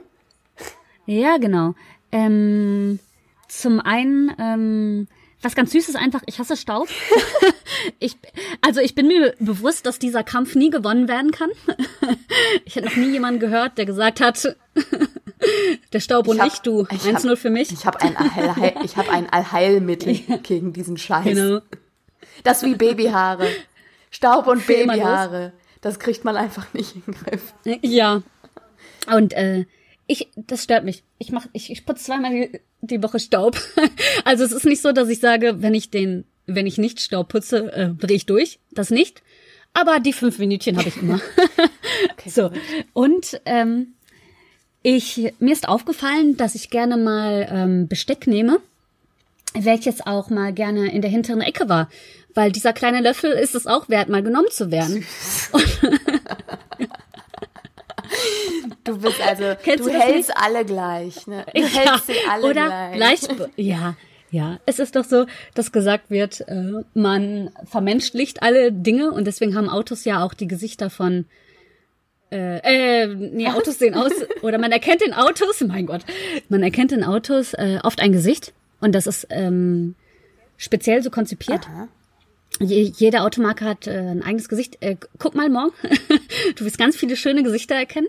Ja, 1.06 1.38
genau. 1.38 1.74
Ähm, 2.12 3.00
zum 3.58 3.80
einen, 3.80 4.32
ähm, 4.40 5.08
was 5.42 5.56
ganz 5.56 5.72
süß 5.72 5.90
ist 5.90 5.96
einfach, 5.96 6.22
ich 6.26 6.40
hasse 6.40 6.58
Staub. 6.58 6.88
ich, 8.00 8.18
also 8.62 8.80
ich 8.82 8.96
bin 8.96 9.08
mir 9.08 9.34
bewusst, 9.40 9.86
dass 9.86 10.00
dieser 10.00 10.24
Kampf 10.24 10.56
nie 10.56 10.70
gewonnen 10.70 11.08
werden 11.08 11.32
kann. 11.32 11.50
ich 12.66 12.76
hätte 12.76 12.88
noch 12.88 12.96
nie 12.96 13.12
jemanden 13.12 13.40
gehört, 13.40 13.78
der 13.78 13.86
gesagt 13.86 14.22
hat, 14.22 14.56
der 15.94 16.00
Staub 16.00 16.28
und 16.28 16.40
hab- 16.40 16.48
ich, 16.48 16.60
du, 16.60 16.88
ich 16.92 17.02
1-0 17.02 17.30
hab- 17.32 17.38
für 17.38 17.50
mich. 17.50 17.72
Ich 17.72 17.86
habe 17.86 18.00
ein, 18.02 18.16
Allheil, 18.16 18.76
ich 18.84 18.98
hab 18.98 19.10
ein 19.10 19.30
Allheilmittel 19.30 20.14
gegen 20.44 20.74
diesen 20.74 20.98
Scheiß. 20.98 21.26
Genau. 21.26 21.62
Das 22.44 22.64
wie 22.64 22.76
Babyhaare. 22.76 23.48
Staub 24.12 24.48
und. 24.48 24.66
Babyhaare. 24.66 25.54
Das 25.82 26.00
kriegt 26.00 26.26
man 26.26 26.36
einfach 26.38 26.74
nicht 26.74 26.96
in 26.96 27.02
den 27.06 27.14
Griff. 27.14 27.54
Ja. 27.82 28.22
Und 29.12 29.34
äh, 29.34 29.66
ich, 30.08 30.30
das 30.36 30.64
stört 30.64 30.86
mich. 30.86 31.04
Ich 31.20 31.32
mach, 31.32 31.48
ich, 31.54 31.70
ich 31.70 31.86
putze 31.86 32.06
zweimal 32.06 32.32
die, 32.32 32.60
die 32.82 33.04
Woche 33.04 33.20
Staub. 33.20 33.60
Also 34.24 34.44
es 34.44 34.52
ist 34.52 34.66
nicht 34.66 34.82
so, 34.82 34.92
dass 34.92 35.10
ich 35.10 35.20
sage, 35.20 35.62
wenn 35.62 35.74
ich 35.74 35.90
den, 35.90 36.26
wenn 36.48 36.66
ich 36.66 36.78
nicht 36.78 37.00
Staub 37.00 37.30
putze, 37.30 37.72
äh, 37.72 37.90
drehe 37.90 38.18
ich 38.18 38.26
durch. 38.26 38.60
Das 38.72 38.90
nicht. 38.90 39.22
Aber 39.74 40.00
die 40.00 40.12
fünf 40.12 40.40
Minütchen 40.40 40.78
habe 40.78 40.90
ich 40.90 40.98
immer. 40.98 41.22
so. 42.26 42.52
Und 42.94 43.40
ähm, 43.46 43.94
ich, 44.82 45.34
mir 45.40 45.54
ist 45.54 45.68
aufgefallen, 45.68 46.36
dass 46.36 46.56
ich 46.56 46.70
gerne 46.70 46.98
mal 46.98 47.48
ähm, 47.50 47.88
Besteck 47.88 48.28
nehme, 48.28 48.60
welches 49.54 50.06
auch 50.06 50.30
mal 50.30 50.52
gerne 50.52 50.92
in 50.92 51.02
der 51.02 51.12
hinteren 51.12 51.42
Ecke 51.42 51.70
war. 51.70 51.90
Weil 52.34 52.52
dieser 52.52 52.74
kleine 52.74 53.02
Löffel 53.02 53.32
ist 53.32 53.56
es 53.56 53.68
auch 53.68 53.88
wert, 53.90 54.10
mal 54.10 54.24
genommen 54.24 54.50
zu 54.52 54.72
werden. 54.72 55.06
Du 58.84 58.98
bist 58.98 59.20
also, 59.22 59.44
Kennst 59.64 59.86
du 59.86 59.90
du 59.90 59.98
hältst 60.00 60.32
alle 60.36 60.66
gleich, 60.66 61.28
ne? 61.28 61.46
Du 61.54 61.62
Ja, 61.62 61.68
hältst 61.68 62.08
sie 62.08 62.14
alle 62.30 62.48
oder 62.48 62.92
gleich. 62.94 63.22
ja, 63.56 63.96
ja. 64.32 64.60
Es 64.66 64.80
ist 64.80 64.96
doch 64.96 65.06
so, 65.06 65.26
dass 65.54 65.72
gesagt 65.72 66.10
wird, 66.10 66.42
äh, 66.48 66.72
man 66.94 67.52
vermenschlicht 67.66 68.42
alle 68.44 68.72
Dinge 68.72 69.12
und 69.12 69.26
deswegen 69.26 69.56
haben 69.56 69.70
Autos 69.70 70.06
ja 70.06 70.24
auch 70.24 70.34
die 70.34 70.48
Gesichter 70.48 70.90
von 70.90 71.26
äh, 72.32 73.04
äh, 73.04 73.08
nee, 73.08 73.48
Autos 73.48 73.80
sehen 73.80 73.96
aus, 73.96 74.12
oder 74.42 74.58
man 74.58 74.72
erkennt 74.72 75.02
in 75.02 75.14
Autos, 75.14 75.62
mein 75.62 75.86
Gott, 75.86 76.02
man 76.50 76.62
erkennt 76.62 76.92
in 76.92 77.04
Autos 77.06 77.54
äh, 77.54 77.80
oft 77.84 78.02
ein 78.02 78.12
Gesicht 78.12 78.54
und 78.82 78.94
das 78.94 79.08
ist 79.08 79.28
ähm, 79.30 79.96
speziell 80.58 81.02
so 81.04 81.10
konzipiert. 81.10 81.66
Je, 81.66 81.72
jede 82.60 83.22
Automarke 83.22 83.66
hat 83.66 83.88
äh, 83.88 83.92
ein 83.92 84.24
eigenes 84.24 84.50
Gesicht. 84.50 84.78
Äh, 84.82 84.98
guck 85.20 85.36
mal 85.36 85.50
morgen. 85.50 85.72
du 86.56 86.66
wirst 86.66 86.78
ganz 86.78 86.96
viele 86.96 87.16
schöne 87.16 87.44
Gesichter 87.44 87.76
erkennen. 87.76 88.08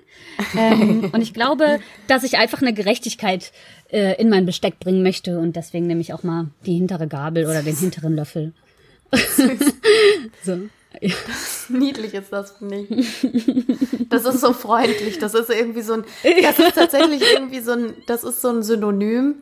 Ähm, 0.57 1.11
und 1.12 1.20
ich 1.20 1.34
glaube, 1.34 1.80
dass 2.07 2.24
ich 2.24 2.38
einfach 2.38 2.62
eine 2.62 2.72
Gerechtigkeit 2.72 3.53
äh, 3.90 4.20
in 4.20 4.30
mein 4.30 4.46
Besteck 4.46 4.78
bringen 4.80 5.03
möchte. 5.03 5.38
Und 5.38 5.57
deswegen 5.57 5.86
nehme 5.86 6.01
ich 6.01 6.14
auch 6.14 6.22
mal 6.22 6.49
die 6.64 6.74
hintere 6.74 7.09
Gabel 7.09 7.44
oder 7.44 7.62
den 7.62 7.76
hinteren 7.76 8.16
Löffel. 8.16 8.53
so. 10.44 10.59
Ja. 11.01 11.14
Niedlich 11.68 12.14
ist 12.14 12.32
das, 12.32 12.53
finde 12.53 12.86
ich. 12.88 14.09
Das 14.09 14.24
ist 14.24 14.40
so 14.40 14.53
freundlich. 14.53 15.18
Das 15.18 15.34
ist 15.34 15.51
irgendwie 15.51 15.82
so 15.82 15.94
ein, 15.94 16.05
das 16.42 16.59
ist 16.59 16.74
tatsächlich 16.74 17.22
irgendwie 17.34 17.61
so 17.61 17.72
ein, 17.72 17.94
das 18.07 18.24
ist 18.24 18.40
so 18.40 18.49
ein 18.49 18.62
Synonym. 18.62 19.34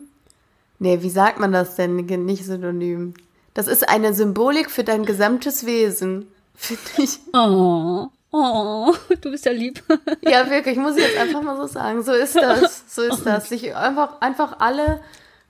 Nee, 0.78 0.98
wie 1.02 1.10
sagt 1.10 1.38
man 1.38 1.52
das 1.52 1.76
denn? 1.76 1.96
Nicht 1.96 2.44
Synonym. 2.44 3.14
Das 3.56 3.66
ist 3.68 3.88
eine 3.88 4.12
Symbolik 4.12 4.70
für 4.70 4.84
dein 4.84 5.06
gesamtes 5.06 5.64
Wesen. 5.64 6.30
Finde 6.54 6.82
ich. 6.98 7.18
Oh, 7.32 8.08
oh, 8.30 8.94
du 9.22 9.30
bist 9.30 9.46
ja 9.46 9.52
lieb. 9.52 9.82
Ja, 10.20 10.50
wirklich, 10.50 10.76
muss 10.76 10.98
ich 10.98 11.04
jetzt 11.04 11.16
einfach 11.16 11.40
mal 11.40 11.56
so 11.56 11.66
sagen. 11.66 12.02
So 12.02 12.12
ist 12.12 12.36
das. 12.36 12.84
So 12.94 13.00
ist 13.00 13.24
das. 13.24 13.48
Sich 13.48 13.74
einfach, 13.74 14.20
einfach 14.20 14.60
alle 14.60 15.00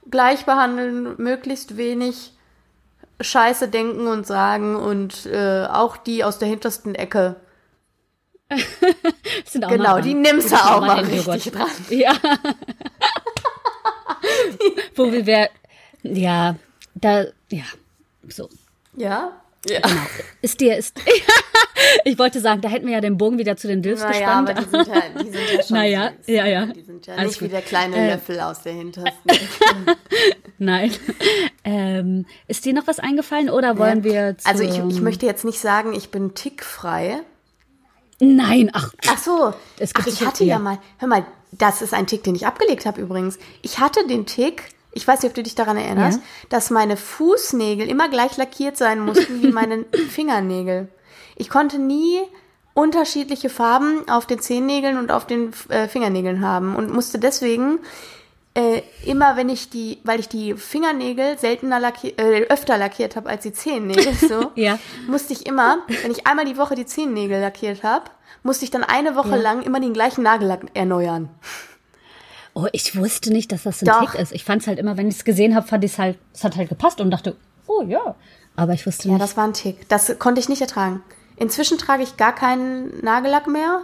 gleich 0.09 0.44
behandeln, 0.44 1.16
möglichst 1.18 1.76
wenig 1.76 2.32
Scheiße 3.20 3.66
denken 3.66 4.07
und 4.07 4.24
sagen 4.24 4.76
und 4.76 5.26
äh, 5.26 5.66
auch 5.66 5.96
die 5.96 6.22
aus 6.22 6.38
der 6.38 6.46
hintersten 6.46 6.94
Ecke. 6.94 7.34
Genau, 9.52 9.98
die 9.98 10.14
nimmst 10.14 10.52
du 10.52 10.57
auch 10.57 10.80
mal 10.80 11.04
den 11.04 11.18
richtig 11.18 11.52
dran. 11.52 11.66
Ja. 11.88 12.12
Wo 14.94 15.11
wir, 15.11 15.48
ja, 16.02 16.54
da, 16.94 17.24
ja, 17.50 17.64
so. 18.33 18.49
Ja? 18.97 19.33
Ja. 19.68 19.81
Genau. 19.81 20.01
Ist 20.43 20.61
dir, 20.61 20.77
ist, 20.77 20.97
ich 22.05 22.18
wollte 22.18 22.41
sagen, 22.41 22.61
da 22.61 22.68
hätten 22.68 22.87
wir 22.87 22.95
ja 22.95 23.01
den 23.01 23.16
Bogen 23.18 23.37
wieder 23.39 23.57
zu 23.57 23.66
den 23.66 23.83
Dilfs 23.83 24.03
Naja, 24.03 24.43
gespannt. 24.43 24.51
aber 24.51 24.61
die 24.62 24.70
sind 24.70 24.87
ja, 24.89 25.03
die 25.22 25.31
sind 25.31 25.51
ja 25.57 25.62
schon 25.66 25.77
Naja, 25.77 26.12
süß. 26.20 26.27
ja, 26.37 26.47
ja. 26.47 26.66
Die 26.66 26.83
sind 26.83 27.07
ja 27.07 27.14
Alles 27.14 27.27
nicht 27.33 27.41
wie 27.41 27.45
gut. 27.47 27.53
der 27.55 27.62
kleine 27.62 27.97
Äh, 27.97 28.11
Löffel 28.14 28.39
aus 28.41 28.62
der 28.62 28.72
hintersten. 28.74 29.31
Nein. 30.59 30.93
Ähm, 31.64 32.27
ist 32.49 32.64
dir 32.64 32.72
noch 32.74 32.87
was 32.87 32.99
eingefallen 33.01 33.51
oder 33.51 33.77
wollen 33.79 34.05
wir 34.05 34.39
zu, 34.39 34.49
Also 34.49 34.62
ich, 34.62 34.79
ich 34.79 35.01
möchte 35.01 35.27
jetzt 35.27 35.45
nicht 35.45 35.59
sagen, 35.59 35.93
ich 35.95 36.11
bin 36.11 36.35
tickfrei. 36.35 37.20
Nein, 38.20 38.70
ach, 38.72 38.95
Ach 39.09 39.18
so. 39.18 39.53
Es 39.79 39.91
Ach, 39.95 40.07
ich 40.07 40.24
hatte 40.24 40.45
ja. 40.45 40.55
ja. 40.55 40.59
mal, 40.59 40.79
hör 40.99 41.09
mal, 41.09 41.27
das 41.53 41.83
ist 41.83 41.93
ein 41.93 42.07
Tick, 42.07 42.22
den 42.22 42.35
ich 42.35 42.47
abgelegt 42.47 42.87
habe 42.87 43.01
übrigens. 43.01 43.39
Ich 43.62 43.79
hatte 43.79 44.07
den 44.07 44.24
Tick, 44.27 44.62
ich 44.97 45.07
weiß 45.07 45.22
nicht, 45.22 45.30
ob 45.30 45.34
du 45.34 45.42
dich 45.42 45.55
daran 45.55 45.76
erinnerst, 45.76 46.18
Ja. 46.20 46.24
dass 46.49 46.70
meine 46.70 46.97
Fußnägel 46.97 47.88
immer 47.88 48.09
gleich 48.09 48.36
lackiert 48.36 48.76
sein 48.76 48.99
mussten 49.01 49.42
wie 49.42 49.53
meine 49.53 49.84
Fingernägel. 50.11 50.88
Ich 51.36 51.51
konnte 51.51 51.78
nie 51.78 52.18
unterschiedliche 52.74 53.49
Farben 53.51 54.09
auf 54.09 54.26
den 54.26 54.40
Zehennägeln 54.40 54.99
und 54.99 55.11
auf 55.11 55.26
den 55.26 55.53
äh, 55.68 55.88
Fingernägeln 55.88 56.40
haben 56.42 56.76
und 56.76 56.92
musste 56.92 57.18
deswegen 57.18 57.78
äh, 58.55 58.82
immer, 59.05 59.36
wenn 59.36 59.49
ich 59.49 59.70
die, 59.70 59.99
weil 60.05 60.18
ich 60.20 60.28
die 60.28 60.55
Fingernägel 60.55 61.38
seltener 61.38 61.78
lackiert, 61.80 62.18
äh, 62.20 62.47
öfter 62.49 62.78
lackiert 62.78 63.14
habe 63.16 63.28
als 63.28 63.42
die 63.42 63.53
Zehennägel, 63.53 64.14
so, 64.28 64.51
Ja. 64.55 64.78
musste 65.07 65.32
ich 65.34 65.47
immer, 65.47 65.78
wenn 66.03 66.11
ich 66.11 66.26
einmal 66.26 66.44
die 66.47 66.57
Woche 66.57 66.74
die 66.74 66.86
Zehennägel 66.86 67.40
lackiert 67.40 67.82
habe, 67.82 68.05
musste 68.42 68.64
ich 68.64 68.70
dann 68.70 68.84
eine 68.84 69.14
Woche 69.16 69.30
Ja. 69.30 69.36
lang 69.36 69.62
immer 69.62 69.80
den 69.80 69.92
gleichen 69.92 70.22
Nagellack 70.22 70.61
erneuern. 70.74 71.28
Oh, 72.57 72.66
ich 72.72 72.96
wusste 72.96 73.30
nicht, 73.32 73.52
dass 73.52 73.64
das 73.64 73.82
ein 73.82 73.84
Doch. 73.86 74.12
Tick 74.12 74.20
ist. 74.20 74.32
Ich 74.32 74.44
fand 74.44 74.62
es 74.62 74.66
halt 74.68 74.78
immer, 74.78 74.96
wenn 74.96 75.09
ich 75.09 75.16
es 75.16 75.24
gesehen 75.24 75.54
habe, 75.54 75.66
fand 75.66 75.84
ich 75.84 75.92
es 75.92 75.98
halt, 75.98 76.18
es 76.32 76.42
hat 76.42 76.57
halt 76.57 76.68
gepasst 76.70 77.00
und 77.00 77.11
dachte, 77.11 77.36
oh 77.66 77.82
ja. 77.82 78.14
Aber 78.57 78.72
ich 78.72 78.86
wusste 78.86 79.09
Ja, 79.09 79.14
nicht. 79.14 79.22
das 79.22 79.36
war 79.36 79.44
ein 79.44 79.52
Tick. 79.52 79.86
Das 79.88 80.18
konnte 80.18 80.40
ich 80.40 80.48
nicht 80.48 80.62
ertragen. 80.62 81.02
Inzwischen 81.36 81.76
trage 81.76 82.02
ich 82.02 82.16
gar 82.16 82.34
keinen 82.34 83.04
Nagellack 83.04 83.46
mehr, 83.46 83.82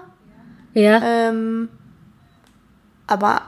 ja. 0.73 1.03
ähm, 1.05 1.69
aber 3.07 3.43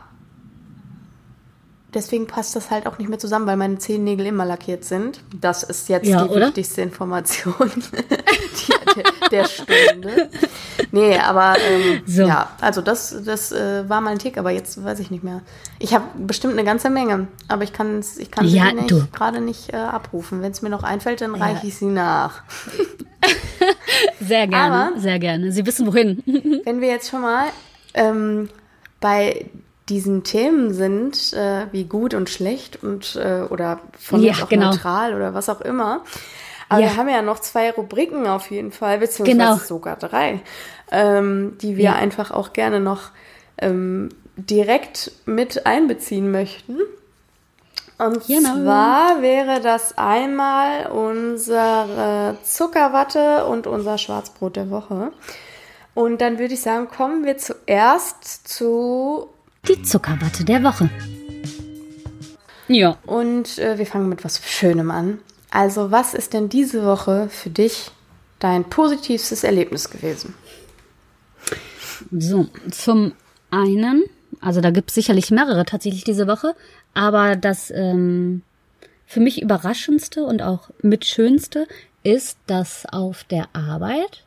deswegen 1.94 2.26
passt 2.26 2.54
das 2.54 2.70
halt 2.70 2.86
auch 2.86 2.98
nicht 2.98 3.08
mehr 3.08 3.18
zusammen, 3.18 3.46
weil 3.46 3.56
meine 3.56 3.78
Zehennägel 3.78 4.26
immer 4.26 4.44
lackiert 4.44 4.84
sind. 4.84 5.20
Das 5.40 5.62
ist 5.62 5.88
jetzt 5.88 6.06
Ja, 6.06 6.24
die 6.24 6.30
oder? 6.30 6.46
wichtigste 6.48 6.82
Information 6.82 7.54
die, 7.72 8.84
der, 9.30 9.45
Stunde. 9.45 10.30
Nee, 10.92 11.18
aber 11.18 11.57
ähm, 11.59 12.03
So. 12.07 12.22
ja, 12.26 12.49
also 12.61 12.80
das, 12.80 13.14
das 13.24 13.53
äh, 13.53 13.88
war 13.88 14.01
mal 14.01 14.11
ein 14.11 14.18
Tick, 14.18 14.38
aber 14.38 14.51
jetzt 14.51 14.82
weiß 14.82 15.01
ich 15.01 15.11
nicht 15.11 15.24
mehr. 15.24 15.42
Ich 15.78 15.95
habe 15.95 16.05
bestimmt 16.16 16.53
eine 16.55 16.64
ganze 16.64 16.90
Menge, 16.90 17.28
aber 17.49 17.64
ich 17.64 17.72
kann 17.72 17.99
es 17.99 18.16
ich 18.18 18.28
Ja, 18.42 18.66
gerade 19.12 19.40
nicht 19.40 19.72
äh, 19.72 19.76
abrufen. 19.76 20.42
Wenn 20.42 20.53
es 20.53 20.62
mir 20.62 20.70
noch 20.70 20.82
einfällt, 20.82 21.20
dann 21.20 21.34
Ja. 21.34 21.42
reiche 21.45 21.66
ich 21.66 21.76
sie 21.76 21.86
nach. 21.86 22.42
Sehr 24.20 24.47
gerne, 24.47 24.74
aber- 24.90 25.01
sehr 25.01 25.18
gerne. 25.18 25.53
Sie 25.53 25.64
wissen 25.66 25.86
wohin. 25.86 26.22
Wenn 26.64 26.80
wir 26.80 26.88
jetzt 26.88 27.11
schon 27.11 27.22
mal 27.22 27.47
ähm, 27.95 28.49
bei 29.01 29.47
diesen 29.88 30.24
Themen 30.24 30.72
sind, 30.72 31.32
äh, 31.34 31.66
wie 31.72 31.84
gut 31.84 32.14
und 32.14 32.30
schlecht 32.30 32.82
und 32.82 33.16
äh, 33.16 33.42
oder 33.51 33.80
von 33.99 34.22
Ja, 34.22 34.34
genau. 34.49 34.70
neutral 34.70 35.14
oder 35.14 35.34
was 35.34 35.49
auch 35.49 35.61
immer. 35.61 36.03
Aber 36.68 36.80
Ja. 36.80 36.88
wir 36.90 36.96
haben 36.96 37.08
ja 37.08 37.22
noch 37.22 37.38
zwei 37.40 37.70
Rubriken 37.70 38.26
auf 38.26 38.50
jeden 38.50 38.72
Fall, 38.72 38.98
beziehungsweise 38.98 39.36
Genau. 39.38 39.56
sogar 39.56 39.96
drei, 39.96 40.40
ähm, 40.90 41.56
die 41.60 41.76
wir 41.76 41.84
Ja. 41.84 41.94
einfach 41.94 42.30
auch 42.30 42.52
gerne 42.52 42.80
noch 42.80 43.10
ähm, 43.58 44.08
direkt 44.36 45.12
mit 45.26 45.64
einbeziehen 45.64 46.30
möchten. 46.32 46.78
Und 47.98 48.26
Genau. 48.26 48.56
zwar 48.64 49.22
wäre 49.22 49.60
das 49.60 49.96
einmal 49.96 50.86
unsere 50.90 52.36
Zuckerwatte 52.42 53.46
und 53.46 53.68
unser 53.68 53.96
Schwarzbrot 53.98 54.56
der 54.56 54.70
Woche. 54.70 55.12
Und 55.94 56.20
dann 56.20 56.40
würde 56.40 56.54
ich 56.54 56.62
sagen, 56.62 56.88
kommen 56.88 57.24
wir 57.24 57.38
zuerst 57.38 58.48
zu 58.48 59.28
Die 59.68 59.80
Zuckerwatte 59.82 60.44
der 60.44 60.64
Woche. 60.64 60.90
Ja. 62.66 62.96
und 63.06 63.58
äh, 63.58 63.78
wir 63.78 63.86
fangen 63.86 64.08
mit 64.08 64.24
was 64.24 64.40
Schönem 64.44 64.90
an. 64.90 65.20
Also, 65.55 65.92
was 65.92 66.14
ist 66.14 66.32
denn 66.32 66.48
diese 66.48 66.84
Woche 66.84 67.28
für 67.30 67.48
dich 67.48 67.92
dein 68.40 68.64
positivstes 68.64 69.44
Erlebnis 69.44 69.88
gewesen? 69.88 70.34
So, 72.11 72.48
zum 72.72 73.12
einen, 73.52 74.02
also 74.40 74.61
da 74.61 74.70
gibt 74.70 74.90
es 74.90 74.96
sicherlich 74.96 75.30
mehrere 75.30 75.64
tatsächlich 75.64 76.02
diese 76.02 76.26
Woche, 76.26 76.57
aber 76.92 77.36
das 77.36 77.70
ähm, 77.70 78.42
für 79.07 79.20
mich 79.20 79.40
überraschendste 79.40 80.24
und 80.24 80.42
auch 80.42 80.70
mitschönste 80.82 81.68
ist, 82.02 82.36
dass 82.48 82.84
auf 82.90 83.22
der 83.22 83.46
Arbeit 83.52 84.24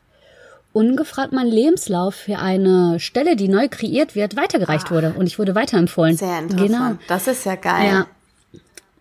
ungefragt 0.71 1.33
mein 1.33 1.47
Lebenslauf 1.47 2.15
für 2.15 2.39
eine 2.39 3.01
Stelle, 3.01 3.35
die 3.35 3.49
neu 3.49 3.67
kreiert 3.67 4.15
wird, 4.15 4.37
weitergereicht 4.37 4.91
wurde 4.91 5.13
und 5.17 5.27
ich 5.27 5.37
wurde 5.37 5.55
weiterempfohlen. 5.55 6.15
Ah. 6.15 6.19
Sehr 6.19 6.39
interessant. 6.39 6.69
Genau. 6.69 6.95
Das 7.09 7.27
ist 7.27 7.45
ja 7.45 7.55
geil. 7.55 7.85
Ja. 7.85 8.07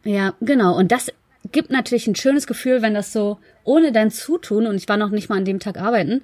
Ja, 0.03 0.35
genau. 0.41 0.77
Und 0.77 0.91
das 0.91 1.13
gibt 1.53 1.71
natürlich 1.71 2.07
ein 2.07 2.15
schönes 2.15 2.47
Gefühl, 2.47 2.83
wenn 2.83 2.95
das 2.95 3.13
so 3.13 3.39
ohne 3.65 3.93
dein 3.93 4.11
Zutun, 4.11 4.67
und 4.67 4.77
ich 4.77 4.89
war 4.89 4.97
noch 4.97 5.11
nicht 5.11 5.29
mal 5.29 5.37
an 5.37 5.45
dem 5.45 5.61
Tag 5.61 5.79
arbeiten, 5.79 6.23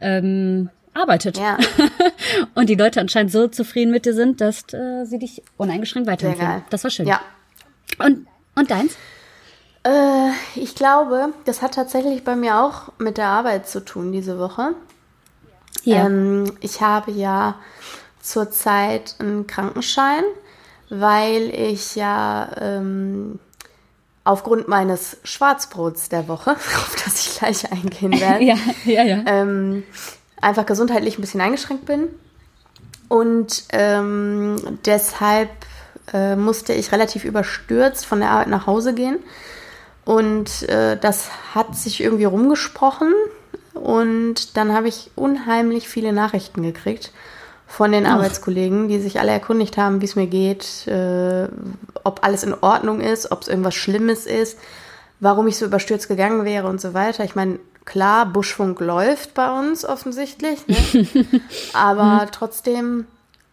ähm, 0.00 0.70
arbeitet. 0.94 1.38
Ja. 1.38 1.58
und 2.54 2.68
die 2.68 2.74
Leute 2.74 3.00
anscheinend 3.00 3.32
so 3.32 3.48
zufrieden 3.48 3.90
mit 3.90 4.06
dir 4.06 4.14
sind, 4.14 4.40
dass 4.40 4.72
äh, 4.72 5.04
sie 5.04 5.18
dich 5.18 5.42
uneingeschränkt 5.56 6.08
weiterempfehlen. 6.08 6.64
Das 6.70 6.84
war 6.84 6.90
schön. 6.90 7.06
Ja. 7.06 7.20
Und, 7.98 8.26
und 8.54 8.70
deins? 8.70 8.96
Äh, 9.84 10.30
ich 10.54 10.74
glaube, 10.74 11.34
das 11.44 11.62
hat 11.62 11.74
tatsächlich 11.74 12.24
bei 12.24 12.36
mir 12.36 12.60
auch 12.60 12.92
mit 12.98 13.18
der 13.18 13.26
Arbeit 13.26 13.68
zu 13.68 13.84
tun 13.84 14.12
diese 14.12 14.38
Woche. 14.38 14.74
Ja. 15.82 16.06
Ähm, 16.06 16.52
ich 16.60 16.80
habe 16.80 17.10
ja 17.10 17.56
zurzeit 18.20 19.16
einen 19.18 19.46
Krankenschein, 19.46 20.22
weil 20.88 21.50
ich 21.54 21.94
ja 21.94 22.50
ähm, 22.58 23.38
aufgrund 24.24 24.68
meines 24.68 25.18
Schwarzbrots 25.22 26.08
der 26.08 26.28
Woche, 26.28 26.50
auf 26.56 26.96
das 27.04 27.26
ich 27.26 27.38
gleich 27.38 27.70
eingehen 27.70 28.12
werde, 28.20 28.44
ja, 28.44 28.56
ja, 28.84 29.02
ja. 29.02 29.22
ähm, 29.26 29.84
einfach 30.40 30.66
gesundheitlich 30.66 31.18
ein 31.18 31.20
bisschen 31.20 31.40
eingeschränkt 31.40 31.86
bin. 31.86 32.08
Und 33.08 33.64
ähm, 33.72 34.56
deshalb 34.84 35.50
äh, 36.12 36.36
musste 36.36 36.72
ich 36.72 36.90
relativ 36.90 37.24
überstürzt 37.24 38.06
von 38.06 38.20
der 38.20 38.30
Arbeit 38.30 38.48
nach 38.48 38.66
Hause 38.66 38.94
gehen. 38.94 39.18
Und 40.04 40.68
äh, 40.68 40.98
das 40.98 41.30
hat 41.54 41.76
sich 41.76 42.02
irgendwie 42.02 42.24
rumgesprochen. 42.24 43.12
Und 43.74 44.56
dann 44.56 44.72
habe 44.72 44.88
ich 44.88 45.10
unheimlich 45.16 45.88
viele 45.88 46.12
Nachrichten 46.12 46.62
gekriegt 46.62 47.12
von 47.66 47.92
den 47.92 48.06
Arbeitskollegen, 48.06 48.88
die 48.88 49.00
sich 49.00 49.18
alle 49.18 49.32
erkundigt 49.32 49.76
haben, 49.76 50.00
wie 50.00 50.04
es 50.04 50.16
mir 50.16 50.26
geht, 50.26 50.86
äh, 50.86 51.48
ob 52.04 52.24
alles 52.24 52.44
in 52.44 52.54
Ordnung 52.54 53.00
ist, 53.00 53.32
ob 53.32 53.42
es 53.42 53.48
irgendwas 53.48 53.74
Schlimmes 53.74 54.26
ist, 54.26 54.58
warum 55.20 55.46
ich 55.48 55.56
so 55.56 55.64
überstürzt 55.64 56.08
gegangen 56.08 56.44
wäre 56.44 56.68
und 56.68 56.80
so 56.80 56.94
weiter. 56.94 57.24
Ich 57.24 57.34
meine, 57.34 57.58
klar, 57.84 58.26
Buschfunk 58.26 58.80
läuft 58.80 59.34
bei 59.34 59.50
uns 59.58 59.84
offensichtlich, 59.84 60.66
ne? 60.66 61.40
aber 61.72 62.28
trotzdem 62.30 63.06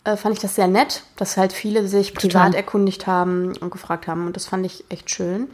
äh, 0.04 0.18
fand 0.18 0.36
ich 0.36 0.42
das 0.42 0.56
sehr 0.56 0.68
nett, 0.68 1.04
dass 1.16 1.38
halt 1.38 1.54
viele 1.54 1.88
sich 1.88 2.14
privat 2.14 2.48
Total. 2.48 2.56
erkundigt 2.56 3.08
haben 3.08 3.54
und 3.60 3.72
gefragt 3.72 4.08
haben 4.08 4.28
und 4.28 4.36
das 4.36 4.46
fand 4.46 4.66
ich 4.66 4.84
echt 4.90 5.10
schön. 5.10 5.48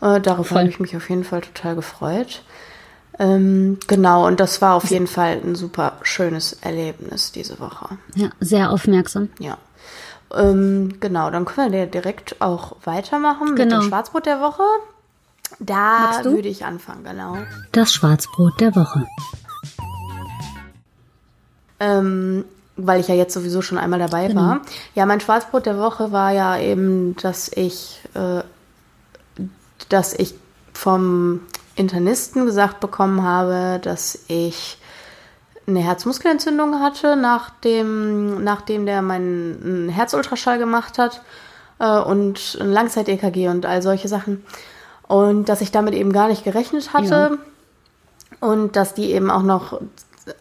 Äh, 0.00 0.20
darauf 0.20 0.50
habe 0.50 0.68
ich 0.68 0.80
mich 0.80 0.96
auf 0.96 1.08
jeden 1.08 1.24
Fall 1.24 1.42
total 1.42 1.76
gefreut. 1.76 2.42
Ähm, 3.18 3.78
genau, 3.86 4.26
und 4.26 4.40
das 4.40 4.62
war 4.62 4.74
auf 4.74 4.86
jeden 4.90 5.06
Fall 5.06 5.40
ein 5.44 5.54
super 5.54 5.98
schönes 6.02 6.54
Erlebnis 6.54 7.30
diese 7.32 7.60
Woche. 7.60 7.98
ja, 8.14 8.30
sehr 8.40 8.70
aufmerksam. 8.70 9.28
Ja. 9.38 9.58
Ähm, 10.34 10.96
genau, 10.98 11.30
dann 11.30 11.44
können 11.44 11.72
wir 11.72 11.86
direkt 11.86 12.40
auch 12.40 12.76
weitermachen 12.84 13.48
mit 13.50 13.56
Genau. 13.58 13.80
dem 13.80 13.88
Schwarzbrot 13.88 14.24
der 14.24 14.40
Woche. 14.40 14.62
Da 15.58 16.20
würde 16.24 16.48
ich 16.48 16.64
anfangen, 16.64 17.04
genau. 17.04 17.36
Das 17.72 17.92
Schwarzbrot 17.92 18.58
der 18.60 18.74
Woche. 18.74 19.06
Ähm, 21.80 22.44
weil 22.76 23.00
ich 23.00 23.08
ja 23.08 23.14
jetzt 23.14 23.34
sowieso 23.34 23.60
schon 23.60 23.76
einmal 23.78 23.98
dabei 23.98 24.34
war. 24.34 24.60
Ja, 24.94 25.04
mein 25.04 25.20
Schwarzbrot 25.20 25.66
der 25.66 25.78
Woche 25.78 26.10
war 26.12 26.32
ja 26.32 26.58
eben, 26.58 27.14
dass 27.16 27.50
ich, 27.54 28.00
äh, 28.14 28.42
dass 29.90 30.14
ich 30.14 30.34
vom 30.72 31.40
Internisten 31.74 32.46
gesagt 32.46 32.80
bekommen 32.80 33.22
habe, 33.22 33.80
dass 33.82 34.18
ich 34.28 34.78
eine 35.66 35.80
Herzmuskelentzündung 35.80 36.80
hatte, 36.80 37.16
nachdem, 37.16 38.42
nachdem 38.42 38.86
der 38.86 39.00
meinen 39.02 39.88
Herzultraschall 39.88 40.58
gemacht 40.58 40.98
hat. 40.98 41.22
äh, 41.82 41.98
und 41.98 42.56
ein 42.60 42.72
Langzeit-EKG 42.72 43.48
und 43.48 43.66
all 43.66 43.82
solche 43.82 44.08
Sachen. 44.08 44.44
Und 45.08 45.48
dass 45.48 45.60
ich 45.60 45.72
damit 45.72 45.94
eben 45.94 46.12
gar 46.12 46.28
nicht 46.28 46.44
gerechnet 46.44 46.94
hatte 46.94 47.38
und 48.40 48.76
dass 48.76 48.94
die 48.94 49.12
eben 49.12 49.30
auch 49.30 49.42
noch 49.42 49.80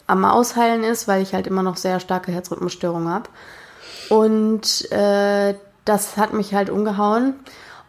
am 0.07 0.23
Ausheilen 0.23 0.83
ist, 0.83 1.07
weil 1.07 1.21
ich 1.21 1.33
halt 1.33 1.47
immer 1.47 1.63
noch 1.63 1.75
sehr 1.75 1.99
starke 1.99 2.31
Herzrhythmusstörungen 2.31 3.09
habe. 3.09 3.29
Und 4.09 4.91
äh, 4.91 5.55
das 5.83 6.17
hat 6.17 6.33
mich 6.33 6.53
halt 6.53 6.69
umgehauen. 6.69 7.33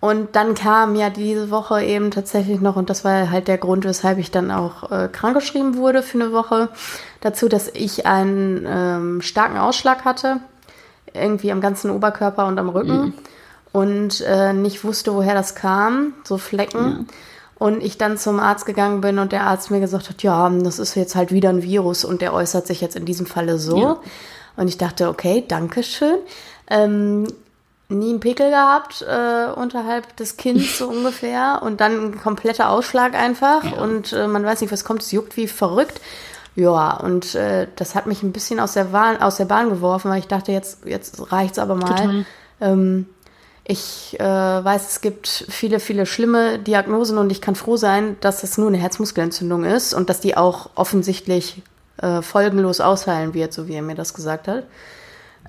Und 0.03 0.35
dann 0.35 0.55
kam 0.57 0.97
ja 0.97 1.11
diese 1.11 1.53
Woche 1.53 1.81
eben 1.81 2.11
tatsächlich 2.11 2.61
noch, 2.61 2.75
und 2.75 2.91
das 2.91 3.05
war 3.05 3.31
halt 3.31 3.47
der 3.47 3.57
Grund, 3.57 3.85
weshalb 3.85 4.19
ich 4.19 4.33
dann 4.33 4.51
auch 4.51 4.91
äh, 4.91 5.07
krankgeschrieben 5.07 5.77
wurde 5.77 6.03
für 6.03 6.21
eine 6.21 6.33
Woche, 6.33 6.71
dazu, 7.21 7.49
dass 7.49 7.69
ich 7.69 8.05
einen 8.05 8.67
ähm, 8.67 9.23
starken 9.23 9.59
Ausschlag 9.59 10.05
hatte, 10.05 10.41
irgendwie 11.15 11.53
am 11.53 11.61
ganzen 11.61 11.89
Oberkörper 11.93 12.49
und 12.49 12.59
am 12.59 12.69
Rücken. 12.69 13.01
Mhm. 13.01 13.15
Und 13.71 14.21
äh, 14.23 14.53
nicht 14.53 14.83
wusste, 14.83 15.15
woher 15.15 15.35
das 15.35 15.55
kam, 15.55 16.15
so 16.25 16.37
Flecken. 16.37 16.85
Ja. 16.85 17.15
Und 17.65 17.81
ich 17.81 17.97
dann 17.97 18.19
zum 18.19 18.41
Arzt 18.41 18.67
gegangen 18.67 19.03
bin 19.03 19.21
und 19.21 19.31
der 19.31 19.45
Arzt 19.45 19.71
mir 19.71 19.79
gesagt 19.79 20.09
hat, 20.09 20.25
ja, 20.25 20.51
das 20.51 20.81
ist 20.81 20.97
jetzt 20.97 21.15
halt 21.15 21.31
wieder 21.31 21.51
ein 21.51 21.63
Virus 21.63 22.05
und 22.05 22.23
der 22.23 22.35
äußert 22.35 22.67
sich 22.67 22.81
jetzt 22.81 22.97
in 22.97 23.05
diesem 23.05 23.27
Falle 23.27 23.57
so. 23.57 23.79
Ja. 23.79 23.97
Und 24.57 24.67
ich 24.67 24.79
dachte, 24.79 25.09
okay, 25.09 25.45
danke 25.47 25.85
schön. 25.85 26.19
Ähm, 26.69 27.29
nie 27.99 28.11
einen 28.11 28.21
Pickel 28.21 28.51
gehabt 28.51 29.03
äh, 29.03 29.51
unterhalb 29.53 30.17
des 30.17 30.37
Kinns 30.37 30.79
so 30.79 30.89
ungefähr 30.89 31.61
und 31.63 31.81
dann 31.81 32.13
ein 32.13 32.21
kompletter 32.21 32.71
Ausschlag 32.71 33.15
einfach 33.15 33.65
ja. 33.65 33.83
und 33.83 34.13
äh, 34.13 34.27
man 34.27 34.45
weiß 34.45 34.61
nicht, 34.61 34.73
was 34.73 34.85
kommt, 34.85 35.03
es 35.03 35.13
juckt 35.13 35.37
wie 35.37 35.49
verrückt. 35.49 36.01
Ja, 36.55 36.95
und 36.99 37.35
äh, 37.35 37.67
das 37.77 37.95
hat 37.95 38.07
mich 38.07 38.23
ein 38.23 38.33
bisschen 38.33 38.61
aus 38.61 38.75
der, 38.75 38.85
Bahn, 38.85 39.23
aus 39.23 39.39
der 39.39 39.47
Bahn 39.47 39.71
geworfen, 39.71 40.11
weil 40.11 40.19
ich 40.19 40.29
dachte, 40.29 40.53
jetzt, 40.53 40.85
jetzt 40.85 41.33
reicht's 41.33 41.59
aber 41.59 41.77
mal. 41.77 42.27
Ähm, 42.61 43.07
ich 43.65 44.19
äh, 44.19 44.25
weiß, 44.25 44.91
es 44.91 45.01
gibt 45.01 45.29
viele, 45.29 45.81
viele 45.81 46.05
schlimme 46.05 46.59
Diagnosen 46.59 47.17
und 47.17 47.31
ich 47.31 47.41
kann 47.41 47.55
froh 47.55 47.77
sein, 47.77 48.17
dass 48.21 48.43
es 48.43 48.59
nur 48.59 48.69
eine 48.69 48.77
Herzmuskelentzündung 48.77 49.65
ist 49.65 49.95
und 49.95 50.11
dass 50.11 50.21
die 50.21 50.37
auch 50.37 50.71
offensichtlich 50.75 51.63
äh, 51.99 52.23
folgenlos 52.23 52.81
ausheilen 52.81 53.35
wird, 53.35 53.53
so 53.53 53.69
wie 53.69 53.75
er 53.75 53.83
mir 53.83 53.95
das 53.95 54.15
gesagt 54.15 54.49
hat. 54.49 54.65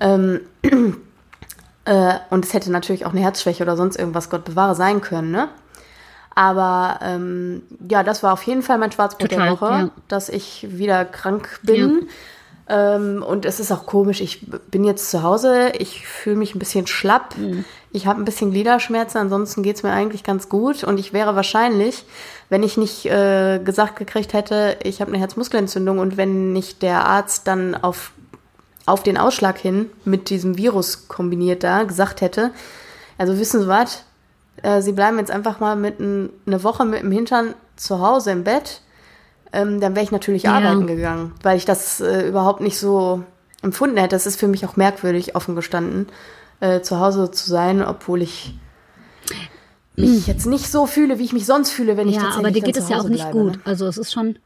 Ähm, 0.00 0.40
äh, 1.84 2.14
und 2.30 2.44
es 2.44 2.54
hätte 2.54 2.70
natürlich 2.70 3.06
auch 3.06 3.12
eine 3.12 3.20
Herzschwäche 3.20 3.62
oder 3.62 3.76
sonst 3.76 3.96
irgendwas, 3.96 4.30
Gott 4.30 4.44
bewahre, 4.44 4.74
sein 4.74 5.00
können, 5.00 5.30
ne? 5.30 5.48
Aber 6.36 6.98
ähm, 7.02 7.62
ja, 7.88 8.02
das 8.02 8.24
war 8.24 8.32
auf 8.32 8.42
jeden 8.42 8.62
Fall 8.62 8.78
mein 8.78 8.90
Schwarzbrot 8.90 9.30
Total, 9.30 9.46
der 9.46 9.52
Woche, 9.52 9.66
ja. 9.66 9.90
dass 10.08 10.28
ich 10.28 10.66
wieder 10.68 11.04
krank 11.04 11.60
bin. 11.62 12.00
Ja 12.00 12.06
ähm, 12.66 13.22
und 13.26 13.44
es 13.44 13.60
ist 13.60 13.70
auch 13.72 13.84
komisch, 13.84 14.20
ich 14.20 14.46
bin 14.70 14.84
jetzt 14.84 15.10
zu 15.10 15.22
Hause, 15.22 15.72
ich 15.78 16.06
fühle 16.06 16.36
mich 16.36 16.54
ein 16.54 16.58
bisschen 16.58 16.86
schlapp, 16.86 17.36
mhm. 17.36 17.64
ich 17.92 18.06
habe 18.06 18.20
ein 18.20 18.24
bisschen 18.24 18.52
Gliederschmerzen, 18.52 19.20
ansonsten 19.20 19.62
geht 19.62 19.76
es 19.76 19.82
mir 19.82 19.92
eigentlich 19.92 20.24
ganz 20.24 20.48
gut 20.48 20.82
und 20.82 20.98
ich 20.98 21.12
wäre 21.12 21.36
wahrscheinlich, 21.36 22.06
wenn 22.48 22.62
ich 22.62 22.78
nicht 22.78 23.04
äh, 23.04 23.58
gesagt 23.62 23.96
gekriegt 23.96 24.32
hätte, 24.32 24.78
ich 24.82 25.02
habe 25.02 25.10
eine 25.10 25.20
Herzmuskelentzündung 25.20 25.98
und 25.98 26.16
wenn 26.16 26.54
nicht 26.54 26.80
der 26.80 27.04
Arzt 27.06 27.46
dann 27.46 27.74
auf, 27.74 28.12
auf 28.86 29.02
den 29.02 29.16
Ausschlag 29.16 29.58
hin 29.58 29.90
mit 30.04 30.30
diesem 30.30 30.56
Virus 30.56 31.08
kombiniert 31.08 31.62
da 31.62 31.84
gesagt 31.84 32.20
hätte, 32.20 32.50
also 33.16 33.38
wissen 33.38 33.60
Sie 33.62 33.68
was, 33.68 34.04
äh, 34.62 34.82
Sie 34.82 34.92
bleiben 34.92 35.18
jetzt 35.18 35.30
einfach 35.30 35.60
mal 35.60 35.76
mit 35.76 36.00
ein, 36.00 36.30
eine 36.46 36.62
Woche 36.64 36.84
mit 36.84 37.02
dem 37.02 37.12
Hintern 37.12 37.54
zu 37.76 38.00
Hause 38.00 38.32
im 38.32 38.44
Bett 38.44 38.82
ähm, 39.54 39.80
dann 39.80 39.94
wäre 39.94 40.04
ich 40.04 40.10
natürlich 40.10 40.42
ja. 40.42 40.54
arbeiten 40.54 40.86
gegangen, 40.86 41.32
weil 41.42 41.56
ich 41.56 41.64
das 41.64 42.00
äh, 42.00 42.28
überhaupt 42.28 42.60
nicht 42.60 42.78
so 42.78 43.22
empfunden 43.62 43.96
hätte. 43.96 44.16
Das 44.16 44.26
ist 44.26 44.38
für 44.38 44.48
mich 44.48 44.66
auch 44.66 44.76
merkwürdig, 44.76 45.36
offen 45.36 45.54
gestanden, 45.54 46.08
äh, 46.60 46.80
zu 46.80 46.98
Hause 46.98 47.30
zu 47.30 47.48
sein, 47.48 47.82
obwohl 47.82 48.22
ich 48.22 48.54
mich 49.96 50.26
jetzt 50.26 50.46
nicht 50.46 50.70
so 50.70 50.86
fühle, 50.86 51.20
wie 51.20 51.24
ich 51.24 51.32
mich 51.32 51.46
sonst 51.46 51.70
fühle, 51.70 51.96
wenn 51.96 52.08
ich 52.08 52.16
ja, 52.16 52.22
tatsächlich 52.22 52.46
aber 52.46 52.52
dir 52.52 52.62
geht 52.62 52.76
es 52.76 52.88
ja 52.88 52.98
auch 52.98 53.08
nicht 53.08 53.30
bleibe, 53.30 53.38
gut. 53.38 53.52
Ne? 53.52 53.60
Also 53.64 53.86
es 53.86 53.96
ist 53.96 54.12
schon. 54.12 54.38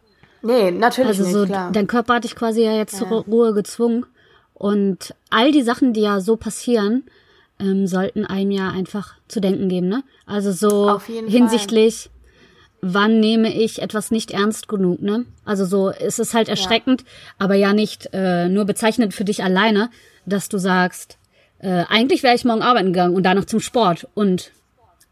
Nee, 0.42 0.70
natürlich 0.70 1.18
also 1.18 1.22
nicht. 1.22 1.32
So, 1.32 1.46
klar. 1.46 1.72
Dein 1.72 1.86
Körper 1.86 2.14
hat 2.14 2.24
dich 2.24 2.36
quasi 2.36 2.62
ja 2.62 2.72
jetzt 2.72 3.00
ja. 3.00 3.08
zur 3.08 3.24
Ruhe 3.24 3.54
gezwungen. 3.54 4.04
Und 4.58 5.14
all 5.30 5.52
die 5.52 5.62
Sachen, 5.62 5.92
die 5.92 6.00
ja 6.02 6.20
so 6.20 6.36
passieren, 6.36 7.04
ähm, 7.60 7.86
sollten 7.86 8.24
einem 8.24 8.50
ja 8.50 8.70
einfach 8.70 9.14
zu 9.28 9.40
denken 9.40 9.68
geben, 9.68 9.88
ne? 9.88 10.02
Also 10.26 10.52
so 10.52 11.00
hinsichtlich, 11.26 12.04
Fall 12.04 12.18
wann 12.80 13.20
nehme 13.20 13.52
ich 13.52 13.82
etwas 13.82 14.10
nicht 14.10 14.30
ernst 14.30 14.68
genug, 14.68 15.02
ne? 15.02 15.24
Also 15.44 15.64
so, 15.64 15.90
es 15.90 16.18
ist 16.18 16.34
halt 16.34 16.48
erschreckend, 16.48 17.02
ja. 17.02 17.06
aber 17.38 17.54
ja 17.54 17.72
nicht 17.72 18.10
äh, 18.12 18.48
nur 18.48 18.64
bezeichnend 18.64 19.14
für 19.14 19.24
dich 19.24 19.42
alleine, 19.42 19.90
dass 20.26 20.48
du 20.48 20.58
sagst, 20.58 21.18
äh, 21.58 21.84
eigentlich 21.88 22.22
wäre 22.22 22.34
ich 22.34 22.44
morgen 22.44 22.62
arbeiten 22.62 22.92
gegangen 22.92 23.16
und 23.16 23.24
danach 23.24 23.46
zum 23.46 23.60
Sport 23.60 24.06
und 24.14 24.52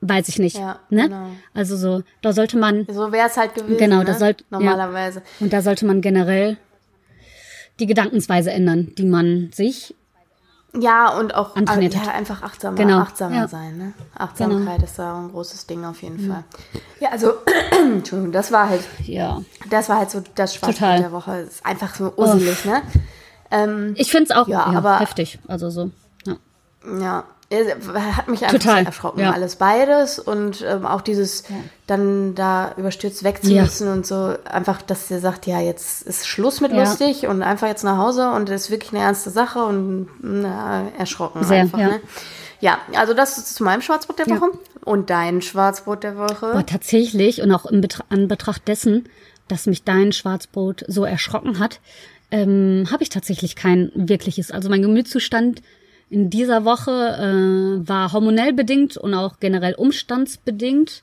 weiß 0.00 0.28
ich 0.28 0.38
nicht, 0.38 0.58
ja, 0.58 0.78
ne? 0.90 1.04
Genau. 1.04 1.30
Also 1.54 1.76
so, 1.76 2.02
da 2.22 2.32
sollte 2.32 2.58
man 2.58 2.86
so 2.88 3.10
wäre 3.10 3.28
es 3.28 3.36
halt 3.36 3.54
gewesen, 3.54 3.78
genau, 3.78 3.98
ne? 3.98 4.04
da 4.04 4.14
sollte 4.14 4.44
normalerweise 4.50 5.20
ja, 5.20 5.24
und 5.40 5.52
da 5.52 5.62
sollte 5.62 5.86
man 5.86 6.00
generell 6.00 6.58
die 7.80 7.86
Gedankensweise 7.86 8.50
ändern, 8.50 8.92
die 8.96 9.04
man 9.04 9.50
sich 9.52 9.94
ja, 10.78 11.08
und 11.08 11.34
auch 11.34 11.56
also, 11.56 11.80
ja, 11.80 12.12
einfach 12.12 12.42
achtsamer, 12.42 12.76
genau. 12.76 12.98
achtsamer 12.98 13.36
ja. 13.36 13.48
sein. 13.48 13.78
Ne? 13.78 13.92
Achtsamkeit 14.14 14.76
genau. 14.76 14.84
ist 14.84 14.98
da 14.98 15.18
ein 15.18 15.30
großes 15.30 15.66
Ding 15.66 15.84
auf 15.84 16.02
jeden 16.02 16.26
mhm. 16.26 16.32
Fall. 16.32 16.44
Ja, 17.00 17.10
also, 17.10 17.34
Entschuldigung, 17.70 18.32
das 18.32 18.52
war 18.52 18.68
halt, 18.68 18.82
ja. 19.04 19.42
das 19.70 19.88
war 19.88 19.98
halt 19.98 20.10
so 20.10 20.22
das 20.34 20.54
Schwarze 20.54 20.80
der 20.80 21.12
Woche. 21.12 21.40
Ist 21.40 21.64
einfach 21.64 21.94
so 21.94 22.12
usselig, 22.16 22.64
ne? 22.64 22.82
Ähm, 23.50 23.94
ich 23.96 24.10
finde 24.10 24.24
es 24.24 24.36
auch 24.36 24.48
ja, 24.48 24.64
aber, 24.64 24.98
heftig. 24.98 25.38
Also 25.46 25.70
so. 25.70 25.90
Ja. 26.84 27.24
Hat 27.52 28.26
mich 28.28 28.42
einfach 28.42 28.58
Total. 28.58 28.84
erschrocken, 28.86 29.20
ja. 29.20 29.30
alles 29.30 29.56
beides 29.56 30.18
und 30.18 30.64
ähm, 30.66 30.84
auch 30.84 31.00
dieses 31.00 31.48
ja. 31.48 31.54
dann 31.86 32.34
da 32.34 32.74
überstürzt 32.76 33.22
wegzulassen 33.22 33.86
ja. 33.86 33.92
und 33.92 34.04
so 34.04 34.34
einfach, 34.44 34.82
dass 34.82 35.08
der 35.08 35.20
sagt, 35.20 35.46
ja, 35.46 35.60
jetzt 35.60 36.02
ist 36.02 36.26
Schluss 36.26 36.60
mit 36.60 36.72
lustig 36.72 37.28
und 37.28 37.42
einfach 37.42 37.68
jetzt 37.68 37.84
nach 37.84 37.98
Hause 37.98 38.30
und 38.30 38.48
das 38.48 38.62
ist 38.62 38.70
wirklich 38.70 38.92
eine 38.92 39.02
ernste 39.02 39.30
Sache 39.30 39.64
und 39.64 40.08
na, 40.20 40.88
erschrocken 40.98 41.44
Sehr, 41.44 41.62
einfach, 41.62 41.78
ja. 41.78 41.88
Ne? 41.88 42.00
Ja, 42.60 42.78
also 42.96 43.14
das 43.14 43.38
ist 43.38 43.54
zu 43.54 43.62
meinem 43.62 43.82
Schwarzbrot 43.82 44.18
der 44.18 44.28
Woche 44.28 44.50
und 44.84 45.10
dein 45.10 45.40
Schwarzbrot 45.42 46.02
der 46.02 46.16
Woche. 46.16 46.54
Oh, 46.56 46.62
tatsächlich 46.62 47.42
und 47.42 47.52
auch 47.52 47.66
in 47.66 47.80
Betra 47.80 48.04
an 48.08 48.28
Betracht 48.28 48.66
dessen, 48.66 49.04
dass 49.46 49.66
mich 49.66 49.84
dein 49.84 50.12
Schwarzbrot 50.12 50.84
so 50.88 51.04
erschrocken 51.04 51.60
hat, 51.60 51.80
ähm, 52.30 52.88
habe 52.90 53.02
ich 53.02 53.10
tatsächlich 53.10 53.54
kein 53.54 53.92
wirkliches. 53.94 54.50
Also 54.50 54.68
mein 54.68 54.82
Gemütszustand 54.82 55.62
in 56.08 56.30
dieser 56.30 56.64
Woche 56.64 56.90
äh, 56.90 57.88
war 57.88 58.12
hormonell 58.12 58.52
bedingt 58.52 58.96
und 58.96 59.14
auch 59.14 59.40
generell 59.40 59.74
umstandsbedingt. 59.74 61.02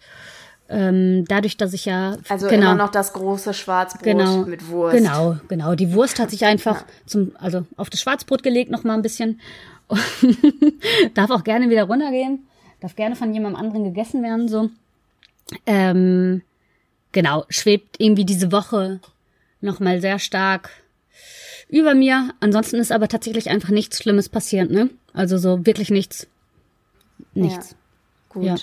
Ähm, 0.70 1.26
dadurch, 1.28 1.58
dass 1.58 1.74
ich 1.74 1.86
ja 1.86 2.18
also 2.30 2.48
genau, 2.48 2.72
immer 2.72 2.76
noch 2.86 2.92
das 2.92 3.12
große 3.14 3.54
Schwarzbrot 3.54 4.04
genau, 4.04 4.38
mit 4.46 4.70
Wurst. 4.70 4.96
Genau, 4.96 5.38
genau. 5.50 5.76
Die 5.76 5.94
Wurst 5.94 6.20
hat 6.20 6.32
sich 6.32 6.46
einfach 6.46 6.82
ja. 6.82 6.88
zum 7.06 7.34
also 7.38 7.66
auf 7.76 7.90
das 7.90 8.02
Schwarzbrot 8.02 8.44
gelegt 8.44 8.72
noch 8.72 8.84
mal 8.84 8.94
ein 8.94 9.02
bisschen. 9.02 9.42
Darf 11.14 11.30
auch 11.30 11.44
gerne 11.44 11.70
wieder 11.70 11.84
runtergehen. 11.84 12.48
Darf 12.80 12.96
gerne 12.96 13.16
von 13.16 13.34
jemandem 13.34 13.60
anderen 13.60 13.84
gegessen 13.84 14.24
werden 14.24 14.48
so. 14.48 14.70
Ähm, 15.66 16.42
genau, 17.12 17.46
schwebt 17.50 17.98
irgendwie 18.00 18.26
diese 18.26 18.52
Woche 18.52 19.02
noch 19.60 19.80
mal 19.80 20.00
sehr 20.02 20.18
stark 20.18 20.70
über 21.74 21.96
mir. 21.96 22.34
Ansonsten 22.40 22.78
ist 22.78 22.92
aber 22.92 23.08
tatsächlich 23.08 23.50
einfach 23.50 23.70
nichts 23.70 23.98
Schlimmes 23.98 24.30
passiert, 24.30 24.70
ne? 24.70 24.90
Also 25.14 25.38
so 25.38 25.66
wirklich 25.66 25.90
nichts. 25.90 26.28
Nichts. 27.34 27.72
Ja, 27.72 27.76
gut. 28.30 28.44
Ja. 28.46 28.56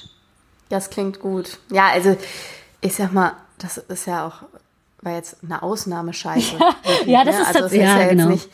Das 0.69 0.91
klingt 0.91 1.19
gut. 1.19 1.59
Ja, 1.73 1.89
also 1.89 2.17
ich 2.81 2.95
sag 2.95 3.13
mal, 3.13 3.33
das 3.59 3.79
ist 3.79 4.07
ja 4.07 4.27
auch, 4.27 4.43
war 5.03 5.15
jetzt 5.15 5.39
eine 5.43 5.63
Ausnahmescheiße. 5.63 6.57
ja, 7.07 7.25
das 7.25 7.35
ne? 7.35 7.43
ist, 7.43 7.49
also, 7.49 7.61
das, 7.61 7.73
ja, 7.75 8.01
ja 8.01 8.09
genau. 8.09 8.29
Nicht, 8.29 8.49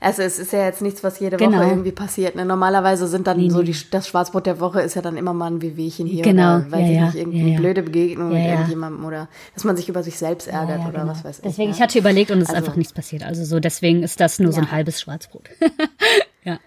also 0.00 0.22
es 0.22 0.38
ist 0.38 0.52
ja 0.52 0.64
jetzt 0.64 0.80
nichts, 0.80 1.02
was 1.02 1.18
jede 1.18 1.36
genau. 1.36 1.58
Woche 1.58 1.68
irgendwie 1.68 1.92
passiert. 1.92 2.36
Ne? 2.36 2.44
Normalerweise 2.44 3.06
sind 3.06 3.26
dann 3.26 3.38
nee, 3.38 3.50
so 3.50 3.62
die, 3.62 3.74
das 3.90 4.08
Schwarzbrot 4.08 4.46
der 4.46 4.60
Woche 4.60 4.80
ist 4.80 4.94
ja 4.94 5.02
dann 5.02 5.16
immer 5.16 5.32
mal 5.32 5.50
ein 5.50 5.60
Wehwehchen 5.62 6.06
hier 6.06 6.22
genau. 6.22 6.56
oder 6.56 6.72
weiß 6.72 6.80
ja, 6.80 6.86
ich 6.86 6.94
ja. 6.94 7.04
nicht, 7.06 7.14
irgendeine 7.16 7.50
ja, 7.50 7.58
blöde 7.58 7.82
Begegnung 7.82 8.28
mit 8.28 8.44
irgendjemandem 8.44 9.04
oder 9.04 9.28
dass 9.54 9.64
man 9.64 9.76
sich 9.76 9.88
über 9.88 10.02
sich 10.02 10.18
selbst 10.18 10.46
ärgert 10.46 10.80
oder 10.80 11.00
genau. 11.00 11.10
was 11.10 11.24
weiß 11.24 11.38
ich. 11.38 11.44
Deswegen, 11.44 11.70
ich 11.70 11.80
hatte 11.80 11.98
überlegt 11.98 12.30
und 12.30 12.38
es 12.38 12.48
also, 12.48 12.52
ist 12.52 12.58
einfach 12.64 12.76
nichts 12.76 12.92
passiert. 12.92 13.24
Also 13.24 13.44
so, 13.44 13.58
deswegen 13.58 14.02
ist 14.02 14.20
das 14.20 14.38
nur 14.38 14.52
so 14.52 14.60
ein 14.60 14.70
halbes 14.70 15.00
Schwarzbrot. 15.00 15.48
ja. 16.44 16.58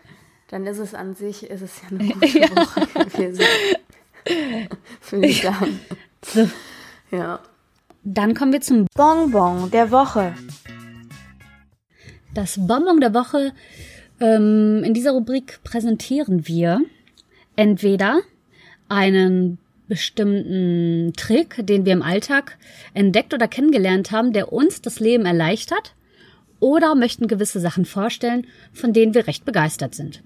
Dann 0.50 0.68
ist 0.68 0.80
es 0.80 0.94
an 0.94 1.16
sich, 1.16 1.50
ist 1.50 1.62
es 1.62 1.72
ja 1.82 1.98
eine 1.98 2.10
gute 2.14 2.56
Woche 2.56 2.88
gewesen. 3.10 3.46
Finde 5.00 5.28
ich 5.28 5.42
sagen. 5.42 5.80
So. 6.26 6.50
Ja. 7.12 7.40
Dann 8.04 8.34
kommen 8.34 8.52
wir 8.52 8.62
zum 8.62 8.88
Bonbon 8.96 9.72
der 9.72 9.92
Woche. 9.92 10.34
Das 12.34 12.58
Bonbon 12.58 13.02
der 13.02 13.14
Woche. 13.14 13.52
Ähm, 14.20 14.84
in 14.86 14.94
dieser 14.94 15.12
Rubrik 15.12 15.60
präsentieren 15.64 16.48
wir 16.48 16.82
entweder 17.56 18.22
einen 18.88 19.58
bestimmten 19.88 21.12
Trick, 21.18 21.56
den 21.66 21.86
wir 21.86 21.92
im 21.92 22.02
Alltag 22.02 22.58
entdeckt 22.94 23.34
oder 23.34 23.50
kennengelernt 23.50 24.12
haben, 24.12 24.32
der 24.32 24.54
uns 24.54 24.82
das 24.82 25.02
Leben 25.02 25.26
erleichtert, 25.26 25.94
oder 26.62 26.96
möchten 26.96 27.28
gewisse 27.28 27.60
Sachen 27.60 27.86
vorstellen, 27.86 28.48
von 28.72 28.94
denen 28.94 29.14
wir 29.14 29.28
recht 29.28 29.44
begeistert 29.44 29.96
sind. 29.96 30.24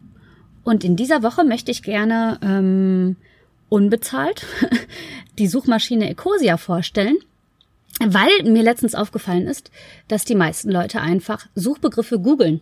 Und 0.64 0.84
in 0.84 0.96
dieser 0.96 1.24
Woche 1.24 1.44
möchte 1.44 1.72
ich 1.72 1.82
gerne 1.82 2.38
ähm, 2.44 3.16
unbezahlt 3.70 4.46
die 5.40 5.48
Suchmaschine 5.48 6.10
Ecosia 6.10 6.58
vorstellen, 6.58 7.18
weil 8.00 8.44
mir 8.44 8.64
letztens 8.64 8.96
aufgefallen 8.96 9.48
ist, 9.48 9.72
dass 10.08 10.26
die 10.26 10.36
meisten 10.36 10.70
Leute 10.70 11.02
einfach 11.02 11.46
Suchbegriffe 11.56 12.20
googeln. 12.20 12.62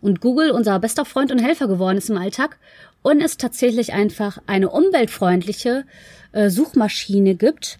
Und 0.00 0.20
Google 0.20 0.50
unser 0.50 0.78
bester 0.78 1.04
Freund 1.04 1.32
und 1.32 1.38
Helfer 1.38 1.68
geworden 1.68 1.96
ist 1.96 2.10
im 2.10 2.18
Alltag 2.18 2.58
und 3.02 3.20
es 3.20 3.36
tatsächlich 3.36 3.92
einfach 3.92 4.38
eine 4.46 4.68
umweltfreundliche 4.68 5.84
äh, 6.32 6.50
Suchmaschine 6.50 7.34
gibt, 7.34 7.78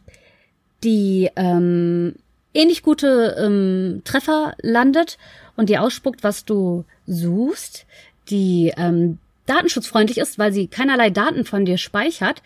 die 0.82 1.30
ähm, 1.36 2.14
ähnlich 2.54 2.82
gute 2.82 3.36
ähm, 3.38 4.02
Treffer 4.04 4.54
landet 4.62 5.18
und 5.56 5.68
die 5.68 5.78
ausspuckt, 5.78 6.22
was 6.22 6.44
du 6.44 6.84
suchst, 7.06 7.86
die 8.30 8.72
ähm, 8.76 9.18
datenschutzfreundlich 9.46 10.18
ist, 10.18 10.38
weil 10.38 10.52
sie 10.52 10.68
keinerlei 10.68 11.10
Daten 11.10 11.44
von 11.44 11.64
dir 11.64 11.78
speichert 11.78 12.42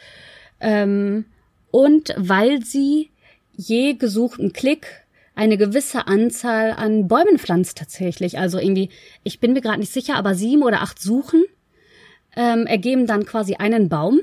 ähm, 0.61 1.26
und 1.70 2.14
weil 2.16 2.62
sie 2.62 3.09
je 3.61 3.94
gesuchten 3.94 4.52
Klick 4.52 4.86
eine 5.34 5.56
gewisse 5.56 6.06
Anzahl 6.06 6.72
an 6.72 7.08
Bäumen 7.08 7.38
pflanzt 7.38 7.78
tatsächlich. 7.78 8.38
Also 8.38 8.58
irgendwie, 8.58 8.90
ich 9.22 9.40
bin 9.40 9.52
mir 9.52 9.61
gerade 9.61 9.80
nicht 9.80 9.92
sicher, 9.92 10.16
aber 10.16 10.34
sieben 10.34 10.62
oder 10.62 10.82
acht 10.82 11.00
Suchen 11.00 11.44
ähm, 12.36 12.66
ergeben 12.66 13.06
dann 13.06 13.24
quasi 13.24 13.54
einen 13.54 13.88
Baum. 13.88 14.20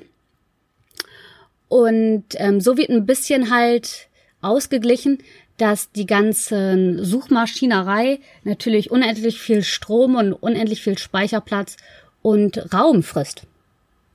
Und 1.70 2.26
ähm, 2.36 2.62
so 2.62 2.78
wird 2.78 2.90
ein 2.90 3.06
bisschen 3.06 3.52
halt 3.52 4.08
ausgeglichen, 4.42 5.20
dass 5.58 5.92
die 5.92 6.06
ganze 6.06 7.04
Suchmaschinerei 7.04 8.20
natürlich 8.44 8.92
unendlich 8.92 9.42
viel 9.42 9.64
Strom 9.64 10.16
und 10.16 10.34
unendlich 10.34 10.84
viel 10.84 10.98
Speicherplatz 10.98 11.78
und 12.22 12.74
Raum 12.74 13.02
frisst. 13.04 13.44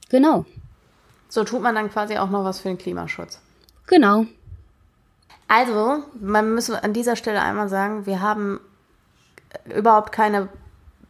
Genau. 0.09 0.47
So 1.29 1.45
tut 1.45 1.63
man 1.63 1.75
dann 1.75 1.91
quasi 1.91 2.17
auch 2.17 2.31
noch 2.31 2.45
was 2.45 2.61
für 2.61 2.69
den 2.69 2.79
Klimaschutz. 2.79 3.41
Genau. 3.87 4.27
Also, 5.55 6.03
man 6.19 6.55
muss 6.55 6.71
an 6.71 6.95
dieser 6.95 7.15
Stelle 7.15 7.43
einmal 7.43 7.69
sagen, 7.69 8.07
wir 8.07 8.23
haben 8.23 8.59
überhaupt 9.77 10.11
keine 10.11 10.49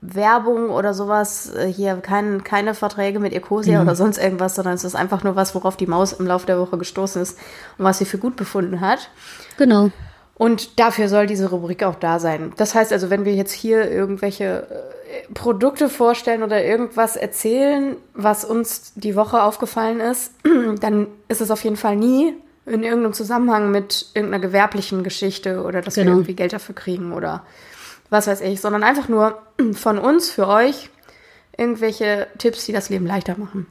Werbung 0.01 0.71
oder 0.71 0.95
sowas, 0.95 1.55
äh, 1.55 1.73
hier 1.73 1.95
kein, 1.99 2.43
keine 2.43 2.75
Verträge 2.75 3.21
mit 3.21 3.33
Ecosia 3.33 3.75
genau. 3.75 3.83
oder 3.83 3.95
sonst 3.95 4.19
irgendwas, 4.19 4.57
sondern 4.57 4.75
es 4.75 4.83
ist 4.83 4.97
einfach 4.97 5.23
nur 5.23 5.37
was, 5.37 5.55
worauf 5.55 5.77
die 5.77 5.87
Maus 5.87 6.13
im 6.13 6.27
Laufe 6.27 6.47
der 6.47 6.59
Woche 6.59 6.77
gestoßen 6.77 7.23
ist 7.23 7.39
und 7.79 7.85
was 7.85 7.99
sie 7.99 8.05
für 8.05 8.19
gut 8.19 8.35
befunden 8.35 8.81
hat. 8.81 9.11
Genau. 9.59 9.91
Und 10.35 10.81
dafür 10.81 11.09
soll 11.09 11.29
diese 11.29 11.51
Rubrik 11.51 11.85
auch 11.85 11.95
da 11.95 12.19
sein. 12.19 12.53
Das 12.57 12.75
heißt 12.75 12.93
also, 12.93 13.11
wenn 13.11 13.25
wir 13.25 13.37
jetzt 13.37 13.53
hier 13.53 13.89
irgendwelche 13.89 14.67
äh, 14.69 15.33
Produkte 15.35 15.89
vorstellen 15.89 16.43
oder 16.43 16.65
irgendwas 16.65 17.15
erzählen, 17.15 17.95
was 18.13 18.45
uns 18.45 18.93
die 18.97 19.15
Woche 19.15 19.41
aufgefallen 19.41 20.01
ist, 20.01 20.33
dann 20.81 21.07
ist 21.29 21.41
es 21.41 21.53
auf 21.53 21.63
jeden 21.63 21.77
Fall 21.77 21.95
nie 21.95 22.35
in 22.67 22.83
irgendeinem 22.83 23.13
Zusammenhang 23.13 23.71
mit 23.71 24.07
irgendeiner 24.15 24.43
gewerblichen 24.43 25.03
Geschichte 25.03 25.63
oder 25.63 25.83
dass 25.83 25.95
genau. 25.95 26.07
wir 26.07 26.13
irgendwie 26.13 26.35
Geld 26.35 26.53
dafür 26.53 26.75
kriegen 26.75 27.13
oder 27.13 27.45
was 28.11 28.27
weiß 28.27 28.43
ich, 28.43 28.61
sondern 28.61 28.85
einfach 28.85 29.09
nur 29.09 29.43
von 29.73 29.99
uns 29.99 30.31
für 30.31 30.47
euch 30.47 30.91
irgendwelche 31.57 32.29
Tipps, 32.39 32.65
die 32.67 32.73
das 32.73 32.89
Leben 32.89 33.07
leichter 33.07 33.37
machen. 33.39 33.67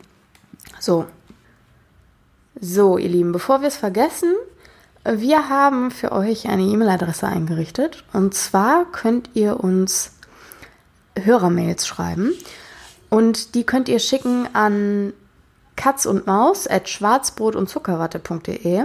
So. 0.79 1.05
So, 2.59 2.97
ihr 2.97 3.09
Lieben, 3.09 3.31
bevor 3.31 3.61
wir 3.61 3.69
es 3.69 3.77
vergessen, 3.77 4.33
wir 5.03 5.49
haben 5.49 5.89
für 5.89 6.11
euch 6.11 6.47
eine 6.47 6.63
E-Mail-Adresse 6.63 7.27
eingerichtet. 7.27 8.03
Und 8.13 8.35
zwar 8.35 8.85
könnt 8.91 9.31
ihr 9.33 9.59
uns 9.59 10.11
Hörermails 11.15 11.87
schreiben. 11.87 12.33
Und 13.09 13.55
die 13.55 13.63
könnt 13.63 13.89
ihr 13.89 13.99
schicken 13.99 14.47
an 14.53 15.13
katz 15.75 16.05
und 16.05 16.27
maus 16.27 16.67
at 16.67 16.89
schwarzbrot 16.89 17.55
und 17.55 17.69
Zuckerwatte.de. 17.69 18.83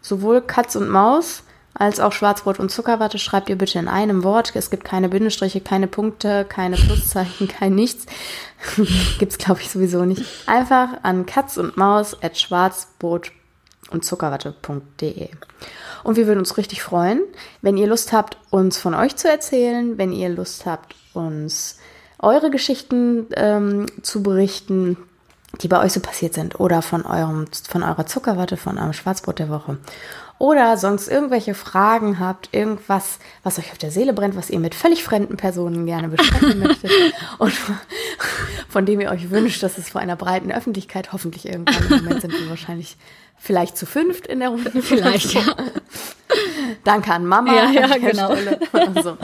Sowohl 0.00 0.40
Katz 0.42 0.76
und 0.76 0.88
Maus 0.88 1.44
als 1.74 1.98
auch 1.98 2.12
Schwarzbrot 2.12 2.60
und 2.60 2.70
Zuckerwatte 2.70 3.18
schreibt 3.18 3.48
ihr 3.48 3.58
bitte 3.58 3.80
in 3.80 3.88
einem 3.88 4.22
Wort. 4.22 4.52
Es 4.54 4.70
gibt 4.70 4.84
keine 4.84 5.08
Bindestriche, 5.08 5.60
keine 5.60 5.88
Punkte, 5.88 6.44
keine 6.48 6.76
Pluszeichen, 6.76 7.48
kein 7.58 7.74
nichts. 7.74 8.06
Gibt's 9.18 9.38
glaube 9.38 9.60
ich 9.60 9.70
sowieso 9.70 10.04
nicht. 10.04 10.24
Einfach 10.46 11.02
an 11.02 11.26
katz 11.26 11.56
und 11.56 11.76
maus 11.76 12.16
at 12.22 12.38
schwarzbrot 12.38 13.32
und 13.90 14.04
Zuckerwatte.de. 14.04 15.28
Und 16.04 16.16
wir 16.16 16.26
würden 16.26 16.38
uns 16.38 16.56
richtig 16.56 16.82
freuen, 16.82 17.22
wenn 17.60 17.76
ihr 17.76 17.88
Lust 17.88 18.12
habt, 18.12 18.38
uns 18.50 18.78
von 18.78 18.94
euch 18.94 19.16
zu 19.16 19.28
erzählen, 19.28 19.98
wenn 19.98 20.12
ihr 20.12 20.28
Lust 20.28 20.66
habt, 20.66 20.94
uns 21.12 21.78
eure 22.18 22.50
Geschichten 22.50 23.26
ähm, 23.36 23.86
zu 24.02 24.22
berichten, 24.22 24.96
die 25.60 25.68
bei 25.68 25.82
euch 25.82 25.92
so 25.92 26.00
passiert 26.00 26.34
sind 26.34 26.58
oder 26.58 26.82
von 26.82 27.04
eurem, 27.04 27.46
von 27.68 27.82
eurer 27.82 28.06
Zuckerwatte, 28.06 28.56
von 28.56 28.78
eurem 28.78 28.92
Schwarzbrot 28.92 29.38
der 29.38 29.48
Woche 29.48 29.78
oder 30.38 30.76
sonst 30.76 31.08
irgendwelche 31.08 31.54
Fragen 31.54 32.18
habt, 32.18 32.48
irgendwas, 32.52 33.18
was 33.44 33.58
euch 33.58 33.70
auf 33.70 33.78
der 33.78 33.90
Seele 33.90 34.12
brennt, 34.12 34.36
was 34.36 34.50
ihr 34.50 34.58
mit 34.58 34.74
völlig 34.74 35.04
fremden 35.04 35.36
Personen 35.36 35.86
gerne 35.86 36.08
besprechen 36.08 36.58
möchtet 36.66 36.90
und 37.38 37.52
von 38.68 38.84
dem 38.84 39.00
ihr 39.00 39.10
euch 39.10 39.30
wünscht, 39.30 39.62
dass 39.62 39.78
es 39.78 39.90
vor 39.90 40.00
einer 40.00 40.16
breiten 40.16 40.50
Öffentlichkeit 40.50 41.12
hoffentlich 41.12 41.46
irgendwann 41.46 41.86
im 41.88 42.04
Moment 42.04 42.20
sind 42.20 42.32
wir 42.32 42.50
wahrscheinlich 42.50 42.96
vielleicht 43.36 43.76
zu 43.76 43.86
fünft 43.86 44.26
in 44.26 44.40
der 44.40 44.48
Runde. 44.48 44.70
Vielleicht, 44.82 45.34
ja. 45.34 45.42
Danke 46.84 47.12
an 47.12 47.26
Mama. 47.26 47.54
Ja, 47.54 47.70
ja, 47.70 47.98
genau. 47.98 48.34
So. 49.02 49.18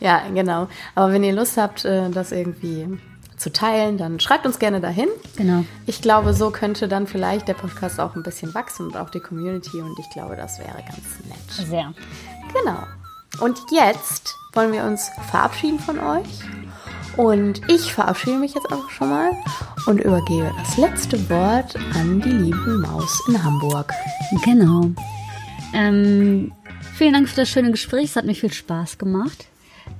Ja, 0.00 0.22
genau. 0.32 0.68
Aber 0.94 1.12
wenn 1.12 1.24
ihr 1.24 1.32
Lust 1.32 1.56
habt, 1.56 1.84
äh, 1.84 2.10
das 2.10 2.30
irgendwie 2.30 2.98
zu 3.44 3.52
teilen, 3.52 3.98
dann 3.98 4.18
schreibt 4.20 4.46
uns 4.46 4.58
gerne 4.58 4.80
dahin. 4.80 5.08
Genau. 5.36 5.64
Ich 5.86 6.00
glaube, 6.00 6.32
so 6.32 6.50
könnte 6.50 6.88
dann 6.88 7.06
vielleicht 7.06 7.46
der 7.46 7.52
Podcast 7.54 8.00
auch 8.00 8.16
ein 8.16 8.22
bisschen 8.22 8.54
wachsen 8.54 8.86
und 8.86 8.96
auch 8.96 9.10
die 9.10 9.20
Community 9.20 9.82
und 9.82 9.96
ich 9.98 10.08
glaube, 10.10 10.34
das 10.34 10.58
wäre 10.58 10.78
ganz 10.78 11.28
nett. 11.28 11.68
Sehr. 11.68 11.92
Genau. 12.54 12.78
Und 13.40 13.58
jetzt 13.70 14.34
wollen 14.54 14.72
wir 14.72 14.84
uns 14.84 15.10
verabschieden 15.30 15.78
von 15.78 15.98
euch. 15.98 16.40
Und 17.18 17.60
ich 17.70 17.92
verabschiede 17.92 18.38
mich 18.38 18.54
jetzt 18.54 18.72
auch 18.72 18.88
schon 18.90 19.10
mal 19.10 19.30
und 19.86 20.00
übergebe 20.00 20.50
das 20.58 20.76
letzte 20.78 21.30
Wort 21.30 21.76
an 21.94 22.20
die 22.20 22.30
liebe 22.30 22.78
Maus 22.78 23.22
in 23.28 23.44
Hamburg. 23.44 23.92
Genau. 24.44 24.90
Ähm, 25.74 26.50
vielen 26.94 27.12
Dank 27.12 27.28
für 27.28 27.36
das 27.36 27.48
schöne 27.50 27.70
Gespräch. 27.70 28.06
Es 28.06 28.16
hat 28.16 28.24
mir 28.24 28.34
viel 28.34 28.52
Spaß 28.52 28.96
gemacht. 28.98 29.46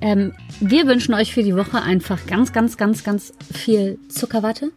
Ähm, 0.01 0.33
wir 0.59 0.87
wünschen 0.87 1.13
euch 1.13 1.33
für 1.33 1.43
die 1.43 1.55
Woche 1.55 1.81
einfach 1.81 2.25
ganz, 2.27 2.53
ganz, 2.53 2.77
ganz, 2.77 3.03
ganz 3.03 3.33
viel 3.53 3.97
Zuckerwatte 4.09 4.71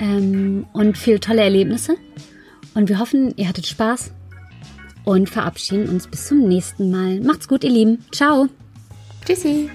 ähm, 0.00 0.66
und 0.72 0.98
viel 0.98 1.18
tolle 1.18 1.42
Erlebnisse. 1.42 1.96
Und 2.74 2.88
wir 2.88 2.98
hoffen, 2.98 3.34
ihr 3.36 3.48
hattet 3.48 3.66
Spaß 3.66 4.12
und 5.04 5.28
verabschieden 5.28 5.88
uns 5.88 6.06
bis 6.06 6.26
zum 6.28 6.46
nächsten 6.46 6.90
Mal. 6.90 7.20
Macht's 7.20 7.48
gut, 7.48 7.64
ihr 7.64 7.70
Lieben. 7.70 8.04
Ciao. 8.12 8.48
Tschüssi. 9.24 9.70